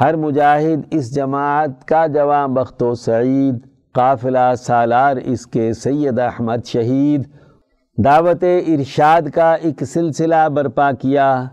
ہر 0.00 0.16
مجاہد 0.16 0.80
اس 0.90 1.14
جماعت 1.14 1.84
کا 1.84 2.06
جواں 2.06 2.48
بخت 2.48 2.82
و 2.82 2.94
سعید، 2.94 3.58
قافلہ 3.92 4.54
سالار 4.58 5.16
اس 5.16 5.46
کے 5.46 5.72
سید 5.72 6.18
احمد 6.18 6.66
شہید۔ 6.66 7.22
دعوت 8.04 8.44
ارشاد 8.66 9.22
کا 9.34 9.52
ایک 9.54 9.84
سلسلہ 9.84 10.48
برپا 10.48 10.92
کیا۔ 10.92 11.44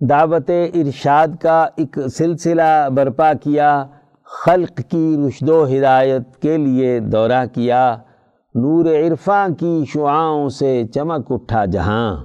دعوت 0.00 0.50
ارشاد 0.74 1.28
کا 1.42 1.66
ایک 1.76 1.98
سلسلہ 2.14 2.88
برپا 2.94 3.32
کیا۔ 3.32 3.86
خلق 4.24 4.80
کی 4.90 5.16
رشد 5.28 5.48
و 5.48 5.66
ہدایت 5.66 6.36
کے 6.36 6.56
لیے 6.56 7.00
دورہ 7.00 7.46
کیا۔ 7.54 7.96
نور 8.54 8.84
عرفاں 8.84 9.48
کی 9.58 9.84
شعاؤں 9.88 10.48
سے 10.48 10.86
چمک 10.94 11.26
اٹھا 11.30 11.64
جہاں۔ 11.64 12.16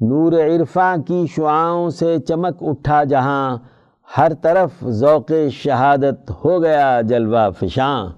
نور 0.00 0.32
عرفاں 0.32 0.96
کی 0.96 1.24
شعاؤں 1.36 1.90
سے 1.90 2.18
چمک 2.18 2.56
اٹھا 2.60 3.04
جہاں۔ 3.04 3.56
ہر 4.18 4.32
طرف 4.42 4.70
ذوق 4.88 5.32
شہادت 5.52 6.30
ہو 6.44 6.62
گیا 6.62 7.00
جلوہ 7.00 7.50
فشاں۔ 7.50 8.08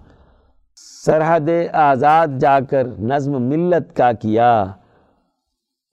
سرحد 1.04 1.48
آزاد 1.72 2.26
جا 2.40 2.60
کر 2.60 2.86
نظم 2.98 3.42
ملت 3.42 3.96
کا 3.96 4.12
کیا۔ 4.12 4.66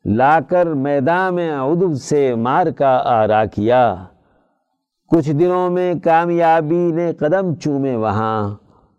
لا 0.05 0.39
کر 0.39 0.65
میدان 0.65 1.39
ادب 1.39 1.93
سے 2.01 2.35
مار 2.35 2.67
کا 2.67 3.01
آرا 3.05 3.45
کیا۔ 3.45 3.95
کچھ 5.07 5.31
دنوں 5.31 5.69
میں 5.69 5.93
کامیابی 6.03 6.91
نے 6.91 7.13
قدم 7.13 7.55
چومے 7.55 7.95
وہاں۔ 7.95 8.55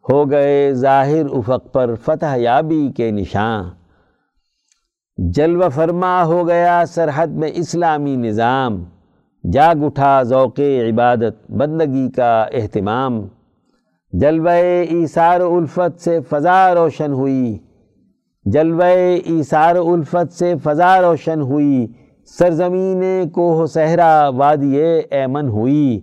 ہو 0.08 0.30
گئے 0.30 0.72
ظاہر 0.72 1.26
افق 1.32 1.72
پر 1.72 1.94
فتح 1.94 2.34
یابی 2.36 2.92
کے 2.96 3.10
نشان 3.10 3.70
جلوہ 5.16 5.68
فرما 5.68 6.24
ہو 6.24 6.48
گیا 6.48 6.84
سرحد 6.88 7.26
میں 7.26 7.50
اسلامی 7.54 8.16
نظام۔ 8.16 8.84
جاگ 9.52 9.84
اٹھا 9.84 10.22
ذوق 10.22 10.60
عبادت، 10.60 11.50
بندگی 11.50 12.10
کا 12.10 12.46
اہتمام۔ 12.52 13.26
جلوہ 14.12 14.50
ایثار 14.88 15.40
الفت 15.40 16.00
سے 16.00 16.20
فضا 16.20 16.74
روشن 16.74 17.12
ہوئی۔ 17.12 17.58
جلوہ 18.44 18.84
ایثار 19.24 19.76
الفت 19.76 20.32
سے 20.32 20.54
فضا 20.64 21.00
روشن 21.00 21.40
ہوئی۔ 21.40 21.86
سرزمین 22.38 23.28
کوہ 23.28 23.66
صحرا 23.66 24.28
وادی 24.28 24.76
ایمن 25.10 25.48
ہوئی۔ 25.48 26.00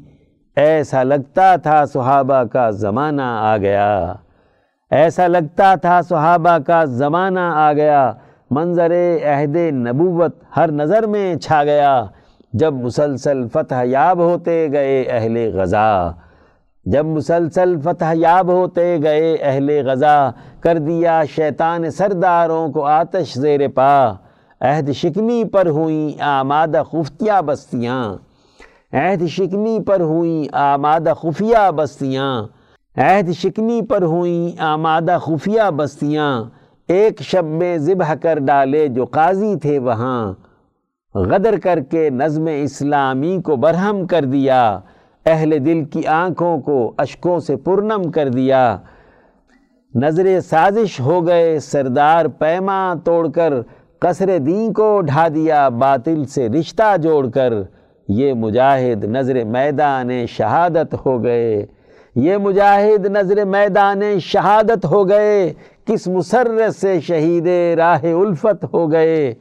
ایسا 0.55 1.03
لگتا 1.03 1.55
تھا 1.55 1.85
صحابہ 1.85 2.43
کا 2.43 2.69
زمانہ 2.69 3.21
آ 3.21 3.57
گیا۔ 3.57 4.13
ایسا 4.91 5.27
لگتا 5.27 5.75
تھا 5.75 6.01
صحابہ 6.01 6.57
کا 6.57 6.85
زمانہ 6.85 7.39
آ 7.39 7.73
گیا۔ 7.73 8.13
منظر 8.51 8.91
عہد 9.25 9.55
نبوت 9.55 10.35
ہر 10.57 10.71
نظر 10.71 11.07
میں 11.07 11.35
چھا 11.35 11.63
گیا۔ 11.63 12.05
جب 12.53 12.73
مسلسل 12.73 13.47
فتح 13.53 13.81
یاب 13.83 14.19
ہوتے 14.19 14.67
گئے 14.71 15.01
اہل 15.09 15.37
غزہ 15.53 16.13
جب 16.85 17.05
مسلسل 17.05 17.75
فتح 17.81 18.11
یاب 18.13 18.51
ہوتے 18.51 18.97
گئے 19.03 19.35
اہل 19.35 19.69
غزہ 19.85 20.31
کر 20.61 20.77
دیا 20.77 21.21
شیطان 21.35 21.89
سرداروں 21.91 22.67
کو 22.73 22.83
آتش 22.85 23.33
زیر 23.33 23.67
پا، 23.75 23.95
عہد 24.61 24.91
شکنی 24.93 25.43
پر 25.53 25.67
ہوئیں 25.67 26.21
آمادہ 26.21 26.83
خفتیہ 26.91 27.41
بستیاں، 27.45 28.03
عہد 28.93 29.27
شکنی 29.27 29.79
پر 29.87 30.01
ہوئیں 30.01 30.55
آمادہ 30.57 31.13
خفیہ 31.21 31.69
بستیاں، 31.75 32.31
عہد 32.97 33.31
شکنی 33.33 33.81
پر 33.89 34.03
ہوئیں 34.03 34.61
آمادہ 34.63 35.17
خفیہ 35.21 35.69
بستیاں، 35.75 36.43
ایک 36.89 37.21
شب 37.21 37.45
میں 37.59 37.77
ذبح 37.77 38.13
کر 38.15 38.39
ڈالے 38.39 38.87
جو 38.87 39.05
قاضی 39.05 39.55
تھے 39.55 39.79
وہاں۔ 39.79 40.33
غدر 41.15 41.59
کر 41.63 41.79
کے 41.79 42.09
نظم 42.09 42.45
اسلامی 42.63 43.41
کو 43.41 43.55
برہم 43.55 44.07
کر 44.07 44.25
دیا، 44.25 44.79
اہل 45.25 45.65
دل 45.65 45.85
کی 45.85 46.05
آنکھوں 46.05 46.61
کو 46.61 46.93
اشکوں 46.97 47.39
سے 47.39 47.55
پرنم 47.55 48.11
کر 48.11 48.29
دیا۔ 48.29 48.77
نظر 49.95 50.41
سازش 50.41 50.99
ہو 50.99 51.27
گئے، 51.27 51.59
سردار 51.59 52.25
پیما 52.25 52.93
توڑ 53.03 53.27
کر 53.29 53.53
قصر 53.99 54.37
دین 54.37 54.73
کو 54.73 55.01
ڈھا 55.01 55.27
دیا، 55.35 55.69
باطل 55.69 56.25
سے 56.25 56.49
رشتہ 56.49 56.97
جوڑ 56.97 57.29
کر۔ 57.29 57.53
یہ 58.07 58.33
مجاہد 58.33 59.03
نظر 59.03 59.43
میدان 59.43 60.25
شہادت 60.25 60.95
ہو 61.05 61.23
گئے۔ 61.23 61.65
یہ 62.15 62.37
مجاہد 62.37 63.05
نظر 63.05 63.45
میدان 63.45 64.19
شہادت 64.19 64.85
ہو 64.85 65.09
گئے۔ 65.09 65.53
کس 65.85 66.07
مسرت 66.07 66.75
سے 66.75 66.99
شہید 66.99 67.47
راہ 67.77 68.03
الفت 68.03 68.65
ہو 68.73 68.91
گئے۔ 68.91 69.33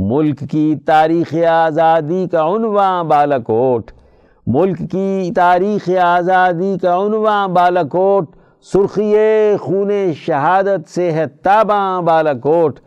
ملک 0.00 0.40
کی 0.50 0.74
تاریخ 0.86 1.34
آزادی 1.50 2.26
کا 2.32 2.42
عنوان 2.46 3.06
بالاکوٹ، 3.08 3.90
ملک 4.46 4.78
کی 4.90 5.30
تاریخ 5.36 5.88
آزادی 6.02 6.76
کا 6.82 6.96
عنوان 6.96 7.52
بالاکوٹ، 7.52 8.26
سرخی 8.72 9.14
خون 9.60 9.90
شہادت 10.26 10.88
سے 10.88 11.10
ہے 11.12 11.24
تاباں 11.42 12.02
بالاکوٹ، 12.02 12.78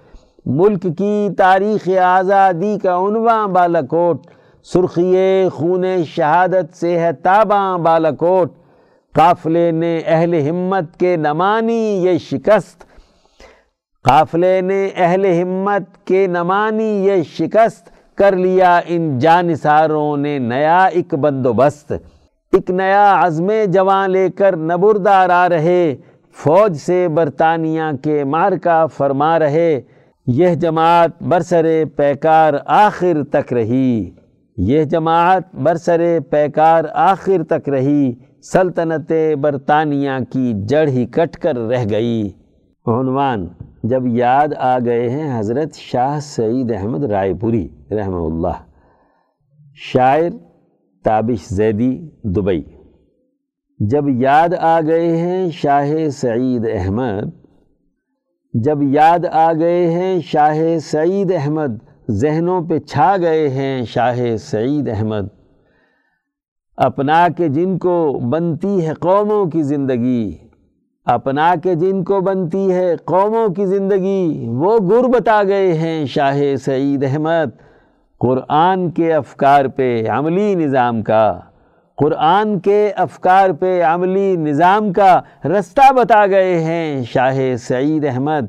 ملک 0.46 0.82
کی 0.98 1.30
تاریخ 1.38 1.90
آزادی 2.04 2.78
کا 2.84 2.98
عنوان 2.98 3.54
بالاکوٹ، 3.54 4.26
سرخی 4.64 5.16
خون 5.54 5.86
شہادت 6.16 6.76
سے 6.76 7.00
ہے 7.00 7.12
تاباں 7.14 7.78
بالاکوٹ۔ 7.78 8.54
قافلے 9.16 9.72
نے 9.72 10.02
اہل 10.06 10.50
ہمت 10.50 10.98
کے 11.00 11.16
نمانی 11.18 11.82
یہ 12.04 12.18
شکست 12.18 12.91
قافلے 14.04 14.62
نے 14.62 14.90
اہل 14.96 15.26
ہمت 15.42 16.06
کے 16.06 16.28
نمانی 16.28 17.06
یہ 17.08 17.24
شکست 17.24 17.90
کر 18.18 18.36
لیا۔ 18.36 18.80
ان 18.88 19.20
جانساروں 19.20 20.18
نے 20.18 20.38
نیا 20.40 20.86
ایک 20.86 21.14
بندوبست، 21.14 21.92
ایک 22.52 22.72
نیا 22.72 23.26
عزم 23.26 23.48
جوان 23.68 24.12
لے 24.12 24.30
کر 24.30 24.56
نبردار 24.56 25.30
آ 25.30 25.50
رہے۔ 25.50 25.96
فوج 26.34 26.78
سے 26.78 27.08
برطانیہ 27.08 27.84
کے 28.04 28.24
مار 28.24 28.52
کا 28.52 28.86
فرما 28.86 29.40
رہے۔ 29.40 29.82
یہ 30.28 30.56
جماعت 30.56 31.24
برسر 31.24 31.66
پیکار 31.96 32.54
آخر 32.66 33.18
تک 33.32 33.54
رہی۔ 33.54 34.12
یہ 34.58 34.84
جماعت 34.84 35.56
برسر 35.56 36.18
پیکار 36.30 36.84
آخر 36.94 37.44
تک 37.44 37.70
رہی۔ 37.70 38.14
سلطنت 38.52 39.12
برطانیہ 39.42 40.12
کی 40.34 40.54
جڑ 40.68 40.88
ہی 40.88 41.06
کٹ 41.06 41.38
کر 41.38 41.58
رہ 41.58 41.84
گئی۔ 41.90 42.30
عنوان 42.88 43.48
جب 43.84 44.08
یاد 44.08 44.48
آ 44.58 44.80
گئے 44.80 45.10
ہیں 45.10 45.40
حضرت 45.40 45.74
شاہ 45.74 46.20
سعید 46.20 46.72
احمد 46.72 47.04
رائے 47.04 47.34
پوری، 47.34 47.68
رحمہ 47.92 48.16
اللہ۔ 48.16 48.64
شاعر 49.76 50.30
تابش 51.04 51.48
زیدی، 51.48 52.10
دبئی۔ 52.24 52.64
جب 53.80 54.10
یاد 54.10 54.50
آ 54.60 54.82
گئے 54.82 55.18
ہیں 55.18 55.50
شاہ 55.52 56.10
سعید 56.10 56.68
احمد، 56.74 57.24
جب 58.54 58.78
یاد 58.82 59.20
آ 59.32 59.54
گئے 59.54 59.92
ہیں 59.92 60.20
شاہ 60.22 60.78
سعید 60.78 61.32
احمد، 61.36 61.78
ذہنوں 62.10 62.62
پہ 62.62 62.80
چھا 62.80 63.18
گئے 63.22 63.50
ہیں 63.50 63.86
شاہ 63.86 64.36
سعید 64.36 64.90
احمد۔ 64.90 65.28
اپنا 66.78 67.28
کے 67.38 67.48
جن 67.48 67.78
کو 67.78 68.20
بنتی 68.30 68.88
ہے 68.88 68.94
قوموں 68.94 69.46
کی 69.46 69.64
زندگی 69.64 70.38
اپنا 71.14 71.54
کے 71.64 71.76
جن 71.76 72.04
کو 72.04 72.22
بنتی 72.22 72.74
ہے 72.74 72.96
قوموں 72.96 73.50
کی 73.50 73.66
زندگی، 73.66 74.46
وہ 74.48 74.78
غربت 74.78 75.30
آ 75.30 75.44
گئے 75.44 75.74
ہیں 75.74 76.06
شاہ 76.06 76.42
سعید 76.66 77.04
احمد۔ 77.04 77.50
قرآن 78.20 78.90
کے 78.90 79.14
افکار 79.14 79.66
پہ 79.66 80.04
عملی 80.10 80.56
نظام 80.56 81.02
کا۔ 81.02 81.40
قرآن 81.98 82.60
کے 82.60 82.92
افکار 82.96 83.50
پہ 83.50 83.84
عملی 83.84 84.36
نظام 84.36 84.94
کا 84.94 85.22
رستہ 85.46 85.94
بتا 85.94 86.26
گئے 86.28 86.60
ہیں 86.60 87.04
شاہ 87.04 87.56
سعید 87.56 88.06
احمد۔ 88.06 88.46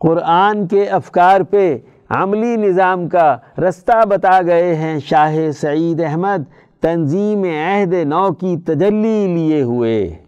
قرآن 0.00 0.66
کے 0.66 0.84
افکار 0.84 1.40
پہ 1.40 1.78
عملی 2.10 2.56
نظام 2.56 3.08
کا 3.08 3.36
رستہ 3.58 4.04
بتا 4.04 4.40
گئے 4.46 4.74
ہیں 4.74 4.98
شاہ 5.00 5.50
سعید 5.50 6.00
احمد۔ 6.00 6.42
تنظیم 6.80 7.42
عہد 7.42 7.92
نو 7.92 8.32
کی 8.32 8.56
تجلی 8.56 9.26
لیے 9.26 9.62
ہوئے۔ 9.62 10.25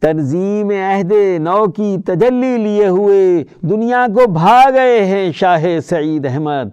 تنظیم 0.00 0.70
عہد 0.70 1.12
نو 1.38 1.66
کی 1.66 1.96
تجلی 2.06 2.56
لیے 2.56 2.88
ہوئے 2.88 3.44
دنیا 3.60 4.06
کو 4.14 4.30
بھا 4.30 4.60
گئے 4.74 5.04
ہیں 5.04 5.32
شاہ 5.32 5.64
سعید 5.84 6.26
احمد۔ 6.26 6.68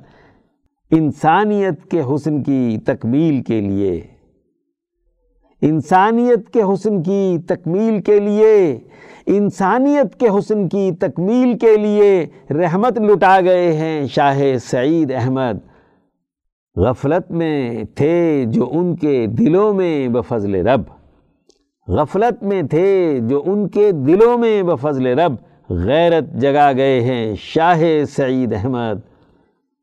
انسانیت 0.92 1.92
کے 1.92 2.02
حسن 2.02 2.44
کی 2.44 2.78
تکمیل 2.86 3.42
کے 3.42 3.62
لیے۔ 3.62 4.02
انسانیت 5.62 6.54
کے 6.54 6.62
حسن 6.74 7.04
کی 7.04 7.38
تکمیل 7.48 8.02
کے 8.02 8.20
لیے۔ 8.20 8.80
انسانیت 9.26 10.20
کے 10.20 10.28
حسن 10.28 10.70
کی 10.70 10.92
تکمیل 11.00 11.58
کے 11.58 11.78
لیے 11.78 12.26
رحمت 12.50 13.00
لٹا 13.00 13.40
گئے 13.42 13.74
ہیں 13.74 14.08
شاہ 14.08 14.42
سعید 14.64 15.12
احمد۔ 15.12 15.58
غفلت 16.76 17.32
میں 17.32 17.84
تھے 17.96 18.44
جو 18.48 18.70
ان 18.72 18.96
کے 18.96 19.26
دلوں 19.28 19.74
میں 19.74 20.08
بفضل 20.08 20.56
رب۔ 20.56 21.01
غفلت 21.92 22.44
میں 22.44 22.62
تھے 22.62 23.20
جو 23.22 23.44
ان 23.46 23.68
کے 23.68 23.92
دلوں 23.92 24.38
میں 24.38 24.64
بفضل 24.64 25.06
رب 25.20 25.36
غیرت 25.70 26.24
جگا 26.34 26.72
گئے 26.72 27.02
ہیں، 27.02 27.36
شاہ 27.36 27.84
سعید 28.10 28.54
احمد۔ 28.54 29.00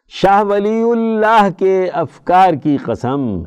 شاہ 0.09 0.45
ولی 0.45 0.83
اللہ 0.91 1.49
کے 1.59 1.89
افکار 1.93 2.55
کی 2.55 2.77
قسم۔ 2.77 3.43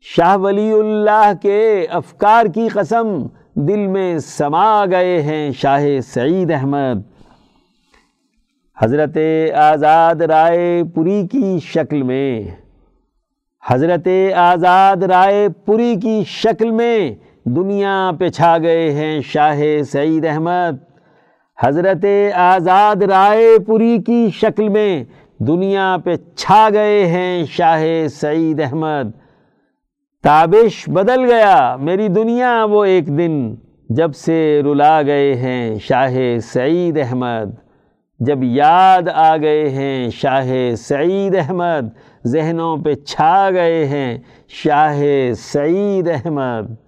شاہ 0.00 0.36
ولی 0.36 0.72
اللہ 0.72 1.32
کے 1.42 1.86
افکار 1.90 2.46
کی 2.46 2.68
قسم۔ 2.68 3.26
دل 3.54 3.86
میں 3.86 4.18
سما 4.18 4.84
گئے 4.90 5.22
ہیں 5.22 5.50
شاہ 5.50 5.86
سعید 6.06 6.50
احمد۔ 6.50 7.00
حضرت 8.82 9.18
آزاد 9.54 10.14
رائے 10.14 10.82
پوری 10.94 11.26
کی 11.32 11.58
شکل 11.62 12.02
میں۔ 12.02 12.42
حضرت 13.66 14.08
آزاد 14.36 15.02
رائے 15.02 15.48
پوری 15.48 15.96
کی 16.02 16.22
شکل 16.26 16.70
میں۔ 16.70 17.14
دنیا 17.56 18.10
پہ 18.18 18.28
چھا 18.28 18.58
گئے 18.62 18.92
ہیں 18.92 19.20
شاہ 19.20 19.62
سعید 19.92 20.26
احمد۔ 20.26 20.76
حضرت 21.62 22.04
آزاد 22.34 23.02
رائے 23.02 23.58
پوری 23.66 23.98
کی 24.06 24.28
شکل 24.34 24.68
میں 24.68 25.04
دنیا 25.38 25.96
پہ 26.04 26.16
چھا 26.36 26.68
گئے 26.72 27.06
ہیں 27.06 27.44
شاہ 27.44 28.08
سعید 28.08 28.60
احمد۔ 28.60 29.10
تابش 30.22 30.88
بدل 30.88 31.24
گیا، 31.24 31.76
میری 31.80 32.08
دنیا 32.08 32.64
وہ 32.70 32.84
ایک 32.84 33.18
دن 33.18 33.54
جب 33.88 34.14
سے 34.14 34.62
رلا 34.64 35.02
گئے 35.02 35.34
ہیں 35.34 35.78
شاہ 35.78 36.38
سعید 36.42 36.98
احمد۔ 36.98 37.54
جب 38.18 38.38
یاد 38.42 39.08
آ 39.14 39.36
گئے 39.36 39.68
ہیں 39.68 40.10
شاہ 40.10 40.74
سعید 40.78 41.34
احمد، 41.34 41.88
ذہنوں 42.26 42.76
پہ 42.76 42.94
چھا 42.94 43.50
گئے 43.52 43.86
ہیں 43.86 44.18
شاہ 44.48 45.02
سعید 45.36 46.08
احمد۔ 46.08 46.86